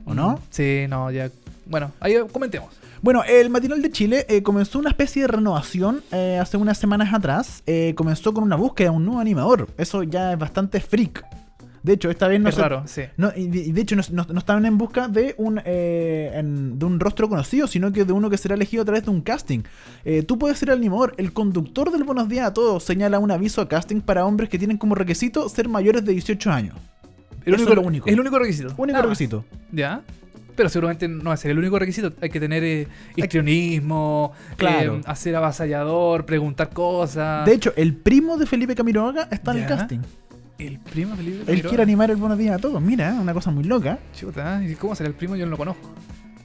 ¿o 0.05 0.13
no? 0.13 0.31
Mm, 0.33 0.37
Sí, 0.49 0.85
no, 0.87 1.11
ya. 1.11 1.29
Bueno, 1.65 1.91
ahí 1.99 2.15
comentemos. 2.31 2.69
Bueno, 3.05 3.21
el 3.23 3.51
Matinal 3.51 3.83
de 3.83 3.91
Chile 3.91 4.25
eh, 4.27 4.41
comenzó 4.41 4.79
una 4.79 4.89
especie 4.89 5.21
de 5.21 5.27
renovación 5.27 6.01
eh, 6.11 6.39
hace 6.41 6.57
unas 6.57 6.79
semanas 6.79 7.13
atrás. 7.13 7.61
Eh, 7.67 7.93
comenzó 7.95 8.33
con 8.33 8.43
una 8.43 8.55
búsqueda 8.55 8.89
de 8.89 8.95
un 8.95 9.05
nuevo 9.05 9.19
animador. 9.19 9.67
Eso 9.77 10.01
ya 10.01 10.33
es 10.33 10.39
bastante 10.39 10.79
freak. 10.81 11.23
De 11.83 11.93
hecho, 11.93 12.09
esta 12.09 12.27
vez 12.27 12.41
no 12.41 12.49
es 12.49 12.55
se- 12.55 12.61
raro, 12.63 12.81
sí. 12.87 13.03
no, 13.15 13.29
de 13.29 13.79
hecho, 13.79 13.95
no, 13.95 14.01
no- 14.09 14.25
no 14.33 14.39
estaban 14.39 14.65
en 14.65 14.79
busca 14.79 15.07
de 15.07 15.35
un, 15.37 15.61
eh, 15.65 16.31
en- 16.33 16.79
de 16.79 16.85
un 16.85 16.99
rostro 16.99 17.29
conocido, 17.29 17.67
sino 17.67 17.91
que 17.91 18.05
de 18.05 18.11
uno 18.11 18.27
que 18.31 18.37
será 18.39 18.55
elegido 18.55 18.81
a 18.81 18.85
través 18.85 19.05
de 19.05 19.11
un 19.11 19.21
casting. 19.21 19.59
Eh, 20.03 20.23
tú 20.23 20.39
puedes 20.39 20.57
ser 20.57 20.69
el 20.69 20.77
animador. 20.79 21.13
El 21.17 21.31
conductor 21.31 21.91
del 21.91 22.05
Buenos 22.05 22.27
Días 22.27 22.47
a 22.47 22.53
Todos 22.55 22.83
señala 22.83 23.19
un 23.19 23.29
aviso 23.29 23.61
a 23.61 23.69
casting 23.69 24.01
para 24.01 24.25
hombres 24.25 24.49
que 24.49 24.57
tienen 24.57 24.79
como 24.79 24.95
requisito 24.95 25.47
ser 25.47 25.69
mayores 25.69 26.03
de 26.03 26.11
18 26.13 26.49
años. 26.51 26.75
El 27.45 27.53
Eso 27.53 27.65
único, 27.65 27.69
es 27.69 27.75
lo 27.75 27.81
único. 27.87 28.07
Es 28.07 28.13
el 28.13 28.19
único 28.19 28.39
requisito. 28.39 28.73
Único 28.77 28.97
Ah, 28.97 29.01
requisito. 29.03 29.45
Ya. 29.71 30.01
Pero 30.55 30.69
seguramente 30.69 31.07
no 31.07 31.25
va 31.25 31.33
a 31.33 31.37
ser 31.37 31.51
el 31.51 31.59
único 31.59 31.77
requisito. 31.77 32.13
Hay 32.21 32.29
que 32.29 32.39
tener 32.39 32.63
eh, 32.63 32.87
histrionismo, 33.15 34.31
Claro. 34.57 34.97
eh, 34.97 35.01
hacer 35.05 35.35
avasallador, 35.35 36.25
preguntar 36.25 36.69
cosas. 36.69 37.45
De 37.45 37.53
hecho, 37.53 37.73
el 37.75 37.93
primo 37.95 38.37
de 38.37 38.45
Felipe 38.45 38.75
Camiroaga 38.75 39.27
está 39.31 39.51
en 39.51 39.57
el 39.59 39.65
casting. 39.67 39.99
el 40.57 40.79
primo 40.79 41.15
Felipe 41.15 41.39
Él 41.39 41.45
Figueroa. 41.45 41.69
quiere 41.69 41.83
animar 41.83 42.09
el 42.11 42.17
Buenos 42.17 42.37
Días 42.37 42.55
a 42.55 42.59
Todos. 42.59 42.81
Mira, 42.81 43.13
una 43.13 43.33
cosa 43.33 43.51
muy 43.51 43.63
loca. 43.65 43.99
Chuta, 44.17 44.63
¿y 44.63 44.75
cómo 44.75 44.95
será 44.95 45.09
el 45.09 45.15
primo? 45.15 45.35
Yo 45.35 45.45
no 45.45 45.51
lo 45.51 45.57
conozco. 45.57 45.91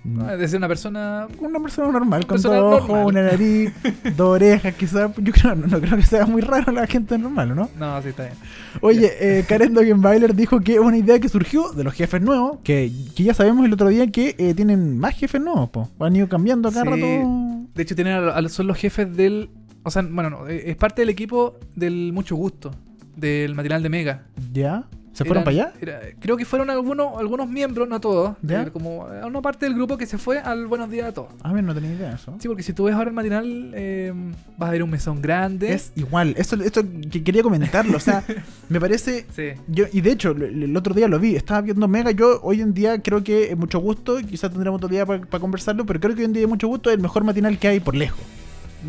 Mm. 0.03 0.21
Ah, 0.23 0.49
ser 0.49 0.57
una 0.57 0.69
persona. 0.69 1.29
Una 1.41 1.61
persona 1.61 1.93
normal, 1.93 2.23
con 2.27 2.37
Persona 2.37 2.57
dos 2.57 2.83
ojos, 2.83 3.07
una 3.07 3.23
nariz, 3.23 3.71
dos 4.17 4.29
orejas, 4.29 4.75
quizás. 4.75 5.11
Yo 5.19 5.33
creo, 5.33 5.55
no, 5.55 5.67
no 5.67 5.79
creo 5.81 5.97
que 5.99 6.03
sea 6.05 6.25
muy 6.25 6.41
raro 6.41 6.73
la 6.73 6.87
gente 6.87 7.19
normal, 7.19 7.53
¿o 7.53 7.55
¿no? 7.55 7.69
No, 7.79 8.01
sí, 8.03 8.09
está 8.09 8.23
bien. 8.25 8.35
Oye, 8.81 9.11
eh, 9.21 9.45
Karen 9.47 9.75
Dogenbailer 9.75 10.35
dijo 10.35 10.61
que 10.61 10.75
es 10.75 10.81
una 10.81 10.97
idea 10.97 11.21
que 11.21 11.29
surgió 11.29 11.71
de 11.73 11.85
los 11.85 11.93
jefes 11.93 12.23
nuevos, 12.23 12.61
que, 12.65 12.91
que 13.15 13.25
ya 13.25 13.35
sabemos 13.35 13.67
el 13.67 13.73
otro 13.75 13.89
día 13.89 14.07
que 14.07 14.35
eh, 14.39 14.55
tienen 14.55 14.99
más 14.99 15.15
jefes 15.17 15.41
nuevos, 15.41 15.69
po. 15.69 15.91
Han 16.01 16.17
ido 16.17 16.29
cambiando 16.29 16.71
cada 16.73 16.85
Sí. 16.85 16.89
rato. 16.89 17.67
De 17.75 17.83
hecho, 17.83 17.95
tienen 17.95 18.15
a- 18.15 18.31
a- 18.31 18.49
son 18.49 18.69
los 18.69 18.79
jefes 18.79 19.15
del. 19.15 19.51
O 19.83 19.91
sea, 19.91 20.01
bueno, 20.03 20.31
no, 20.31 20.49
eh, 20.49 20.71
es 20.71 20.77
parte 20.77 21.03
del 21.03 21.11
equipo 21.11 21.59
del 21.77 22.13
Mucho 22.15 22.37
Gusto, 22.37 22.71
del 23.17 23.55
matinal 23.55 23.83
de 23.83 23.89
Mega. 23.91 24.23
¿Ya? 24.53 24.85
¿Se 25.13 25.25
fueron 25.25 25.43
Eran- 25.43 25.45
para 25.45 25.69
allá? 25.71 25.73
era- 25.81 26.01
creo 26.21 26.37
que 26.37 26.45
fueron 26.45 26.71
algunos, 26.71 27.19
algunos 27.19 27.49
miembros, 27.49 27.89
no 27.89 28.01
todos. 28.01 28.37
¿Ya? 28.43 28.63
era 28.63 28.71
como 28.71 29.09
eh, 29.13 29.25
una 29.25 29.43
parte 29.43 29.67
del 29.67 29.75
grupo 29.75 29.97
que 29.99 30.07
se 30.07 30.19
fue 30.19 30.39
al 30.39 30.67
Buenos 30.69 30.89
Días 30.89 31.09
a 31.09 31.13
todos. 31.13 31.31
A 31.43 31.53
ver, 31.53 31.65
no 31.65 31.75
tenía 31.75 31.93
idea 31.93 32.09
de 32.11 32.15
eso. 32.15 32.37
Sí, 32.39 32.47
porque 32.47 32.63
si 32.63 32.73
tú 32.73 32.85
ves 32.85 32.95
ahora 32.95 33.09
el 33.11 33.15
matinal, 33.15 33.73
eh, 33.75 34.13
vas 34.57 34.69
a 34.69 34.73
ver 34.73 34.83
un 34.85 34.91
mesón 34.91 35.21
grande. 35.21 35.73
Es 35.73 35.93
igual, 35.97 36.35
esto, 36.39 36.55
esto 36.63 36.83
que 37.11 37.25
quería 37.25 37.43
comentarlo, 37.43 37.97
o 37.97 38.01
sea, 38.01 38.23
me 38.69 38.79
parece 38.81 39.27
Sí. 39.35 39.49
Yo, 39.67 39.87
y 39.93 40.01
de 40.01 40.13
hecho, 40.13 40.31
el, 40.31 40.63
el 40.63 40.77
otro 40.77 40.95
día 40.95 41.09
lo 41.09 41.19
vi, 41.19 41.35
estaba 41.35 41.61
viendo 41.61 41.89
Mega. 41.89 42.13
Yo 42.13 42.41
hoy 42.43 42.61
en 42.61 42.73
día 42.73 43.03
creo 43.03 43.25
que 43.25 43.51
es 43.51 43.57
mucho 43.57 43.81
gusto, 43.81 44.19
quizás 44.19 44.51
tendremos 44.53 44.79
otro 44.79 44.89
día 44.89 45.05
para 45.05 45.21
conversarlo, 45.41 45.85
pero 45.87 45.99
creo 46.01 46.15
que 46.15 46.21
hoy 46.21 46.27
en 46.27 46.33
día 46.33 46.47
mucho 46.47 46.69
gusto 46.69 46.89
es 46.89 46.95
el 46.97 47.03
mejor 47.03 47.25
matinal 47.25 47.59
que 47.59 47.67
hay 47.69 47.81
por 47.81 47.97
lejos. 47.97 48.21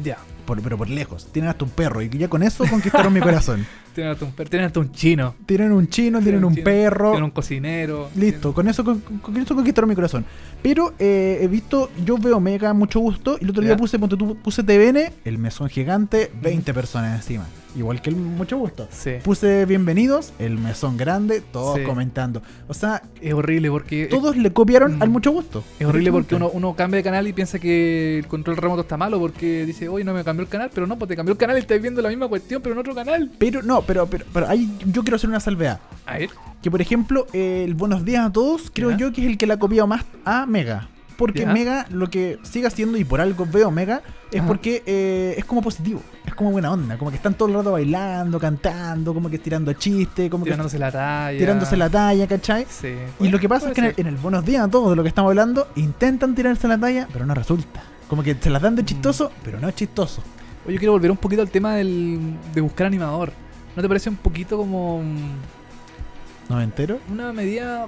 Ya. 0.03 0.17
Por- 0.52 0.62
pero 0.62 0.78
por 0.78 0.89
lejos. 0.89 1.28
Tienen 1.32 1.47
hasta 1.49 1.64
un 1.64 1.72
perro 1.72 2.02
y 2.02 2.10
ya 2.10 2.28
con 2.28 2.43
eso 2.43 2.66
conquistaron 2.70 3.14
mi 3.14 3.20
corazón. 3.22 3.66
Tienen 3.95 4.12
hasta 4.12 4.26
un, 4.26 4.32
per- 4.34 4.49
tienen 4.49 4.68
hasta 4.68 4.82
un 4.82 4.91
chino. 4.91 5.34
Tienen 5.45 5.72
un 5.72 5.88
chino, 5.88 6.20
tienen 6.22 6.43
un 6.43 6.54
chino, 6.56 6.64
perro. 6.66 7.12
Tienen 7.12 7.24
un 7.24 7.32
cocinero. 7.32 8.10
Listo, 8.16 8.54
con 8.54 8.68
eso, 8.68 8.84
con, 8.84 8.99
con 8.99 9.38
eso 9.38 9.56
conquistaron 9.56 9.89
mi 9.89 9.95
corazón. 9.95 10.26
Pero 10.62 10.93
eh, 10.99 11.39
he 11.41 11.47
visto, 11.47 11.89
yo 12.06 12.18
veo 12.18 12.41
Mega 12.41 12.74
mucho 12.74 12.99
gusto. 12.99 13.38
Y 13.39 13.45
el 13.45 13.49
otro 13.52 13.62
día 13.62 13.72
Ya. 13.72 13.78
puse, 13.78 13.97
puse 13.97 14.64
TVN, 14.64 15.12
el 15.24 15.38
mesón 15.38 15.70
gigante, 15.70 16.32
20 16.41 16.74
personas 16.74 17.16
encima. 17.22 17.45
Igual 17.74 18.02
que 18.02 18.10
el 18.10 18.18
mucho 18.18 18.58
gusto. 18.58 18.89
Sí. 18.91 19.12
Puse 19.24 19.66
bienvenidos, 19.66 20.34
el 20.39 20.58
mesón 20.58 20.97
grande, 20.97 21.39
todos 21.54 21.78
Sí. 21.80 21.84
comentando. 21.86 22.41
O 22.68 22.74
sea, 22.74 23.02
Es 23.22 23.34
horrible 23.34 23.70
porque. 23.72 24.08
todos 24.08 24.36
le 24.36 24.52
copiaron 24.52 24.97
Mm. 24.97 25.02
al 25.04 25.10
mucho 25.10 25.32
gusto. 25.32 25.64
Es 25.80 25.88
horrible 25.88 26.12
porque 26.12 26.36
uno, 26.36 26.49
uno 26.52 26.76
cambia 26.76 26.97
de 26.97 27.04
canal 27.04 27.28
y 27.30 27.34
piensa 27.34 27.60
que 27.60 28.20
el 28.20 28.28
control 28.28 28.58
remoto 28.58 28.82
está 28.82 28.97
malo 28.97 29.20
porque 29.20 29.66
dice, 29.66 29.88
oye, 29.88 30.04
no 30.04 30.14
me 30.14 30.26
cambió 30.26 30.40
el 30.41 30.49
canal, 30.49 30.69
pero 30.73 30.87
no, 30.87 30.97
pues 30.97 31.09
te 31.09 31.15
cambió 31.15 31.31
el 31.33 31.37
canal 31.37 31.57
y 31.57 31.61
estás 31.61 31.81
viendo 31.81 32.01
la 32.01 32.09
misma 32.09 32.27
cuestión, 32.27 32.61
pero 32.61 32.73
en 32.73 32.79
otro 32.79 32.93
canal. 32.95 33.31
Pero 33.37 33.61
no, 33.61 33.81
pero, 33.81 34.07
pero, 34.07 34.25
pero 34.33 34.47
ahí 34.49 34.69
yo 34.85 35.01
quiero 35.03 35.15
hacer 35.15 35.29
una 35.29 35.39
salvedad. 35.39 35.79
A 36.05 36.17
ver. 36.17 36.29
Que 36.61 36.69
por 36.69 36.81
ejemplo, 36.81 37.25
el 37.33 37.73
Buenos 37.73 38.05
Días 38.05 38.25
a 38.27 38.31
Todos, 38.31 38.71
creo 38.73 38.91
Ya. 38.91 38.97
yo 38.97 39.11
que 39.13 39.21
es 39.21 39.27
el 39.27 39.37
que 39.37 39.47
le 39.47 39.53
ha 39.53 39.59
copiado 39.59 39.87
más 39.87 40.03
a 40.25 40.45
Mega. 40.45 40.87
Porque 41.17 41.41
Ya. 41.41 41.53
Mega 41.53 41.85
lo 41.91 42.09
que 42.09 42.39
sigue 42.41 42.65
haciendo, 42.65 42.97
y 42.97 43.03
por 43.03 43.21
algo 43.21 43.45
veo 43.45 43.69
Mega, 43.69 44.01
es 44.31 44.39
Ajá. 44.39 44.47
porque 44.47 44.81
eh, 44.87 45.35
es 45.37 45.45
como 45.45 45.61
positivo, 45.61 46.01
es 46.25 46.33
como 46.33 46.49
buena 46.51 46.71
onda, 46.71 46.97
como 46.97 47.11
que 47.11 47.17
están 47.17 47.35
todo 47.35 47.47
el 47.49 47.53
rato 47.55 47.73
bailando, 47.73 48.39
cantando, 48.39 49.13
como 49.13 49.29
que 49.29 49.37
tirando 49.37 49.71
chistes, 49.73 50.31
como 50.31 50.45
Tirándose 50.45 50.79
la 50.79 50.91
talla. 50.91 51.37
tirándose 51.37 51.77
la 51.77 51.89
talla, 51.89 52.25
¿cachai? 52.27 52.65
Sí. 52.67 52.93
Y 53.19 53.27
lo 53.29 53.37
que 53.39 53.47
pasa 53.47 53.67
es 53.67 53.73
que 53.75 53.81
en 53.81 53.87
el, 53.87 53.93
en 53.97 54.07
el 54.07 54.15
Buenos 54.15 54.43
Días 54.45 54.63
a 54.63 54.67
Todos, 54.67 54.89
de 54.91 54.95
lo 54.95 55.03
que 55.03 55.09
estamos 55.09 55.29
hablando, 55.29 55.67
intentan 55.75 56.33
tirarse 56.33 56.67
la 56.67 56.79
talla, 56.79 57.07
pero 57.13 57.25
no 57.27 57.35
resulta. 57.35 57.83
Como 58.12 58.22
que 58.24 58.36
se 58.36 58.49
las 58.49 58.62
dan 58.62 58.76
de 58.76 58.84
chistoso, 58.86 59.30
Mm. 59.30 59.41
pero 59.43 59.59
no 59.59 59.68
es 59.70 59.74
chistoso. 59.76 60.22
Oye, 60.66 60.74
yo 60.76 60.80
quiero 60.80 60.91
volver 60.91 61.09
un 61.09 61.18
poquito 61.18 61.41
al 61.41 61.49
tema 61.49 61.76
del, 61.76 62.20
de 62.53 62.59
buscar 62.62 62.86
animador. 62.86 63.32
¿No 63.76 63.82
te 63.82 63.88
parece 63.88 64.09
un 64.09 64.18
poquito 64.18 64.57
como 64.57 65.01
mm, 65.01 66.49
¿No 66.49 66.62
entero? 66.62 66.99
una 67.09 67.32
medida 67.32 67.88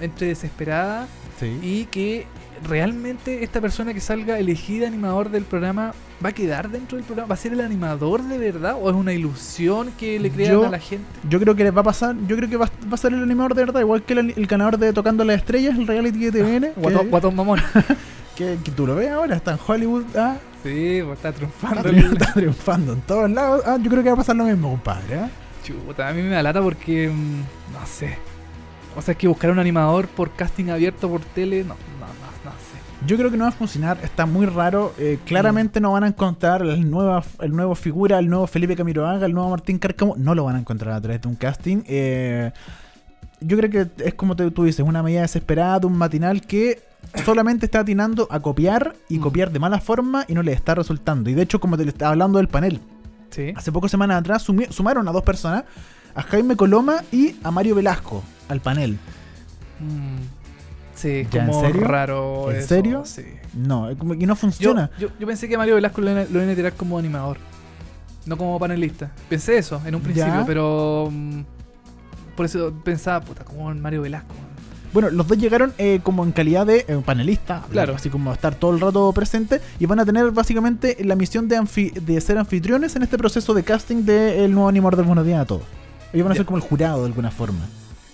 entre 0.00 0.26
desesperada 0.28 1.08
Sí. 1.40 1.58
y 1.62 1.84
que 1.86 2.26
realmente 2.68 3.42
esta 3.44 3.60
persona 3.62 3.92
que 3.94 4.00
salga 4.00 4.38
elegida 4.38 4.86
animador 4.86 5.30
del 5.30 5.44
programa 5.44 5.92
va 6.24 6.28
a 6.28 6.32
quedar 6.32 6.68
dentro 6.70 6.96
del 6.96 7.04
programa? 7.06 7.28
¿Va 7.28 7.34
a 7.34 7.38
ser 7.38 7.54
el 7.54 7.60
animador 7.62 8.22
de 8.22 8.36
verdad 8.38 8.76
o 8.80 8.90
es 8.90 8.94
una 8.94 9.14
ilusión 9.14 9.90
que 9.98 10.20
le 10.20 10.30
crean 10.30 10.52
Yo- 10.52 10.66
a 10.66 10.70
la 10.70 10.78
gente? 10.78 11.06
Yo 11.30 11.40
creo 11.40 11.54
que 11.56 11.64
les 11.64 11.74
va 11.74 11.80
a 11.80 11.84
pasar, 11.84 12.14
yo 12.28 12.36
creo 12.36 12.48
que 12.50 12.56
va, 12.58 12.66
va 12.90 12.94
a 12.94 12.96
ser 12.98 13.14
el 13.14 13.22
animador 13.22 13.54
de 13.54 13.64
verdad, 13.64 13.80
igual 13.80 14.02
que 14.02 14.12
el, 14.12 14.34
el 14.36 14.46
ganador 14.46 14.76
de 14.78 14.92
Tocando 14.92 15.24
las 15.24 15.36
Estrellas, 15.38 15.78
el 15.78 15.86
reality 15.86 16.18
de 16.30 16.32
TVN, 16.32 16.72
Guatón, 16.76 17.00
que, 17.04 17.08
guatón 17.08 17.34
mamón. 17.36 17.60
que- 18.36 18.58
que 18.62 18.70
tú 18.70 18.86
lo 18.86 18.94
ves 18.94 19.10
ahora, 19.10 19.34
está 19.36 19.52
en 19.52 19.58
Hollywood, 19.66 20.04
ah, 20.16 20.36
Sí, 20.62 21.00
pues 21.04 21.16
está 21.18 21.32
triunfando. 21.32 21.88
está 21.90 22.32
triunfando 22.32 22.92
en 22.92 23.00
todos 23.02 23.30
lados, 23.30 23.62
ah, 23.66 23.78
yo 23.80 23.90
creo 23.90 24.02
que 24.02 24.08
va 24.10 24.14
a 24.14 24.18
pasar 24.18 24.36
lo 24.36 24.44
mismo, 24.44 24.70
compadre, 24.70 25.18
ah. 25.20 25.30
Chuta, 25.64 26.08
a 26.08 26.12
mí 26.12 26.22
me 26.22 26.30
da 26.30 26.42
lata 26.42 26.62
porque. 26.62 27.08
mm, 27.08 27.40
no 27.72 27.86
sé. 27.86 28.16
O 28.96 29.02
sea, 29.02 29.12
es 29.12 29.18
que 29.18 29.28
buscar 29.28 29.50
un 29.50 29.58
animador 29.58 30.06
por 30.08 30.30
casting 30.32 30.70
abierto 30.70 31.08
por 31.08 31.20
tele, 31.20 31.62
no, 31.64 31.70
no, 31.70 31.74
no, 32.06 32.06
no 32.44 32.50
sé. 32.52 33.06
Yo 33.06 33.16
creo 33.18 33.30
que 33.30 33.36
no 33.36 33.44
va 33.44 33.50
a 33.50 33.52
funcionar, 33.52 33.98
está 34.02 34.24
muy 34.26 34.46
raro, 34.46 34.94
eh, 34.98 35.18
claramente 35.26 35.80
no 35.80 35.92
van 35.92 36.04
a 36.04 36.06
encontrar 36.06 36.62
el 36.62 36.90
nuevo, 36.90 37.22
el 37.40 37.50
nuevo 37.54 37.74
figura, 37.74 38.18
el 38.18 38.28
nuevo 38.28 38.46
Felipe 38.46 38.74
Camiroaga, 38.74 39.26
el 39.26 39.34
nuevo 39.34 39.50
Martín 39.50 39.78
Cárcamo, 39.78 40.14
no 40.16 40.34
lo 40.34 40.44
van 40.44 40.56
a 40.56 40.60
encontrar 40.60 40.94
a 40.94 41.00
través 41.00 41.20
de 41.20 41.28
un 41.28 41.34
casting, 41.34 41.82
eh, 41.86 42.52
yo 43.40 43.56
creo 43.58 43.70
que 43.70 43.86
es 44.04 44.14
como 44.14 44.34
te- 44.34 44.50
tú 44.50 44.64
dices, 44.64 44.84
una 44.86 45.02
medida 45.02 45.20
desesperada 45.22 45.78
de 45.80 45.86
un 45.88 45.98
matinal 45.98 46.40
que 46.40 46.82
solamente 47.24 47.66
está 47.66 47.80
atinando 47.80 48.26
a 48.30 48.40
copiar 48.40 48.94
y 49.08 49.18
Mm. 49.18 49.22
copiar 49.22 49.50
de 49.52 49.58
mala 49.58 49.80
forma 49.80 50.24
y 50.28 50.34
no 50.34 50.42
le 50.42 50.52
está 50.52 50.74
resultando. 50.74 51.30
Y 51.30 51.34
de 51.34 51.42
hecho, 51.42 51.60
como 51.60 51.76
te 51.76 51.84
estaba 51.88 52.10
hablando 52.12 52.38
del 52.38 52.48
panel, 52.48 52.80
Sí. 53.30 53.52
hace 53.56 53.72
pocas 53.72 53.90
semanas 53.90 54.18
atrás 54.20 54.42
sumi- 54.48 54.68
sumaron 54.70 55.06
a 55.08 55.12
dos 55.12 55.22
personas, 55.22 55.64
a 56.14 56.22
Jaime 56.22 56.56
Coloma 56.56 57.02
y 57.12 57.36
a 57.42 57.50
Mario 57.50 57.74
Velasco, 57.74 58.22
al 58.48 58.60
panel. 58.60 58.98
Mm, 59.80 60.16
Sí, 60.94 61.26
¿Ya, 61.30 61.42
en 61.42 61.46
como 61.48 61.60
serio? 61.60 61.82
raro. 61.86 62.50
¿En 62.50 62.56
eso, 62.56 62.68
serio? 62.68 63.02
Sí. 63.04 63.22
No, 63.52 63.88
como 63.98 64.16
que 64.18 64.26
no 64.26 64.34
funciona. 64.34 64.90
yo, 64.98 65.08
yo 65.20 65.26
pensé 65.26 65.46
que 65.46 65.58
Mario 65.58 65.74
Velasco 65.74 66.00
lo 66.00 66.10
iban 66.10 66.48
a- 66.50 66.54
tirar 66.54 66.72
como 66.72 66.98
animador, 66.98 67.36
no 68.24 68.38
como 68.38 68.58
panelista. 68.58 69.10
Pensé 69.28 69.58
eso 69.58 69.82
en 69.84 69.94
un 69.94 70.00
principio, 70.00 70.32
Ya. 70.32 70.44
pero. 70.46 71.10
mm, 71.12 71.40
por 72.34 72.46
eso 72.46 72.72
pensaba, 72.82 73.20
puta, 73.20 73.44
como 73.44 73.74
Mario 73.74 74.00
Velasco. 74.02 74.34
Bueno, 74.96 75.10
los 75.10 75.28
dos 75.28 75.36
llegaron 75.36 75.74
eh, 75.76 76.00
como 76.02 76.24
en 76.24 76.32
calidad 76.32 76.64
de 76.64 76.86
eh, 76.88 77.02
panelista, 77.04 77.62
Claro. 77.70 77.94
así 77.96 78.08
como 78.08 78.32
estar 78.32 78.54
todo 78.54 78.70
el 78.70 78.80
rato 78.80 79.12
presente 79.12 79.60
y 79.78 79.84
van 79.84 80.00
a 80.00 80.06
tener 80.06 80.30
básicamente 80.30 80.96
la 81.04 81.16
misión 81.16 81.48
de, 81.48 81.60
anfi- 81.60 81.92
de 81.92 82.18
ser 82.22 82.38
anfitriones 82.38 82.96
en 82.96 83.02
este 83.02 83.18
proceso 83.18 83.52
de 83.52 83.62
casting 83.62 84.04
del 84.06 84.52
nuevo 84.54 84.70
animador 84.70 84.96
del 84.96 85.04
Buenos 85.04 85.26
Días 85.26 85.40
a 85.42 85.44
Todos. 85.44 85.64
Ellos 86.14 86.24
van 86.24 86.32
a 86.32 86.36
ser 86.36 86.46
como 86.46 86.56
el 86.56 86.62
jurado 86.62 87.00
de 87.00 87.08
alguna 87.08 87.30
forma. 87.30 87.58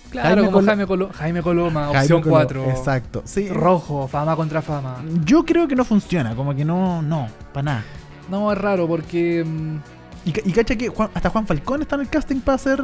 Claro, 0.09 0.27
Jaime 0.43 0.51
como 0.51 0.67
Jaime, 0.67 0.85
Colo- 0.85 1.09
Jaime 1.13 1.41
Coloma, 1.41 1.83
Jaime 1.85 1.99
opción 2.01 2.21
Colo- 2.21 2.29
4. 2.31 2.69
Exacto. 2.71 3.21
Sí. 3.23 3.47
Rojo, 3.47 4.09
fama 4.09 4.35
contra 4.35 4.61
fama. 4.61 5.01
Yo 5.23 5.45
creo 5.45 5.69
que 5.69 5.77
no 5.77 5.85
funciona, 5.85 6.35
como 6.35 6.53
que 6.53 6.65
no, 6.65 7.01
no, 7.01 7.29
para 7.53 7.63
nada. 7.63 7.83
No, 8.29 8.51
es 8.51 8.57
raro 8.57 8.89
porque. 8.89 9.45
mm, 9.45 9.77
Y, 10.25 10.29
y 10.29 10.53
cacha 10.53 10.75
que 10.75 10.87
Juan- 10.87 11.09
hasta 11.13 11.29
Juan 11.29 11.45
Falcón 11.45 11.81
está 11.81 11.95
en 11.95 12.01
el 12.01 12.07
casting 12.09 12.39
para 12.39 12.57
ser 12.57 12.79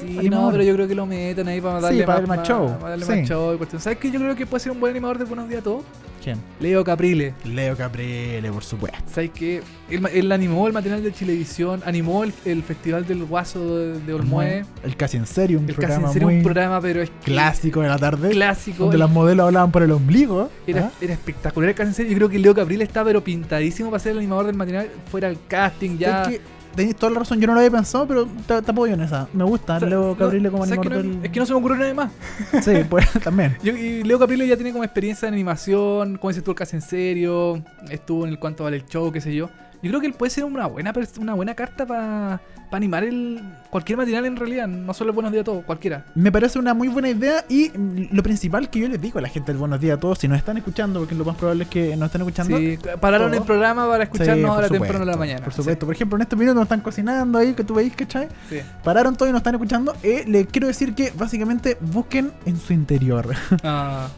Sí, 0.00 0.18
animador. 0.18 0.46
no, 0.46 0.50
pero 0.50 0.64
yo 0.64 0.74
creo 0.74 0.88
que 0.88 0.94
lo 0.96 1.06
meten 1.06 1.46
ahí 1.46 1.60
para 1.60 1.80
darle, 1.80 2.02
para 2.04 2.20
más, 2.20 2.28
darle 2.28 2.36
más 2.40 2.48
show. 2.48 2.78
para 2.78 2.90
darle 2.90 3.04
Sí. 3.06 3.12
más 3.12 3.28
show 3.28 3.54
y 3.54 3.56
cuestión. 3.58 3.80
¿Sabes 3.80 3.98
qué? 3.98 4.10
Yo 4.10 4.18
creo 4.18 4.34
que 4.34 4.44
puede 4.46 4.60
ser 4.60 4.72
un 4.72 4.80
buen 4.80 4.90
animador 4.90 5.18
de 5.18 5.24
Buenos 5.24 5.48
Días 5.48 5.60
a 5.60 5.64
Todos. 5.64 5.84
¿Quién? 6.22 6.38
Leo 6.58 6.84
Caprile. 6.84 7.32
Leo 7.44 7.76
Caprile, 7.76 8.50
por 8.52 8.62
supuesto. 8.64 8.98
¿Sabes 9.10 9.30
qué? 9.30 9.62
Él, 9.88 10.06
él 10.12 10.32
animó 10.32 10.66
el 10.66 10.72
material 10.72 11.02
de 11.02 11.12
Chilevisión, 11.14 11.80
animó 11.86 12.24
el, 12.24 12.34
el 12.44 12.62
Festival 12.62 13.06
del 13.06 13.24
Guaso 13.24 13.78
de, 13.78 14.00
de 14.00 14.12
Olmué. 14.12 14.64
El 14.82 14.96
casi 14.96 15.16
en 15.16 15.26
serio, 15.26 15.58
un 15.60 15.64
El 15.68 15.76
casi 15.76 15.86
programa 15.86 16.08
en 16.08 16.12
serio 16.12 16.28
muy 16.28 16.36
un 16.38 16.42
programa, 16.42 16.80
pero 16.80 17.00
es 17.00 17.08
que- 17.08 17.16
clásico 17.32 17.80
de 17.82 17.88
la 17.88 17.98
tarde. 17.98 18.30
clásico. 18.30 18.78
Donde 18.84 18.96
el- 18.96 19.00
las 19.00 19.10
modelos 19.10 19.46
hablaban 19.46 19.70
por 19.70 19.82
el 19.82 19.92
ombligo. 19.92 20.50
Era, 20.66 20.86
¿ah? 20.86 20.90
era 21.00 21.14
espectacular 21.14 21.70
el 21.70 21.74
casi 21.76 21.88
en 21.88 21.94
serio. 21.94 22.10
Yo 22.12 22.16
creo 22.18 22.28
que 22.28 22.38
Leo 22.38 22.54
Caprile 22.54 22.84
está 22.84 23.02
pero 23.04 23.24
pintadísimo 23.24 23.90
para 23.90 24.00
ser 24.02 24.12
el 24.12 24.18
animador 24.18 24.46
del 24.46 24.56
material. 24.56 24.88
Fuera 25.10 25.28
el 25.28 25.38
casting 25.48 25.96
ya. 25.96 26.22
Es 26.24 26.28
que 26.28 26.40
tenéis 26.74 26.96
toda 26.96 27.12
la 27.12 27.18
razón, 27.20 27.40
yo 27.40 27.46
no 27.46 27.54
lo 27.54 27.60
había 27.60 27.70
pensado, 27.70 28.06
pero 28.06 28.26
te, 28.46 28.54
apoyo 28.54 28.94
en 28.94 29.00
esa. 29.02 29.28
Me 29.32 29.44
gusta 29.44 29.76
O 29.76 29.80
sea, 29.80 29.88
Leo 29.88 30.08
no, 30.08 30.16
Caprile 30.16 30.50
como 30.50 30.64
¿sabes 30.66 30.78
animador 30.78 31.04
no- 31.04 31.14
del... 31.16 31.24
Es 31.24 31.30
que 31.32 31.40
no 31.40 31.46
se 31.46 31.52
me 31.52 31.58
ocurrió 31.58 31.76
nada 31.78 31.94
más. 31.94 32.12
Sí, 32.64 32.72
pues 32.88 33.08
también. 33.24 33.56
Yo- 33.62 33.76
y 33.76 34.02
Leo 34.04 34.18
Caprile 34.18 34.46
ya 34.46 34.56
tiene 34.56 34.72
como 34.72 34.84
experiencia 34.84 35.28
en 35.28 35.34
animación, 35.34 36.16
como 36.18 36.30
dices 36.30 36.44
tú, 36.44 36.50
el 36.52 36.56
casi 36.56 36.76
en 36.76 36.82
serio, 36.82 37.62
estuvo 37.90 38.24
en 38.24 38.30
el 38.32 38.38
cuánto 38.38 38.64
vale 38.64 38.76
el 38.78 38.86
show, 38.86 39.10
qué 39.12 39.20
sé 39.20 39.34
yo. 39.34 39.48
Yo 39.82 39.88
creo 39.90 40.00
que 40.00 40.06
él 40.06 40.14
puede 40.14 40.30
ser 40.30 40.44
una 40.44 40.66
buena 40.66 40.92
una 41.18 41.34
buena 41.34 41.54
carta 41.54 41.86
para 41.86 42.40
animar 42.72 43.02
el 43.02 43.40
cualquier 43.70 43.98
material 43.98 44.26
en 44.26 44.36
realidad, 44.36 44.68
no 44.68 44.94
solo 44.94 45.10
el 45.10 45.14
Buenos 45.14 45.32
Días 45.32 45.42
a 45.42 45.44
Todos, 45.44 45.64
cualquiera. 45.64 46.04
Me 46.14 46.30
parece 46.30 46.58
una 46.58 46.72
muy 46.74 46.88
buena 46.88 47.08
idea 47.08 47.44
y 47.48 47.72
lo 48.12 48.22
principal 48.22 48.70
que 48.70 48.78
yo 48.80 48.88
les 48.88 49.00
digo 49.00 49.18
a 49.18 49.22
la 49.22 49.28
gente 49.28 49.50
del 49.52 49.58
Buenos 49.58 49.80
Días 49.80 49.96
a 49.96 50.00
todos, 50.00 50.18
si 50.18 50.28
nos 50.28 50.38
están 50.38 50.56
escuchando, 50.56 51.00
porque 51.00 51.14
lo 51.14 51.24
más 51.24 51.36
probable 51.36 51.64
es 51.64 51.70
que 51.70 51.96
nos 51.96 52.06
estén 52.06 52.20
escuchando. 52.20 52.56
Sí, 52.58 52.78
pararon 53.00 53.30
todo. 53.30 53.40
el 53.40 53.46
programa 53.46 53.88
para 53.88 54.04
Sí, 54.04 54.10
escucharnos 54.12 54.50
ahora 54.50 54.68
supuesto, 54.68 54.84
temprano 54.84 55.04
en 55.04 55.10
la 55.10 55.16
mañana. 55.16 55.44
Por 55.44 55.52
supuesto. 55.52 55.86
Por 55.86 55.94
ejemplo, 55.94 56.16
en 56.16 56.22
este 56.22 56.36
minuto 56.36 56.54
nos 56.54 56.62
están 56.64 56.80
cocinando 56.80 57.38
ahí, 57.38 57.54
que 57.54 57.64
tú 57.64 57.74
veis, 57.74 57.94
¿cachai? 57.96 58.28
Sí, 58.48 58.58
sí. 58.58 58.62
Pararon 58.84 59.16
todo 59.16 59.28
y 59.28 59.32
nos 59.32 59.40
están 59.40 59.54
escuchando. 59.54 59.96
Eh, 60.02 60.24
les 60.28 60.46
quiero 60.46 60.68
decir 60.68 60.94
que 60.94 61.12
básicamente 61.16 61.76
busquen 61.80 62.32
en 62.46 62.56
su 62.58 62.72
interior. 62.72 63.26
Ah, 63.64 64.08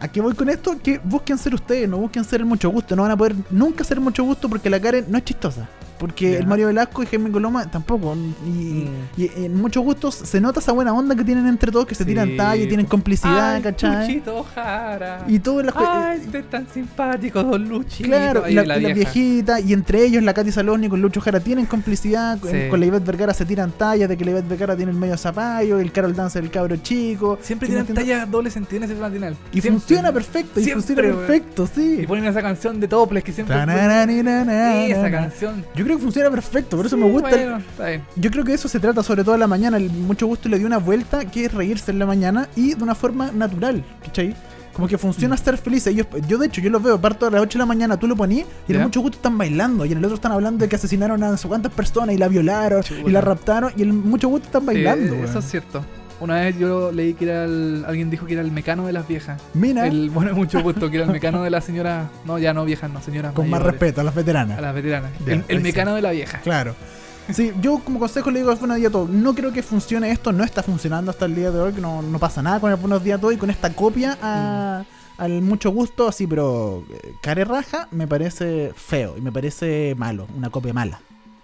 ¿A 0.00 0.08
qué 0.08 0.20
voy 0.20 0.34
con 0.34 0.48
esto? 0.48 0.76
Que 0.82 0.98
busquen 0.98 1.38
ser 1.38 1.54
ustedes, 1.54 1.88
no 1.88 1.98
busquen 1.98 2.24
ser 2.24 2.40
el 2.40 2.46
mucho 2.46 2.70
gusto. 2.70 2.96
No 2.96 3.02
van 3.02 3.12
a 3.12 3.16
poder 3.16 3.34
nunca 3.50 3.84
ser 3.84 4.00
mucho 4.00 4.24
gusto 4.24 4.48
porque 4.48 4.68
la 4.68 4.80
Karen 4.80 5.06
no 5.08 5.18
es 5.18 5.24
chistosa. 5.24 5.68
Porque 5.98 6.36
el 6.38 6.46
Mario 6.46 6.68
Velasco 6.68 7.02
y 7.02 7.06
Jaime 7.06 7.30
Coloma 7.30 7.70
tampoco. 7.70 8.16
Y, 8.46 8.48
Mm. 8.48 8.88
y 9.16 9.30
en 9.44 9.54
muchos 9.54 9.82
gustos 9.84 10.14
se 10.14 10.40
nota 10.40 10.60
esa 10.60 10.72
buena 10.72 10.92
onda 10.92 11.14
que 11.16 11.24
tienen 11.24 11.46
entre 11.46 11.72
todos, 11.72 11.86
que 11.86 11.94
se 11.94 12.04
Sí. 12.04 12.08
tiran 12.10 12.36
talla 12.36 12.62
y 12.62 12.68
tienen 12.68 12.86
complicidad, 12.86 13.54
Ay, 13.54 13.62
¿cachai? 13.62 14.06
Luchito 14.08 14.44
Jara. 14.54 15.24
Y 15.26 15.38
todas 15.40 15.66
las 15.66 15.74
cosas. 15.74 16.18
Ay, 16.32 16.44
tan 16.50 16.66
simpático, 16.72 17.42
don 17.42 17.68
Luchito. 17.68 18.08
Claro, 18.08 18.44
Ahí 18.44 18.54
la, 18.54 18.62
la 18.62 18.68
la 18.74 18.78
vieja. 18.78 18.94
viejita 18.94 19.60
y 19.60 19.72
entre 19.72 20.04
ellos 20.04 20.22
la 20.22 20.32
Katy 20.34 20.52
Saloni 20.52 20.88
con 20.88 21.00
Lucho 21.02 21.20
Jara 21.20 21.40
tienen 21.40 21.66
complicidad, 21.66 22.38
con, 22.38 22.50
Sí. 22.50 22.58
con 22.70 22.80
la 22.80 22.86
Ivette 22.86 23.04
Vergara 23.04 23.34
se 23.34 23.44
tiran 23.44 23.72
tallas 23.72 24.08
de 24.08 24.16
que 24.16 24.24
la 24.24 24.30
Ivette 24.32 24.48
Vergara 24.48 24.76
tiene 24.76 24.92
el 24.92 24.98
medio 24.98 25.16
zapallo, 25.16 25.78
el 25.80 25.90
Carol 25.92 26.14
Dance 26.14 26.40
del 26.40 26.50
cabro 26.50 26.76
chico. 26.76 27.38
Siempre 27.42 27.68
¿Sí 27.68 27.74
me 27.74 27.82
tienen 27.84 28.04
tallas 28.04 28.30
doble 28.30 28.50
sentido 28.50 28.84
en 28.84 28.90
ese 28.90 29.00
matinal. 29.00 29.36
Y 29.52 29.60
Siempre. 29.60 29.70
funciona 29.80 30.12
perfecto, 30.12 30.60
y 30.60 30.64
Siempre, 30.64 30.82
funciona 30.86 31.16
perfecto, 31.26 31.66
sí. 31.66 31.98
Y 32.02 32.06
ponen 32.06 32.24
esa 32.26 32.42
canción 32.42 32.78
de 32.80 32.88
Toples 32.88 33.24
que 33.24 33.32
siempre. 33.32 33.56
Tananana. 33.56 34.84
Esa 34.86 35.10
canción. 35.10 35.64
Yo 35.74 35.84
creo 35.88 35.98
que 35.98 36.02
funciona 36.04 36.30
perfecto, 36.30 36.76
por 36.76 36.86
eso 36.86 36.96
Sí, 36.96 37.02
me 37.02 37.10
gusta. 37.10 37.30
el- 37.30 37.40
bueno, 37.50 37.56
está 37.58 37.86
bien. 37.86 38.02
Yo 38.16 38.30
creo 38.30 38.44
que 38.44 38.54
eso 38.54 38.68
se 38.68 38.78
trata 38.78 39.02
sobre 39.02 39.24
todo 39.24 39.34
en 39.34 39.40
la 39.40 39.46
mañana. 39.46 39.76
El 39.76 39.90
mucho 39.90 40.26
gusto 40.26 40.48
le 40.48 40.58
dio 40.58 40.66
una 40.66 40.78
vuelta 40.78 41.24
que 41.24 41.46
es 41.46 41.52
reírse 41.54 41.90
en 41.90 41.98
la 41.98 42.06
mañana 42.06 42.48
y 42.56 42.74
de 42.74 42.82
una 42.82 42.94
forma 42.94 43.32
natural, 43.32 43.84
¿cachai? 44.04 44.34
Como 44.72 44.86
que 44.86 44.96
funciona 44.96 45.34
Mm. 45.34 45.38
ser 45.38 45.58
feliz. 45.58 45.86
Ellos, 45.88 46.06
yo, 46.28 46.38
de 46.38 46.46
hecho, 46.46 46.60
yo 46.60 46.70
los 46.70 46.80
veo, 46.80 47.00
parto 47.00 47.26
a 47.26 47.30
las 47.32 47.40
8 47.40 47.58
de 47.58 47.62
la 47.62 47.66
mañana, 47.66 47.96
tú 47.96 48.06
lo 48.06 48.14
ponías 48.14 48.46
y 48.68 48.74
en 48.74 48.82
mucho 48.82 49.00
gusto 49.00 49.16
están 49.16 49.36
bailando. 49.36 49.84
Y 49.84 49.90
en 49.90 49.98
el 49.98 50.04
otro 50.04 50.14
están 50.14 50.30
hablando 50.30 50.62
de 50.62 50.68
que 50.68 50.76
asesinaron 50.76 51.20
a 51.24 51.30
no 51.32 51.36
sé 51.36 51.48
cuántas 51.48 51.72
personas 51.72 52.14
y 52.14 52.18
la 52.18 52.28
violaron 52.28 52.82
y 53.04 53.10
la 53.10 53.20
raptaron. 53.20 53.72
Y 53.76 53.82
en 53.82 54.08
mucho 54.08 54.28
gusto 54.28 54.46
están 54.46 54.64
bailando, 54.66 55.14
Sí, 55.14 55.20
eso 55.24 55.38
es 55.40 55.44
cierto. 55.50 55.84
Una 56.20 56.36
vez 56.40 56.58
yo 56.58 56.90
leí 56.90 57.14
que 57.14 57.24
era 57.26 57.44
el, 57.44 57.84
alguien 57.86 58.10
dijo 58.10 58.26
que 58.26 58.32
era 58.32 58.42
el 58.42 58.50
mecano 58.50 58.86
de 58.86 58.92
las 58.92 59.06
viejas. 59.06 59.40
Mira, 59.54 59.86
El, 59.86 60.10
bueno, 60.10 60.34
mucho 60.34 60.60
gusto, 60.62 60.90
que 60.90 60.96
era 60.96 61.06
el 61.06 61.12
mecano 61.12 61.42
de 61.44 61.50
las 61.50 61.64
señoras. 61.64 62.08
No, 62.24 62.38
ya 62.38 62.52
no 62.52 62.64
viejas, 62.64 62.90
no, 62.90 63.00
señoras. 63.00 63.32
con 63.32 63.48
más 63.48 63.62
respeto 63.62 64.00
a 64.00 64.04
las 64.04 64.14
veteranas. 64.14 64.58
A 64.58 64.60
las 64.60 64.74
veteranas. 64.74 65.10
Ya, 65.24 65.42
el, 65.48 65.60
mecano 65.60 65.94
de 65.94 66.02
la 66.02 66.10
vieja. 66.10 66.38
Claro. 66.40 66.74
Sí, 67.30 67.52
yo 67.60 67.78
como 67.84 67.98
consejo 67.98 68.30
le 68.30 68.38
digo 68.38 68.50
a 68.50 68.54
Buenos 68.54 68.78
Días 68.78 68.88
a 68.88 68.92
Todos, 68.92 69.10
no 69.10 69.34
creo 69.34 69.52
que 69.52 69.62
funcione 69.62 70.10
esto, 70.10 70.32
no 70.32 70.44
está 70.44 70.62
funcionando 70.62 71.10
hasta 71.10 71.26
el 71.26 71.34
día 71.34 71.50
de 71.50 71.60
hoy, 71.60 71.72
que 71.74 71.80
no, 71.82 72.00
no 72.00 72.18
pasa 72.18 72.40
nada 72.40 72.58
con 72.58 72.70
el 72.70 72.78
Buenos 72.78 73.04
Días 73.04 73.18
a 73.18 73.20
Todos 73.20 73.34
y 73.34 73.36
con 73.36 73.50
esta 73.50 73.68
copia 73.74 74.16
a- 74.22 74.82
Mm. 74.82 75.20
al 75.22 75.42
mucho 75.42 75.68
gusto, 75.70 76.08
así, 76.08 76.26
pero 76.26 76.84
eh, 76.90 77.12
care 77.20 77.44
raja 77.44 77.86
me 77.90 78.06
parece 78.06 78.72
feo 78.74 79.14
y 79.18 79.20
me 79.20 79.30
parece 79.30 79.94
malo, 79.98 80.26
una 80.38 80.48
copia 80.48 80.72
mala. 80.72 81.00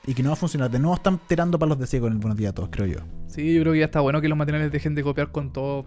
Y 0.06 0.14
que 0.14 0.22
no 0.22 0.30
va 0.30 0.34
a 0.34 0.36
funcionar. 0.36 0.70
De 0.70 0.78
nuevo 0.78 0.94
están 0.96 1.18
tirando 1.26 1.58
palos 1.58 1.78
de 1.78 1.86
ciego 1.86 2.06
en 2.08 2.14
el 2.14 2.18
Buenos 2.18 2.36
Días 2.38 2.50
a 2.50 2.54
Todos, 2.54 2.68
creo 2.70 2.86
yo. 2.86 2.98
Sí, 3.26 3.54
yo 3.54 3.60
creo 3.62 3.72
que 3.72 3.78
ya 3.80 3.86
está 3.86 4.00
bueno 4.00 4.20
que 4.20 4.28
los 4.28 4.36
materiales 4.38 4.70
dejen 4.70 4.94
de 4.94 5.02
copiar 5.02 5.30
con 5.32 5.52
todo. 5.52 5.84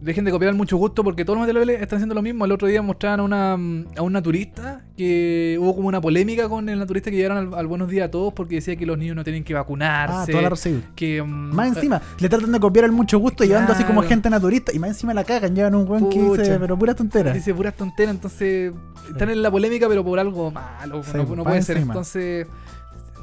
Dejen 0.00 0.24
de 0.26 0.32
copiar 0.32 0.50
al 0.50 0.56
mucho 0.56 0.76
gusto 0.76 1.02
porque 1.02 1.24
todos 1.24 1.38
los 1.38 1.46
materiales 1.48 1.80
están 1.80 1.96
haciendo 1.96 2.14
lo 2.14 2.20
mismo. 2.20 2.44
El 2.44 2.52
otro 2.52 2.68
día 2.68 2.82
mostraban 2.82 3.20
a 3.20 3.22
una, 3.22 3.52
a 3.54 4.02
un 4.02 4.12
naturista 4.12 4.84
que 4.98 5.56
hubo 5.58 5.74
como 5.74 5.88
una 5.88 6.00
polémica 6.00 6.46
con 6.48 6.68
el 6.68 6.78
naturista 6.78 7.10
que 7.10 7.16
llegaron 7.16 7.38
al, 7.38 7.54
al 7.58 7.66
Buenos 7.66 7.88
Días 7.88 8.08
a 8.08 8.10
todos 8.10 8.34
porque 8.34 8.56
decía 8.56 8.76
que 8.76 8.84
los 8.84 8.98
niños 8.98 9.16
no 9.16 9.24
tienen 9.24 9.44
que 9.44 9.54
Ah, 9.54 9.58
vacunarse. 9.60 10.32
toda 10.32 10.42
la 10.42 10.50
recibí. 10.50 10.82
que, 10.94 11.22
mm, 11.22 11.26
Más 11.54 11.74
encima, 11.74 12.02
le 12.18 12.28
tratan 12.28 12.52
de 12.52 12.60
copiar 12.60 12.84
al 12.84 12.92
mucho 12.92 13.18
gusto 13.18 13.44
llevando 13.44 13.72
así 13.72 13.84
como 13.84 14.00
Claro. 14.00 14.08
gente 14.10 14.28
naturista 14.28 14.72
y 14.74 14.78
más 14.78 14.90
encima 14.90 15.14
la 15.14 15.24
cagan, 15.24 15.54
llevan 15.54 15.74
un 15.74 15.86
buen 15.86 16.10
que 16.10 16.20
dice, 16.20 16.58
pero 16.58 16.76
pura 16.78 16.94
tontera. 16.94 17.32
Dice 17.32 17.54
puras 17.54 17.74
tonteras, 17.74 18.14
entonces 18.14 18.74
están 19.08 19.30
en 19.30 19.40
la 19.40 19.50
polémica, 19.50 19.88
pero 19.88 20.04
por 20.04 20.18
algo 20.18 20.50
malo. 20.50 21.02
Sí, 21.02 21.12
no, 21.16 21.44
puede 21.44 21.62
ser. 21.62 21.76
encima. 21.78 21.94
Entonces, 21.94 22.46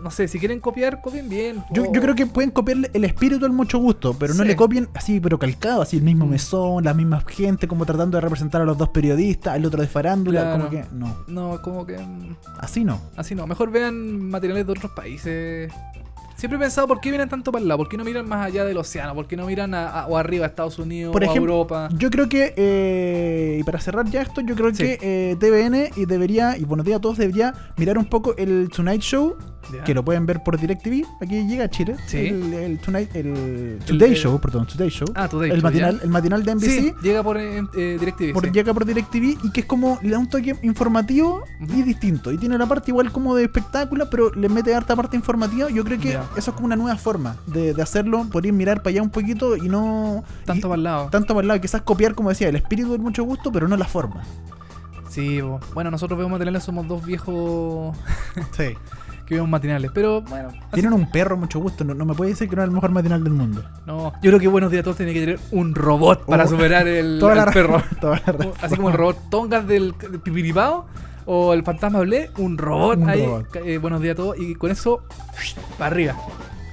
no 0.02 0.12
sé, 0.12 0.28
si 0.28 0.39
quieren 0.39 0.60
copiar, 0.60 1.02
copien 1.02 1.30
bien. 1.30 1.64
Yo, 1.72 1.91
yo 1.91 2.02
creo 2.02 2.16
que 2.16 2.26
pueden 2.26 2.52
copiarle 2.52 2.89
el 2.93 3.04
espíritu 3.06 3.45
al 3.45 3.52
mucho 3.52 3.78
gusto, 3.78 4.16
pero 4.18 4.34
no 4.34 4.43
Sí. 4.43 4.47
le 4.49 4.56
copien 4.56 4.89
así, 4.93 5.20
pero 5.20 5.38
calcado, 5.39 5.82
así 5.82 5.97
el 5.97 6.04
mismo 6.04 6.26
mesón, 6.26 6.84
la 6.84 6.93
misma 6.93 7.22
gente, 7.28 7.68
como 7.68 7.86
tratando 7.86 8.18
de 8.18 8.22
representar 8.22 8.62
a 8.62 8.66
los 8.66 8.78
dos 8.78 8.89
periodistas, 8.89 9.56
el 9.56 9.66
otro 9.66 9.82
de 9.82 9.88
farándula, 9.88 10.41
Claro. 10.41 10.58
como 10.58 10.70
que 10.70 10.86
no, 10.93 11.18
No, 11.28 11.62
como 11.62 11.86
que. 11.86 11.97
mm, 11.97 12.36
así 12.60 12.84
no. 12.84 12.99
Así 13.16 13.36
no. 13.36 13.45
Mejor 13.47 13.72
vean 13.72 14.30
materiales 14.30 14.66
de 14.66 14.72
otros 14.72 14.91
países. 14.91 15.72
Siempre 16.38 16.58
he 16.58 16.60
pensado 16.62 16.88
por 16.88 16.99
qué 16.99 17.12
miran 17.12 17.30
tanto 17.30 17.52
para 17.52 17.62
el 17.62 17.68
lado, 17.68 17.78
por 17.78 17.88
qué 17.89 17.97
no 17.97 18.04
miran 18.04 18.28
más 18.28 18.43
allá 18.47 18.66
del 18.66 18.76
océano, 18.78 19.14
por 19.14 19.28
qué 19.28 19.38
no 19.38 19.45
miran 19.45 19.76
a, 19.76 19.89
a- 19.89 20.08
o 20.08 20.18
arriba 20.18 20.45
a 20.45 20.49
Estados 20.49 20.80
Unidos 20.80 21.14
Por 21.14 21.22
o 21.24 21.28
a 21.28 21.30
ejemplo, 21.30 21.54
Europa. 21.54 21.88
Yo 21.95 22.10
creo 22.10 22.28
que, 22.28 22.56
eh, 22.58 23.58
y 23.60 23.64
para 23.64 23.80
cerrar 23.80 24.10
ya 24.10 24.24
esto, 24.24 24.41
yo 24.41 24.56
creo 24.56 24.74
Sí. 24.74 24.84
que 24.84 24.97
eh, 25.02 25.36
TVN 25.39 25.91
y 25.95 26.06
debería, 26.06 26.58
y 26.58 26.64
buenos 26.64 26.84
días 26.86 26.97
a 26.97 27.02
todos, 27.02 27.20
debería 27.20 27.54
mirar 27.78 27.99
un 27.99 28.06
poco 28.06 28.36
el 28.38 28.70
Tonight 28.76 29.02
Show, 29.02 29.36
Que 29.86 29.93
lo 29.93 30.03
pueden 30.03 30.26
ver 30.26 30.43
por 30.43 30.59
DirecTV, 30.59 31.05
aquí 31.22 31.47
llega 31.47 31.66
a 31.66 31.70
Chile, 31.70 31.95
Sí. 32.07 32.18
el, 32.28 32.53
el 32.53 32.80
Tonight, 32.80 33.16
el 33.16 33.80
Today 33.86 34.09
el- 34.12 34.16
Show, 34.18 34.39
perdón, 34.41 34.66
Today 34.68 34.89
Show, 34.89 35.07
Ah, 35.16 35.30
Today 35.30 35.49
el, 35.49 35.57
Show, 35.57 35.64
matinal, 35.64 35.99
el 36.03 36.09
matinal 36.09 36.43
de 36.43 36.51
NBC. 36.55 36.66
Sí, 36.70 36.93
llega 37.01 37.24
por 37.24 37.38
eh, 37.38 37.62
eh, 37.78 37.97
DirecTV. 37.99 38.34
por, 38.34 38.45
sí. 38.45 38.51
llega 38.51 38.74
por 38.74 38.86
DirecTV 38.86 39.38
y 39.43 39.51
que 39.51 39.62
es 39.62 39.66
como 39.66 39.97
le 40.01 40.09
da 40.09 40.20
un 40.20 40.28
toque 40.28 40.55
informativo 40.64 41.43
y 41.62 41.84
distinto. 41.84 42.32
Y 42.32 42.38
tiene 42.38 42.57
la 42.57 42.66
parte 42.66 42.91
igual 42.91 43.12
como 43.12 43.36
de 43.36 43.43
espectáculo, 43.43 44.09
pero 44.09 44.32
le 44.34 44.49
mete 44.49 44.74
harta 44.76 44.95
parte 44.95 45.16
informativa. 45.16 45.70
Yo 45.70 45.84
creo 45.86 45.99
que 45.99 46.12
eso 46.36 46.51
es 46.51 46.55
como 46.55 46.66
una 46.66 46.76
nueva 46.76 46.97
forma 46.97 47.38
de, 47.45 47.74
de 47.74 47.82
hacerlo, 47.82 48.26
poder 48.32 48.51
mirar 48.53 48.80
para 48.84 48.89
allá 48.91 49.01
un 49.03 49.09
poquito 49.09 49.55
y 49.55 49.70
no. 49.70 50.24
Tanto 50.45 50.68
y- 50.68 50.70
para 50.70 50.76
el 50.76 50.84
lado. 50.84 51.09
tanto 51.12 51.28
para 51.34 51.41
el 51.41 51.47
lado. 51.47 51.57
Y 51.59 51.62
quizás 51.62 51.82
copiar, 51.84 52.14
como 52.16 52.30
decía, 52.30 52.49
el 52.49 52.55
espíritu 52.57 52.91
del 52.91 53.01
mucho 53.01 53.24
gusto, 53.24 53.51
pero 53.51 53.68
no 53.68 53.78
la 53.78 53.86
forma. 53.86 54.24
Sí, 55.09 55.39
bueno, 55.74 55.91
nosotros 55.91 56.18
vemos 56.18 56.32
materiales, 56.32 56.64
somos 56.64 56.88
dos 56.88 57.05
viejos 57.05 57.95
Sí. 58.55 58.74
que 59.32 59.36
vemos 59.36 59.50
matinales. 59.50 59.92
Pero 59.94 60.22
bueno, 60.22 60.50
Tienen 60.74 60.94
un 60.94 61.10
perro 61.10 61.38
mucho 61.38 61.60
gusto. 61.60 61.84
No, 61.84 61.94
no 61.94 62.06
me 62.06 62.14
puede 62.14 62.32
decir 62.32 62.50
que 62.50 62.56
no 62.56 62.62
es 62.62 62.68
el 62.68 62.74
mejor 62.74 62.92
matinal 62.92 63.24
del 63.24 63.34
mundo. 63.34 63.64
no. 63.88 64.12
Yo 64.22 64.30
creo 64.32 64.40
que 64.40 64.48
Buenos 64.48 64.72
Días 64.72 64.82
a 64.82 64.84
todos 64.84 64.98
tiene 64.98 65.14
que 65.14 65.20
tener 65.22 65.40
un 65.52 65.74
robot 65.74 66.26
para 66.26 66.44
Oh. 66.44 66.48
superar 66.48 66.88
el, 66.88 67.18
Toda 67.20 67.36
la 67.36 67.46
ra- 67.46 67.52
perro. 67.52 67.82
toda 68.02 68.22
la. 68.26 68.50
Así 68.62 68.76
como 68.76 68.90
el 68.90 68.96
robot 68.96 69.30
Tongas 69.30 69.66
del, 69.68 69.94
del 70.00 70.20
Pipiripao 70.20 70.86
o 71.26 71.54
el 71.54 71.64
fantasma 71.64 72.00
Blé, 72.02 72.30
un 72.38 72.58
robot 72.58 72.98
Un 72.98 73.10
ahí. 73.10 73.26
robot. 73.26 73.56
eh, 73.66 73.78
buenos 73.78 74.02
días 74.02 74.14
a 74.14 74.16
todos 74.18 74.38
y 74.40 74.56
con 74.56 74.72
eso 74.72 75.04
para 75.78 75.88
arriba. 75.96 76.16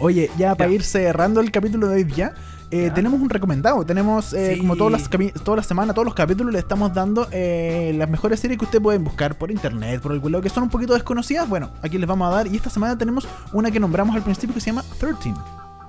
Oye, 0.01 0.31
ya 0.39 0.55
para 0.55 0.71
Ya. 0.71 0.77
ir 0.77 0.83
cerrando 0.83 1.41
el 1.41 1.51
capítulo 1.51 1.89
de 1.89 1.97
hoy 1.97 2.05
día, 2.05 2.33
eh, 2.71 2.91
tenemos 2.95 3.21
un 3.21 3.31
recomendado. 3.31 3.85
Tenemos, 3.85 4.33
eh, 4.35 4.55
Sí. 4.55 4.61
como 4.61 4.77
todas 4.77 4.93
las, 4.93 5.11
todas 5.43 5.57
las 5.57 5.67
semanas, 5.67 5.95
todos 5.95 6.05
los 6.07 6.15
capítulos, 6.15 6.53
le 6.53 6.59
estamos 6.59 6.93
dando 6.95 7.27
eh, 7.33 7.95
las 7.97 8.09
mejores 8.09 8.41
series 8.41 8.59
que 8.59 8.65
ustedes 8.65 8.83
pueden 8.83 9.05
buscar 9.05 9.37
por 9.39 9.51
internet, 9.51 10.01
por 10.01 10.13
algún 10.13 10.33
lado, 10.33 10.43
que 10.43 10.51
son 10.51 10.65
un 10.65 10.71
poquito 10.71 10.95
desconocidas. 10.95 11.49
Bueno, 11.49 11.71
aquí 11.83 11.99
les 11.99 12.07
vamos 12.07 12.29
a 12.33 12.37
dar. 12.37 12.47
Y 12.47 12.57
esta 12.57 12.71
semana 12.71 12.97
tenemos 12.99 13.27
una 13.53 13.71
que 13.71 13.81
nombramos 13.81 14.15
al 14.17 14.23
principio 14.23 14.55
que 14.55 14.61
se 14.61 14.67
llama 14.67 14.85
13. 14.99 15.33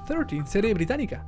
13, 0.07 0.43
serie 0.47 0.73
británica. 0.73 1.23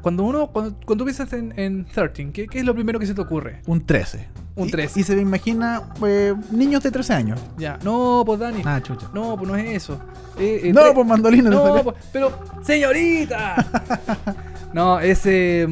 Cuando 0.00 0.22
uno, 0.24 0.48
cuando, 0.48 0.74
cuando 0.84 1.02
tú 1.02 1.04
piensas 1.06 1.32
en, 1.32 1.58
en 1.58 1.86
13, 1.86 2.30
¿qué, 2.32 2.46
qué 2.46 2.58
es 2.58 2.64
lo 2.64 2.74
primero 2.74 2.98
que 2.98 3.06
se 3.06 3.14
te 3.14 3.20
ocurre? 3.22 3.62
Un 3.66 3.84
13. 3.86 4.28
Un 4.56 4.68
Y- 4.68 4.70
13. 4.70 5.00
Y, 5.00 5.02
se 5.02 5.16
me 5.16 5.22
imagina 5.22 5.82
eh, 6.06 6.34
niños 6.50 6.82
de 6.82 6.90
13 6.90 7.12
años. 7.14 7.40
Ya, 7.56 7.78
no, 7.82 8.22
pues 8.24 8.38
Dani. 8.38 8.62
Ah, 8.66 8.80
chucha. 8.82 9.08
No, 9.14 9.34
pues 9.36 9.48
no 9.50 9.56
es 9.56 9.64
eso. 9.82 9.98
Eh, 10.38 10.60
eh, 10.64 10.72
No, 10.74 10.82
pues 10.94 11.06
mandolina. 11.06 11.48
No, 11.48 11.82
pues, 11.82 11.96
pero, 12.12 12.30
señorita. 12.62 13.56
no, 14.74 15.00
ese 15.00 15.66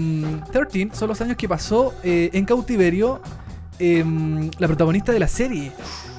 13 0.53 0.91
son 0.95 1.09
los 1.09 1.21
años 1.21 1.37
que 1.37 1.47
pasó 1.49 1.93
eh, 2.03 2.31
en 2.33 2.45
cautiverio 2.47 3.21
em, 3.79 4.51
la 4.59 4.67
protagonista 4.67 5.13
de 5.13 5.19
la 5.19 5.29
serie, 5.29 5.73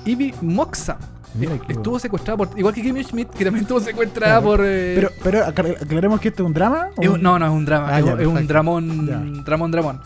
Ivy 0.06 0.34
Moxham. 0.42 0.98
Mira 1.36 1.56
Estuvo 1.56 1.84
bueno. 1.94 2.00
secuestrada 2.00 2.38
por. 2.38 2.50
Igual 2.60 2.76
que 2.76 2.84
Kimmy 2.84 3.04
Schmidt, 3.04 3.30
que 3.30 3.44
también 3.44 3.64
estuvo 3.64 3.80
secuestrada 3.80 4.34
Claro. 4.40 4.46
por. 4.46 4.62
eh, 4.64 4.92
Pero, 4.96 5.10
pero 5.24 5.40
aclar- 5.46 5.78
aclaremos 5.82 6.20
que 6.20 6.28
este 6.28 6.44
es 6.44 6.46
un 6.46 6.54
drama. 6.54 6.90
¿o 6.96 7.02
es 7.02 7.08
un- 7.10 7.16
un- 7.16 7.22
no, 7.24 7.40
no, 7.40 7.46
es 7.48 7.52
un 7.52 7.66
drama. 7.66 7.88
Ah, 7.90 8.00
es, 8.00 8.06
ya, 8.06 8.14
un- 8.28 8.38
es 8.38 8.48
dramón. 8.48 9.08
Ya. 9.08 9.42
Dramón, 9.44 9.72
dramón. 9.72 10.00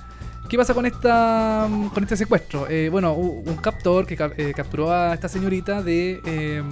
¿Qué 0.47 0.55
pasa 0.57 0.73
con 0.73 0.85
esta 0.85 1.67
con 1.93 2.03
este 2.03 2.15
secuestro? 2.15 2.67
Eh, 2.69 2.87
bueno, 2.89 3.11
un 3.13 3.57
captor 3.57 4.05
que 4.05 4.17
eh, 4.37 4.53
capturó 4.55 4.89
a 4.93 5.13
esta 5.13 5.27
señorita 5.27 5.83
de. 5.83 6.21
eh, 6.25 6.63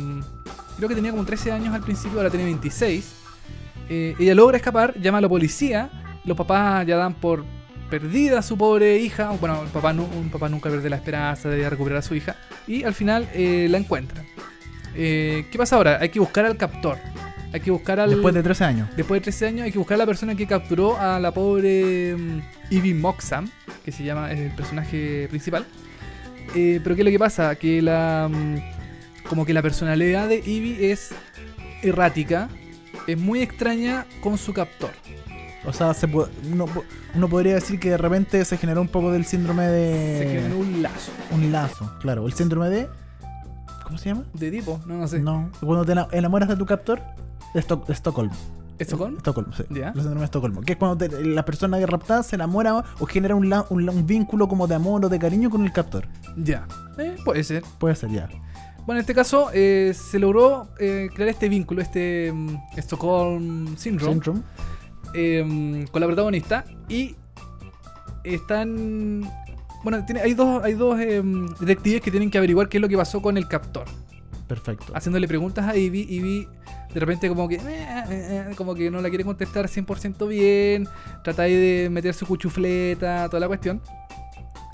creo 0.77 0.87
que 0.87 0.95
tenía 0.95 1.11
como 1.11 1.25
13 1.25 1.51
años 1.51 1.73
al 1.75 1.81
principio, 1.81 2.19
ahora 2.19 2.29
tiene 2.29 2.45
26. 2.45 3.13
Eh, 3.89 4.15
ella 4.19 4.35
logra 4.35 4.57
escapar, 4.57 4.93
llama 4.99 5.19
a 5.19 5.21
la 5.21 5.29
policía. 5.29 5.89
Los 6.23 6.35
papás 6.37 6.85
ya 6.87 6.97
dan 6.97 7.13
por 7.13 7.45
perdida 7.89 8.39
a 8.39 8.41
su 8.41 8.57
pobre 8.57 8.97
hija. 8.97 9.29
Bueno, 9.39 9.61
el 9.63 9.69
papá, 9.69 9.93
nu- 9.93 10.09
un 10.17 10.29
papá 10.29 10.49
nunca 10.49 10.69
pierde 10.69 10.89
la 10.89 10.95
esperanza 10.95 11.49
de 11.49 11.69
recuperar 11.69 11.99
a 11.99 12.01
su 12.01 12.15
hija. 12.15 12.35
Y 12.67 12.83
al 12.83 12.93
final 12.93 13.27
eh, 13.33 13.67
la 13.69 13.77
encuentran. 13.77 14.25
Eh, 14.95 15.45
¿Qué 15.51 15.57
pasa 15.57 15.75
ahora? 15.75 15.99
Hay 16.01 16.09
que 16.09 16.19
buscar 16.19 16.45
al 16.45 16.57
captor. 16.57 16.97
Hay 17.53 17.59
que 17.61 17.69
buscar 17.71 17.99
al. 17.99 18.09
Después 18.09 18.33
de 18.33 18.43
13 18.43 18.63
años. 18.65 18.89
Después 18.97 19.21
de 19.21 19.23
13 19.25 19.47
años 19.47 19.65
hay 19.65 19.71
que 19.71 19.77
buscar 19.77 19.95
a 19.95 19.99
la 19.99 20.05
persona 20.05 20.35
que 20.35 20.47
capturó 20.47 20.97
a 20.99 21.19
la 21.19 21.31
pobre 21.31 22.15
mm, 22.17 22.39
Ivy 22.71 22.93
Moxham, 22.95 23.49
que 23.83 23.91
se 23.91 24.03
llama 24.03 24.31
es 24.31 24.39
el 24.39 24.51
personaje 24.55 25.27
principal. 25.29 25.65
Eh, 26.55 26.79
pero 26.83 26.95
¿qué 26.95 27.01
es 27.01 27.05
lo 27.05 27.11
que 27.11 27.19
pasa? 27.19 27.55
Que 27.55 27.81
la 27.81 28.29
mm, 28.31 28.55
como 29.29 29.45
que 29.45 29.53
la 29.53 29.61
personalidad 29.61 30.27
de 30.27 30.37
Ivy 30.45 30.85
es 30.85 31.13
errática, 31.81 32.49
es 33.07 33.17
muy 33.19 33.41
extraña 33.41 34.05
con 34.21 34.37
su 34.37 34.53
captor. 34.53 34.91
O 35.67 35.73
sea, 35.73 35.93
se 35.95 36.07
pu- 36.07 36.27
uno, 36.51 36.65
po- 36.67 36.83
uno 37.15 37.27
podría 37.27 37.55
decir 37.55 37.79
que 37.79 37.89
de 37.89 37.97
repente 37.97 38.43
se 38.45 38.55
generó 38.57 38.81
un 38.81 38.87
poco 38.87 39.11
del 39.11 39.25
síndrome 39.25 39.67
de. 39.67 40.19
Se 40.19 40.27
generó 40.41 40.59
un 40.59 40.81
lazo 40.83 41.11
Un 41.31 41.51
lazo, 41.51 41.91
claro. 42.01 42.25
El 42.27 42.33
síndrome 42.33 42.69
de. 42.69 42.87
¿Cómo 43.83 43.97
se 43.97 44.09
llama? 44.09 44.23
de 44.33 44.51
tipo, 44.51 44.79
no, 44.85 44.95
no 44.97 45.07
sé. 45.07 45.19
No. 45.19 45.49
Cuando 45.61 45.85
te 45.85 45.91
ena- 45.93 46.07
enamoras 46.11 46.49
de 46.49 46.55
tu 46.55 46.65
captor. 46.65 46.99
De, 47.53 47.59
Esto- 47.59 47.83
de 47.87 47.93
Estocolmo. 47.93 48.33
¿Estocolmo? 48.77 49.17
Estocolmo, 49.17 49.53
sí. 49.53 49.63
Ya. 49.69 49.87
El 49.89 49.93
síndrome 49.95 50.19
de 50.19 50.25
Estocolmo. 50.25 50.61
Que 50.61 50.73
es 50.73 50.77
cuando 50.77 50.97
te- 50.97 51.23
la 51.25 51.45
persona 51.45 51.79
que 51.79 51.85
raptada 51.87 52.21
se 52.23 52.35
enamora 52.35 52.83
o 52.99 53.05
genera 53.05 53.33
un, 53.35 53.49
la- 53.49 53.65
un, 53.69 53.87
un 53.89 54.05
vínculo 54.05 54.47
como 54.47 54.67
de 54.67 54.75
amor 54.75 55.05
o 55.05 55.09
de 55.09 55.17
cariño 55.17 55.49
con 55.49 55.63
el 55.63 55.71
captor. 55.71 56.07
Ya, 56.35 56.67
Eh, 56.97 57.15
puede 57.25 57.43
ser. 57.43 57.63
Puede 57.79 57.95
ser 57.95 58.09
ya. 58.11 58.27
Bueno, 58.85 58.99
en 58.99 59.01
este 59.01 59.15
caso 59.15 59.49
eh, 59.53 59.93
se 59.95 60.19
logró 60.19 60.67
eh, 60.79 61.09
crear 61.13 61.29
este 61.29 61.49
vínculo, 61.49 61.81
este 61.81 62.31
mm, 62.31 62.55
Stockholm 62.77 63.75
Syndrome. 63.77 64.13
Syndrome. 64.13 64.41
eh, 65.13 65.85
con 65.91 66.01
la 66.01 66.07
protagonista 66.07 66.65
y 66.87 67.15
están 68.23 69.21
bueno 69.83 70.03
tiene, 70.05 70.21
hay 70.21 70.33
dos 70.33 70.63
hay 70.63 70.73
dos 70.73 70.99
eh, 70.99 71.21
detectives 71.59 72.01
que 72.01 72.11
tienen 72.11 72.29
que 72.31 72.37
averiguar 72.37 72.67
qué 72.69 72.77
es 72.77 72.81
lo 72.81 72.89
que 72.89 72.97
pasó 72.97 73.21
con 73.21 73.37
el 73.37 73.47
captor 73.47 73.85
Perfecto. 74.47 74.93
haciéndole 74.95 75.27
preguntas 75.27 75.65
a 75.67 75.75
Ivy 75.75 76.05
Ivy 76.09 76.47
de 76.93 76.99
repente 76.99 77.27
como 77.29 77.47
que 77.47 77.59
eh, 77.63 78.45
como 78.55 78.73
que 78.73 78.89
no 78.89 79.01
la 79.01 79.09
quiere 79.09 79.23
contestar 79.23 79.67
100% 79.67 80.27
bien 80.27 80.87
trata 81.23 81.43
de 81.43 81.87
meter 81.91 82.13
su 82.13 82.25
cuchufleta 82.25 83.27
toda 83.29 83.39
la 83.39 83.47
cuestión 83.47 83.81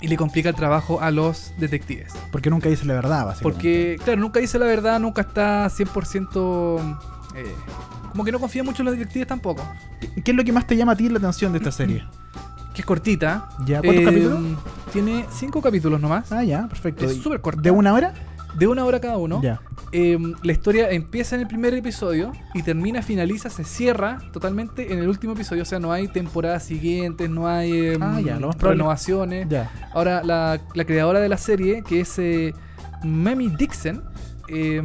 y 0.02 0.08
le 0.08 0.16
complica 0.16 0.48
el 0.50 0.54
trabajo 0.54 1.00
a 1.00 1.10
los 1.10 1.52
detectives 1.58 2.12
Porque 2.30 2.50
nunca 2.50 2.68
dice 2.68 2.84
la 2.84 2.94
verdad, 2.94 3.24
básicamente. 3.24 3.42
porque 3.42 3.96
claro 4.04 4.20
nunca 4.20 4.40
dice 4.40 4.58
la 4.58 4.66
verdad 4.66 5.00
nunca 5.00 5.22
está 5.22 5.66
100% 5.68 6.98
eh, 7.36 7.54
como 8.10 8.24
que 8.24 8.32
no 8.32 8.38
confía 8.40 8.62
mucho 8.62 8.82
en 8.82 8.86
los 8.86 8.98
detectives 8.98 9.26
tampoco 9.28 9.62
¿Qué 10.24 10.32
es 10.32 10.36
lo 10.36 10.44
que 10.44 10.52
más 10.52 10.66
te 10.66 10.76
llama 10.76 10.92
a 10.92 10.96
ti 10.96 11.08
la 11.08 11.18
atención 11.18 11.52
de 11.52 11.58
esta 11.58 11.70
serie? 11.72 12.04
que 12.74 12.80
es 12.80 12.86
cortita. 12.86 13.50
¿Ya? 13.66 13.80
¿Cuántos 13.82 14.02
Eh, 14.02 14.04
capítulos? 14.06 14.40
Tiene 14.94 15.26
cinco 15.30 15.60
capítulos 15.60 16.00
nomás. 16.00 16.32
Ah, 16.32 16.42
ya, 16.42 16.66
perfecto. 16.68 17.04
es 17.04 17.18
¿Y 17.18 17.20
súper 17.20 17.42
corta. 17.42 17.60
¿De 17.60 17.70
una 17.70 17.92
hora? 17.92 18.14
De 18.54 18.66
una 18.66 18.84
hora 18.84 19.00
cada 19.00 19.16
uno. 19.16 19.40
Ya. 19.42 19.60
Eh, 19.92 20.18
la 20.42 20.52
historia 20.52 20.90
empieza 20.90 21.34
en 21.34 21.42
el 21.42 21.46
primer 21.48 21.74
episodio 21.74 22.32
y 22.54 22.62
termina, 22.62 23.02
finaliza, 23.02 23.50
se 23.50 23.64
cierra 23.64 24.18
totalmente 24.32 24.92
en 24.92 24.98
el 24.98 25.08
último 25.08 25.32
episodio. 25.34 25.62
O 25.62 25.66
sea, 25.66 25.78
no 25.78 25.92
hay 25.92 26.08
temporadas 26.08 26.62
siguientes, 26.64 27.28
no 27.30 27.46
hay 27.48 27.72
eh, 27.72 27.98
Ah, 28.00 28.20
ya, 28.24 28.38
lo 28.38 28.48
más 28.48 28.56
probable- 28.56 28.78
renovaciones. 28.78 29.48
Ya. 29.48 29.70
Ahora, 29.94 30.22
la, 30.22 30.60
la 30.74 30.84
creadora 30.84 31.20
de 31.20 31.28
la 31.28 31.36
serie, 31.38 31.82
que 31.82 32.00
es 32.00 32.18
eh, 32.18 32.54
Memi 33.04 33.48
Dixon, 33.48 34.02
eh, 34.48 34.82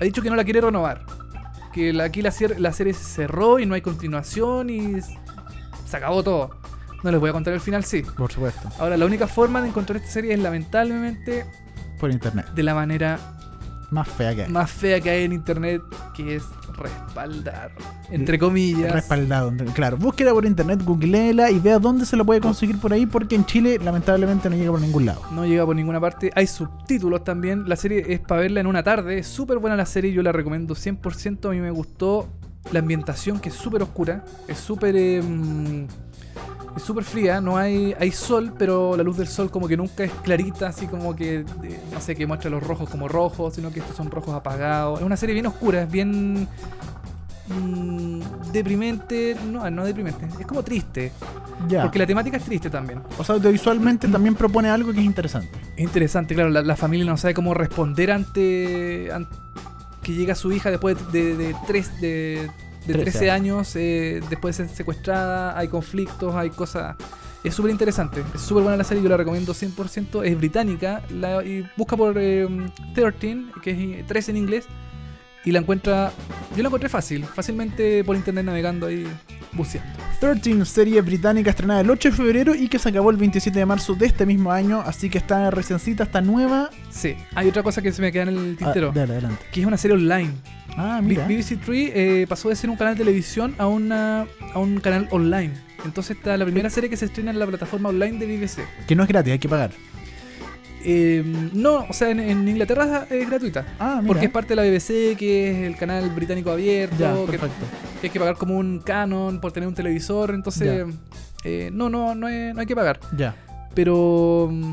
ha 0.00 0.04
dicho 0.04 0.22
que 0.22 0.30
no 0.30 0.36
la 0.36 0.44
quiere 0.44 0.60
renovar. 0.60 1.04
Que 1.72 1.92
la- 1.92 2.04
aquí 2.04 2.22
la, 2.22 2.32
la 2.58 2.72
serie 2.72 2.92
se 2.94 3.04
cerró 3.04 3.58
y 3.60 3.66
no 3.66 3.74
hay 3.74 3.82
continuación 3.82 4.70
y 4.70 4.96
se 5.00 5.96
acabó 5.96 6.22
todo. 6.22 6.50
No 7.02 7.10
les 7.10 7.18
voy 7.18 7.30
a 7.30 7.32
contar 7.32 7.54
el 7.54 7.60
final, 7.60 7.82
sí. 7.84 8.02
Por 8.02 8.30
supuesto. 8.30 8.68
Ahora, 8.78 8.96
la 8.96 9.06
única 9.06 9.26
forma 9.26 9.62
de 9.62 9.68
encontrar 9.68 9.96
esta 9.96 10.10
serie 10.10 10.34
es 10.34 10.40
lamentablemente 10.40 11.46
Por 12.00 12.10
internet. 12.10 12.46
de 12.54 12.62
la 12.62 12.74
manera 12.74 13.18
Más 13.90 14.08
fea 14.08 14.34
que 14.34 14.42
hay. 14.44 14.50
más 14.50 14.70
fea 14.70 15.00
que 15.00 15.10
hay 15.10 15.24
en 15.24 15.32
internet, 15.32 15.82
que 16.14 16.36
es 16.36 16.44
respaldar. 16.76 17.72
Entre 18.10 18.38
comillas. 18.38 18.90
Respaldado. 18.92 19.52
Claro, 19.74 19.96
búsquela 19.98 20.32
por 20.32 20.46
internet, 20.46 20.80
googleela 20.84 21.50
y 21.50 21.58
vea 21.60 21.78
dónde 21.78 22.06
se 22.06 22.16
lo 22.16 22.24
puede 22.24 22.40
conseguir 22.40 22.78
por 22.78 22.92
ahí, 22.92 23.04
porque 23.06 23.34
en 23.34 23.44
Chile 23.44 23.78
lamentablemente 23.82 24.48
no 24.48 24.56
llega 24.56 24.70
por 24.70 24.80
ningún 24.80 25.04
lado. 25.06 25.20
No 25.32 25.44
llega 25.44 25.66
por 25.66 25.76
ninguna 25.76 26.00
parte. 26.00 26.30
Hay 26.34 26.46
subtítulos 26.46 27.22
también. 27.22 27.68
La 27.68 27.76
serie 27.76 28.04
es 28.08 28.20
para 28.20 28.40
verla 28.42 28.60
en 28.60 28.66
una 28.66 28.82
tarde. 28.82 29.18
Es 29.18 29.26
súper 29.26 29.58
buena 29.58 29.76
la 29.76 29.84
serie. 29.86 30.12
Yo 30.12 30.22
la 30.22 30.32
recomiendo 30.32 30.74
100%. 30.74 31.48
A 31.48 31.52
mí 31.52 31.58
me 31.60 31.70
gustó 31.70 32.28
la 32.72 32.78
ambientación, 32.78 33.40
que 33.40 33.50
es 33.50 33.54
súper 33.54 33.82
oscura. 33.82 34.24
Es 34.48 34.58
súper... 34.58 34.94
eh, 34.96 35.22
mm, 35.22 35.84
es 36.76 36.82
súper 36.82 37.04
fría. 37.04 37.40
No 37.40 37.56
hay, 37.56 37.94
hay 37.98 38.12
sol, 38.12 38.52
pero 38.58 38.96
la 38.96 39.02
luz 39.02 39.16
del 39.16 39.28
sol 39.28 39.50
como 39.50 39.68
que 39.68 39.76
nunca 39.76 40.04
es 40.04 40.12
clarita. 40.22 40.68
Así 40.68 40.86
como 40.86 41.14
que... 41.16 41.44
eh, 41.62 41.80
no 41.92 42.00
sé, 42.00 42.14
que 42.14 42.26
muestra 42.26 42.50
los 42.50 42.62
rojos 42.62 42.88
como 42.88 43.08
rojos. 43.08 43.54
Sino 43.54 43.70
que 43.70 43.80
estos 43.80 43.96
son 43.96 44.10
rojos 44.10 44.34
apagados. 44.34 45.00
Es 45.00 45.06
una 45.06 45.16
serie 45.16 45.34
bien 45.34 45.46
oscura. 45.46 45.82
Es 45.82 45.90
bien... 45.90 46.48
mm, 47.48 48.20
deprimente. 48.52 49.36
No, 49.50 49.68
no 49.70 49.84
deprimente. 49.84 50.26
Es 50.38 50.46
como 50.46 50.62
triste. 50.62 51.12
Ya. 51.68 51.82
Porque 51.82 51.98
la 51.98 52.06
temática 52.06 52.38
es 52.38 52.44
triste 52.44 52.70
también. 52.70 53.02
O 53.18 53.24
sea, 53.24 53.34
audiovisualmente 53.34 54.08
también 54.08 54.34
propone 54.34 54.70
algo 54.70 54.92
que 54.92 55.00
es 55.00 55.04
interesante. 55.04 55.50
Es 55.76 55.84
interesante, 55.84 56.34
claro, 56.34 56.48
la, 56.48 56.62
la 56.62 56.74
familia 56.74 57.04
no 57.04 57.16
sabe 57.18 57.34
cómo 57.34 57.52
responder 57.52 58.10
ante, 58.12 59.10
an- 59.12 59.28
que 60.02 60.14
llega 60.14 60.34
su 60.34 60.52
hija 60.52 60.70
después 60.70 60.96
de, 61.12 61.36
de, 61.36 61.54
tres, 61.66 62.00
de, 62.00 62.50
de 62.92 63.02
13 63.02 63.18
13 63.18 63.30
años, 63.30 63.76
eh, 63.76 64.20
después 64.28 64.56
de 64.56 64.66
ser 64.66 64.76
secuestrada, 64.76 65.58
hay 65.58 65.68
conflictos, 65.68 66.34
hay 66.34 66.50
cosas... 66.50 66.96
Es 67.42 67.54
súper 67.54 67.70
interesante, 67.70 68.22
es 68.34 68.42
súper 68.42 68.64
buena 68.64 68.76
la 68.76 68.84
serie, 68.84 69.02
yo 69.02 69.08
la 69.08 69.16
recomiendo 69.16 69.54
100%, 69.54 70.26
es 70.26 70.36
británica, 70.36 71.02
la, 71.08 71.42
y 71.42 71.66
busca 71.74 71.96
por 71.96 72.18
eh, 72.18 72.46
13, 72.94 73.44
que 73.62 74.00
es 74.00 74.06
13 74.06 74.32
en 74.32 74.36
inglés, 74.36 74.66
y 75.44 75.52
la 75.52 75.58
encuentra, 75.60 76.12
yo 76.56 76.62
la 76.62 76.68
encontré 76.68 76.88
fácil, 76.88 77.24
fácilmente 77.24 78.04
por 78.04 78.16
internet 78.16 78.44
navegando 78.44 78.86
ahí, 78.86 79.06
buceando. 79.52 79.90
13, 80.20 80.64
serie 80.66 81.00
británica 81.00 81.48
estrenada 81.50 81.80
el 81.80 81.88
8 81.90 82.10
de 82.10 82.14
febrero 82.16 82.54
y 82.54 82.68
que 82.68 82.78
se 82.78 82.90
acabó 82.90 83.10
el 83.10 83.16
27 83.16 83.58
de 83.58 83.64
marzo 83.66 83.94
de 83.94 84.06
este 84.06 84.26
mismo 84.26 84.52
año, 84.52 84.82
así 84.84 85.08
que 85.08 85.16
está 85.18 85.50
reciencita, 85.50 86.04
está 86.04 86.20
nueva. 86.20 86.68
Sí, 86.90 87.14
hay 87.34 87.48
otra 87.48 87.62
cosa 87.62 87.80
que 87.80 87.90
se 87.90 88.02
me 88.02 88.12
queda 88.12 88.24
en 88.24 88.28
el 88.30 88.52
Ah, 88.60 88.64
tintero, 88.64 88.92
dale, 88.94 89.12
adelante. 89.14 89.42
que 89.50 89.60
es 89.60 89.66
una 89.66 89.78
serie 89.78 89.96
online. 89.96 90.30
Ah, 90.76 91.00
mira. 91.02 91.26
BBC 91.26 91.56
Three 91.64 91.90
eh, 91.94 92.26
pasó 92.28 92.48
de 92.50 92.56
ser 92.56 92.68
un 92.70 92.76
canal 92.76 92.94
de 92.94 92.98
televisión 92.98 93.54
a, 93.58 93.66
una, 93.66 94.26
a 94.54 94.58
un 94.58 94.78
canal 94.80 95.08
online. 95.10 95.52
Entonces 95.84 96.16
está 96.18 96.36
la 96.36 96.44
primera 96.44 96.68
serie 96.68 96.90
que 96.90 96.96
se 96.98 97.06
estrena 97.06 97.30
en 97.30 97.38
la 97.38 97.46
plataforma 97.46 97.88
online 97.88 98.18
de 98.18 98.26
BBC. 98.26 98.58
Que 98.86 98.94
no 98.94 99.02
es 99.02 99.08
gratis, 99.08 99.32
hay 99.32 99.38
que 99.38 99.48
pagar. 99.48 99.70
Eh, 100.84 101.22
no, 101.52 101.84
o 101.88 101.92
sea, 101.92 102.10
en, 102.10 102.20
en 102.20 102.48
Inglaterra 102.48 103.06
es 103.10 103.28
gratuita. 103.28 103.66
Ah, 103.78 103.96
mira. 104.00 104.06
Porque 104.08 104.26
es 104.26 104.32
parte 104.32 104.50
de 104.50 104.56
la 104.56 104.62
BBC, 104.62 105.16
que 105.16 105.50
es 105.50 105.66
el 105.66 105.76
canal 105.76 106.08
británico 106.10 106.50
abierto, 106.50 106.96
Ya, 106.98 107.12
que, 107.14 107.38
perfecto. 107.38 107.66
que 108.00 108.06
hay 108.06 108.10
que 108.10 108.18
pagar 108.18 108.36
como 108.36 108.56
un 108.56 108.80
canon 108.80 109.40
por 109.40 109.52
tener 109.52 109.68
un 109.68 109.74
televisor. 109.74 110.30
Entonces, 110.32 110.86
eh, 111.44 111.70
no, 111.72 111.88
no, 111.90 112.14
no, 112.14 112.26
hay- 112.26 112.52
no 112.54 112.60
hay 112.60 112.66
que 112.66 112.74
pagar. 112.76 113.00
Ya. 113.16 113.34
Pero 113.74 114.48
mm, 114.50 114.72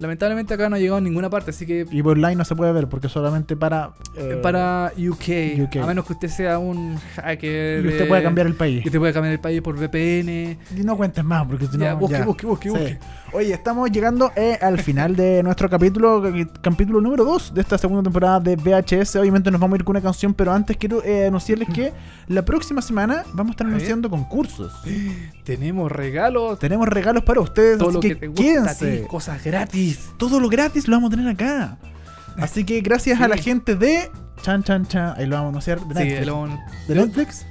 Lamentablemente 0.00 0.54
acá 0.54 0.68
no 0.68 0.76
ha 0.76 0.78
llegado 0.78 0.98
a 0.98 1.00
ninguna 1.00 1.28
parte, 1.28 1.50
así 1.50 1.66
que 1.66 1.84
Y 1.90 2.02
por 2.04 2.12
online 2.16 2.36
no 2.36 2.44
se 2.44 2.54
puede 2.54 2.70
ver 2.70 2.86
porque 2.88 3.08
solamente 3.08 3.56
para. 3.56 3.94
eh, 4.16 4.38
para 4.40 4.92
UK, 4.96 5.60
UK. 5.64 5.76
a 5.82 5.86
menos 5.86 6.06
que 6.06 6.12
usted 6.12 6.28
sea 6.28 6.60
un 6.60 6.96
hacker. 7.16 7.84
Y 7.84 7.88
usted 7.88 8.02
de- 8.02 8.06
puede 8.06 8.22
cambiar 8.22 8.46
el 8.46 8.54
país. 8.54 8.84
Y 8.84 8.88
usted 8.88 9.00
puede 9.00 9.12
cambiar 9.12 9.32
el 9.32 9.40
país 9.40 9.60
por 9.60 9.74
VPN. 9.76 10.56
Y 10.76 10.84
no 10.84 10.96
cuentes 10.96 11.24
más 11.24 11.44
porque 11.48 11.66
si 11.66 11.76
no. 11.78 11.96
busque, 11.96 12.16
ya. 12.18 12.24
busque, 12.24 12.46
busque, 12.46 12.70
Sí. 12.70 12.96
Oye, 13.32 13.52
estamos 13.52 13.90
llegando 13.90 14.32
eh, 14.36 14.58
al 14.62 14.78
final 14.80 15.14
de 15.14 15.42
nuestro 15.42 15.68
capítulo, 15.68 16.22
capítulo 16.62 17.00
número 17.02 17.24
2 17.26 17.52
de 17.52 17.60
esta 17.60 17.76
segunda 17.76 18.02
temporada 18.02 18.40
de 18.40 18.56
VHS. 18.56 19.16
Obviamente 19.16 19.50
nos 19.50 19.60
vamos 19.60 19.74
a 19.74 19.80
ir 19.80 19.84
con 19.84 19.94
una 19.96 20.00
canción, 20.02 20.32
pero 20.32 20.50
antes 20.52 20.78
quiero 20.78 21.04
eh, 21.04 21.26
anunciarles 21.26 21.68
que 21.68 21.92
la 22.28 22.42
próxima 22.42 22.80
semana 22.80 23.24
vamos 23.34 23.50
a 23.50 23.52
estar 23.52 23.66
anunciando 23.66 24.08
concursos. 24.08 24.72
Tenemos 25.44 25.92
regalos. 25.92 26.58
Tenemos 26.58 26.88
regalos 26.88 27.22
para 27.22 27.40
ustedes, 27.42 27.76
Todo 27.78 27.88
así 27.88 27.94
lo 27.96 28.00
que, 28.00 28.08
que, 28.08 28.14
te 28.16 28.26
gusta 28.28 28.42
a 28.70 28.74
ti, 28.74 28.80
quédense. 28.84 29.06
cosas 29.08 29.44
gratis. 29.44 30.08
Todo 30.16 30.40
lo 30.40 30.48
gratis 30.48 30.88
lo 30.88 30.96
vamos 30.96 31.12
a 31.12 31.16
tener 31.16 31.28
acá. 31.32 31.76
Así 32.38 32.64
que 32.64 32.80
gracias 32.80 33.20
a 33.20 33.24
Sí. 33.24 33.30
la 33.30 33.36
gente 33.36 33.74
de 33.74 34.10
Chan 34.42 34.62
Chan 34.62 34.86
Chan, 34.86 35.14
ahí 35.16 35.26
lo 35.26 35.34
vamos 35.34 35.48
a 35.68 35.72
anunciar, 35.72 35.80
de 35.80 35.94
Sí, 35.94 36.08
Netflix. 36.08 36.26
lo- 36.26 36.48
¿De 36.86 36.94
Netflix? 36.94 37.46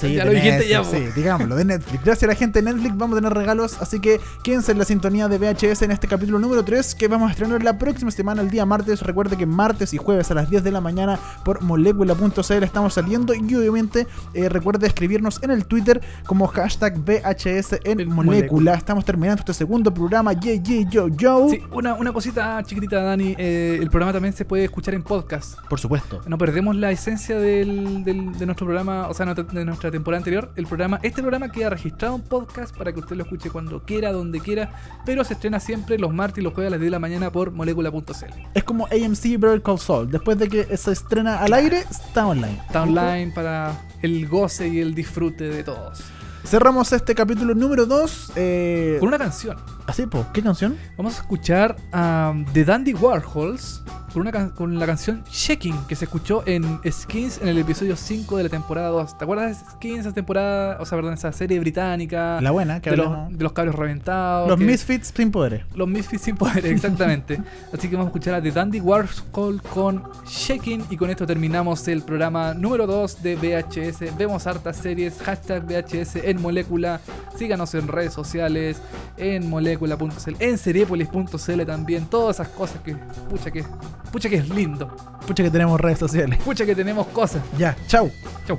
Sí, 0.00 0.14
Ya 0.14 0.24
lo 0.24 0.32
dijiste 0.32 0.68
ya, 0.68 0.82
Sí, 0.84 0.98
digámoslo, 1.14 1.56
de 1.56 1.64
Netflix. 1.64 2.04
Gracias 2.04 2.24
a 2.24 2.26
la 2.28 2.34
gente 2.34 2.62
de 2.62 2.72
Netflix 2.72 2.96
vamos 2.96 3.16
a 3.16 3.20
tener 3.20 3.32
regalos, 3.36 3.80
así 3.80 4.00
que 4.00 4.20
quédense 4.42 4.72
en 4.72 4.78
la 4.78 4.84
sintonía 4.84 5.28
de 5.28 5.38
VHS 5.38 5.82
en 5.82 5.90
este 5.90 6.08
capítulo 6.08 6.38
número 6.38 6.64
3 6.64 6.94
que 6.94 7.08
vamos 7.08 7.28
a 7.28 7.32
estrenar 7.32 7.62
la 7.62 7.78
próxima 7.78 8.10
semana, 8.10 8.42
el 8.42 8.50
día 8.50 8.64
martes. 8.66 9.02
Recuerde 9.02 9.36
que 9.36 9.46
martes 9.46 9.92
y 9.94 9.98
jueves 9.98 10.30
a 10.30 10.34
las 10.34 10.48
10 10.50 10.64
de 10.64 10.70
la 10.70 10.80
mañana 10.80 11.18
por 11.44 11.62
molecula.cl 11.62 12.62
estamos 12.62 12.94
saliendo 12.94 13.34
y 13.34 13.54
obviamente 13.54 14.06
eh, 14.34 14.48
recuerde 14.48 14.86
escribirnos 14.86 15.42
en 15.42 15.50
el 15.50 15.64
Twitter 15.66 16.00
como 16.26 16.46
hashtag 16.46 16.98
VHS 16.98 17.80
en 17.84 18.08
molécula. 18.12 18.74
Estamos 18.74 19.04
terminando 19.04 19.40
este 19.40 19.54
segundo 19.54 19.92
programa. 19.92 20.32
Yeah, 20.32 20.54
yeah, 20.62 20.88
yo, 20.88 21.08
yo. 21.08 21.48
Sí, 21.50 21.62
una, 21.72 21.94
una 21.94 22.12
cosita 22.12 22.62
chiquitita, 22.64 23.02
Dani. 23.02 23.34
eh, 23.38 23.78
el 23.80 23.90
programa 23.90 24.12
también 24.12 24.32
se 24.34 24.44
puede 24.44 24.64
escuchar 24.64 24.94
en 24.94 25.02
podcast. 25.02 25.58
Por 25.68 25.78
supuesto. 25.80 26.20
No 26.26 26.38
perdemos 26.38 26.76
la 26.76 26.90
esencia 26.90 27.38
del, 27.38 28.04
del- 28.04 28.38
de 28.38 28.46
nuestro 28.46 28.66
programa, 28.66 29.08
o 29.08 29.14
sea, 29.14 29.26
de 29.34 29.64
nuestra 29.64 29.89
temporada 29.90 30.18
anterior. 30.18 30.52
El 30.56 30.66
programa, 30.66 31.00
este 31.02 31.20
programa 31.20 31.50
queda 31.50 31.70
registrado 31.70 32.16
en 32.16 32.22
podcast 32.22 32.76
para 32.76 32.92
que 32.92 33.00
usted 33.00 33.16
lo 33.16 33.22
escuche 33.22 33.50
cuando 33.50 33.82
quiera, 33.84 34.12
donde 34.12 34.40
quiera, 34.40 34.72
pero 35.04 35.24
se 35.24 35.34
estrena 35.34 35.60
siempre 35.60 35.98
los 35.98 36.12
martes 36.12 36.38
y 36.38 36.42
los 36.42 36.54
jueves 36.54 36.68
a 36.68 36.70
las 36.72 36.80
10 36.80 36.88
de 36.88 36.90
la 36.90 36.98
mañana 36.98 37.30
por 37.30 37.50
molecula.cl. 37.50 38.12
Es 38.54 38.64
como 38.64 38.86
AMC 38.86 39.38
Better 39.38 39.62
Call 39.62 39.78
Saul. 39.78 40.10
Después 40.10 40.38
de 40.38 40.48
que 40.48 40.76
se 40.76 40.92
estrena 40.92 41.38
al 41.38 41.52
aire, 41.52 41.84
está 41.90 42.26
online. 42.26 42.60
Está 42.66 42.82
online 42.82 43.32
para 43.34 43.80
el 44.02 44.28
goce 44.28 44.68
y 44.68 44.80
el 44.80 44.94
disfrute 44.94 45.44
de 45.48 45.64
todos. 45.64 46.02
Cerramos 46.44 46.92
este 46.92 47.14
capítulo 47.14 47.54
número 47.54 47.86
2. 47.86 48.32
Eh, 48.36 48.96
Con 48.98 49.08
una 49.08 49.18
canción. 49.18 49.56
Así, 49.90 50.06
pues, 50.06 50.24
¿qué 50.32 50.42
canción? 50.42 50.76
Vamos 50.96 51.16
a 51.18 51.20
escuchar 51.22 51.76
a 51.92 52.32
The 52.52 52.64
Dandy 52.64 52.94
Warhols 52.94 53.82
con, 54.12 54.22
una 54.22 54.32
can- 54.32 54.50
con 54.50 54.76
la 54.78 54.86
canción 54.86 55.22
Checking 55.30 55.86
que 55.86 55.94
se 55.94 56.04
escuchó 56.04 56.42
en 56.46 56.80
Skins 56.90 57.40
en 57.42 57.48
el 57.48 57.58
episodio 57.58 57.94
5 57.96 58.36
de 58.38 58.42
la 58.44 58.48
temporada 58.48 58.88
2. 58.88 59.18
¿Te 59.18 59.24
acuerdas 59.24 59.64
de 59.64 59.70
Skins, 59.72 60.00
esa 60.00 60.12
temporada, 60.12 60.78
o 60.80 60.86
sea, 60.86 60.96
perdón, 60.98 61.14
esa 61.14 61.30
serie 61.32 61.58
británica? 61.60 62.40
La 62.40 62.50
buena, 62.50 62.80
que 62.80 62.90
de 62.90 62.96
los, 62.96 63.30
de 63.30 63.42
los 63.44 63.52
cables 63.52 63.74
reventados. 63.74 64.48
Los 64.48 64.58
que- 64.58 64.64
Misfits 64.64 65.12
sin 65.16 65.30
poderes. 65.30 65.62
Los 65.74 65.86
Misfits 65.88 66.22
sin 66.22 66.36
poder, 66.36 66.64
exactamente. 66.66 67.40
Así 67.72 67.88
que 67.88 67.96
vamos 67.96 68.06
a 68.06 68.10
escuchar 68.10 68.34
a 68.34 68.42
The 68.42 68.50
Dandy 68.52 68.80
Warhol 68.80 69.62
con 69.72 70.02
Shaking 70.26 70.84
y 70.90 70.96
con 70.96 71.10
esto 71.10 71.26
terminamos 71.26 71.86
el 71.88 72.02
programa 72.02 72.54
número 72.54 72.86
2 72.86 73.22
de 73.22 73.36
VHS. 73.36 74.16
Vemos 74.18 74.46
hartas 74.46 74.76
series, 74.76 75.18
hashtag 75.22 75.64
VHS 75.64 76.16
en 76.16 76.40
molécula. 76.42 77.00
Síganos 77.36 77.74
en 77.74 77.86
redes 77.88 78.12
sociales, 78.12 78.82
en 79.16 79.48
molécula.cl, 79.80 80.36
en 80.38 80.58
seriepolis.cl 80.58 81.64
también. 81.66 82.06
Todas 82.06 82.36
esas 82.36 82.48
cosas 82.48 82.80
que, 82.82 82.94
pucha 83.28 83.50
que, 83.50 83.64
pucha 84.12 84.28
que 84.28 84.36
es 84.36 84.48
lindo. 84.48 84.88
Pucha 85.26 85.42
que 85.42 85.50
tenemos 85.50 85.80
redes 85.80 85.98
sociales. 85.98 86.38
Pucha 86.44 86.66
que 86.66 86.74
tenemos 86.74 87.06
cosas. 87.08 87.42
Ya, 87.58 87.76
chau. 87.86 88.10
Chau. 88.46 88.58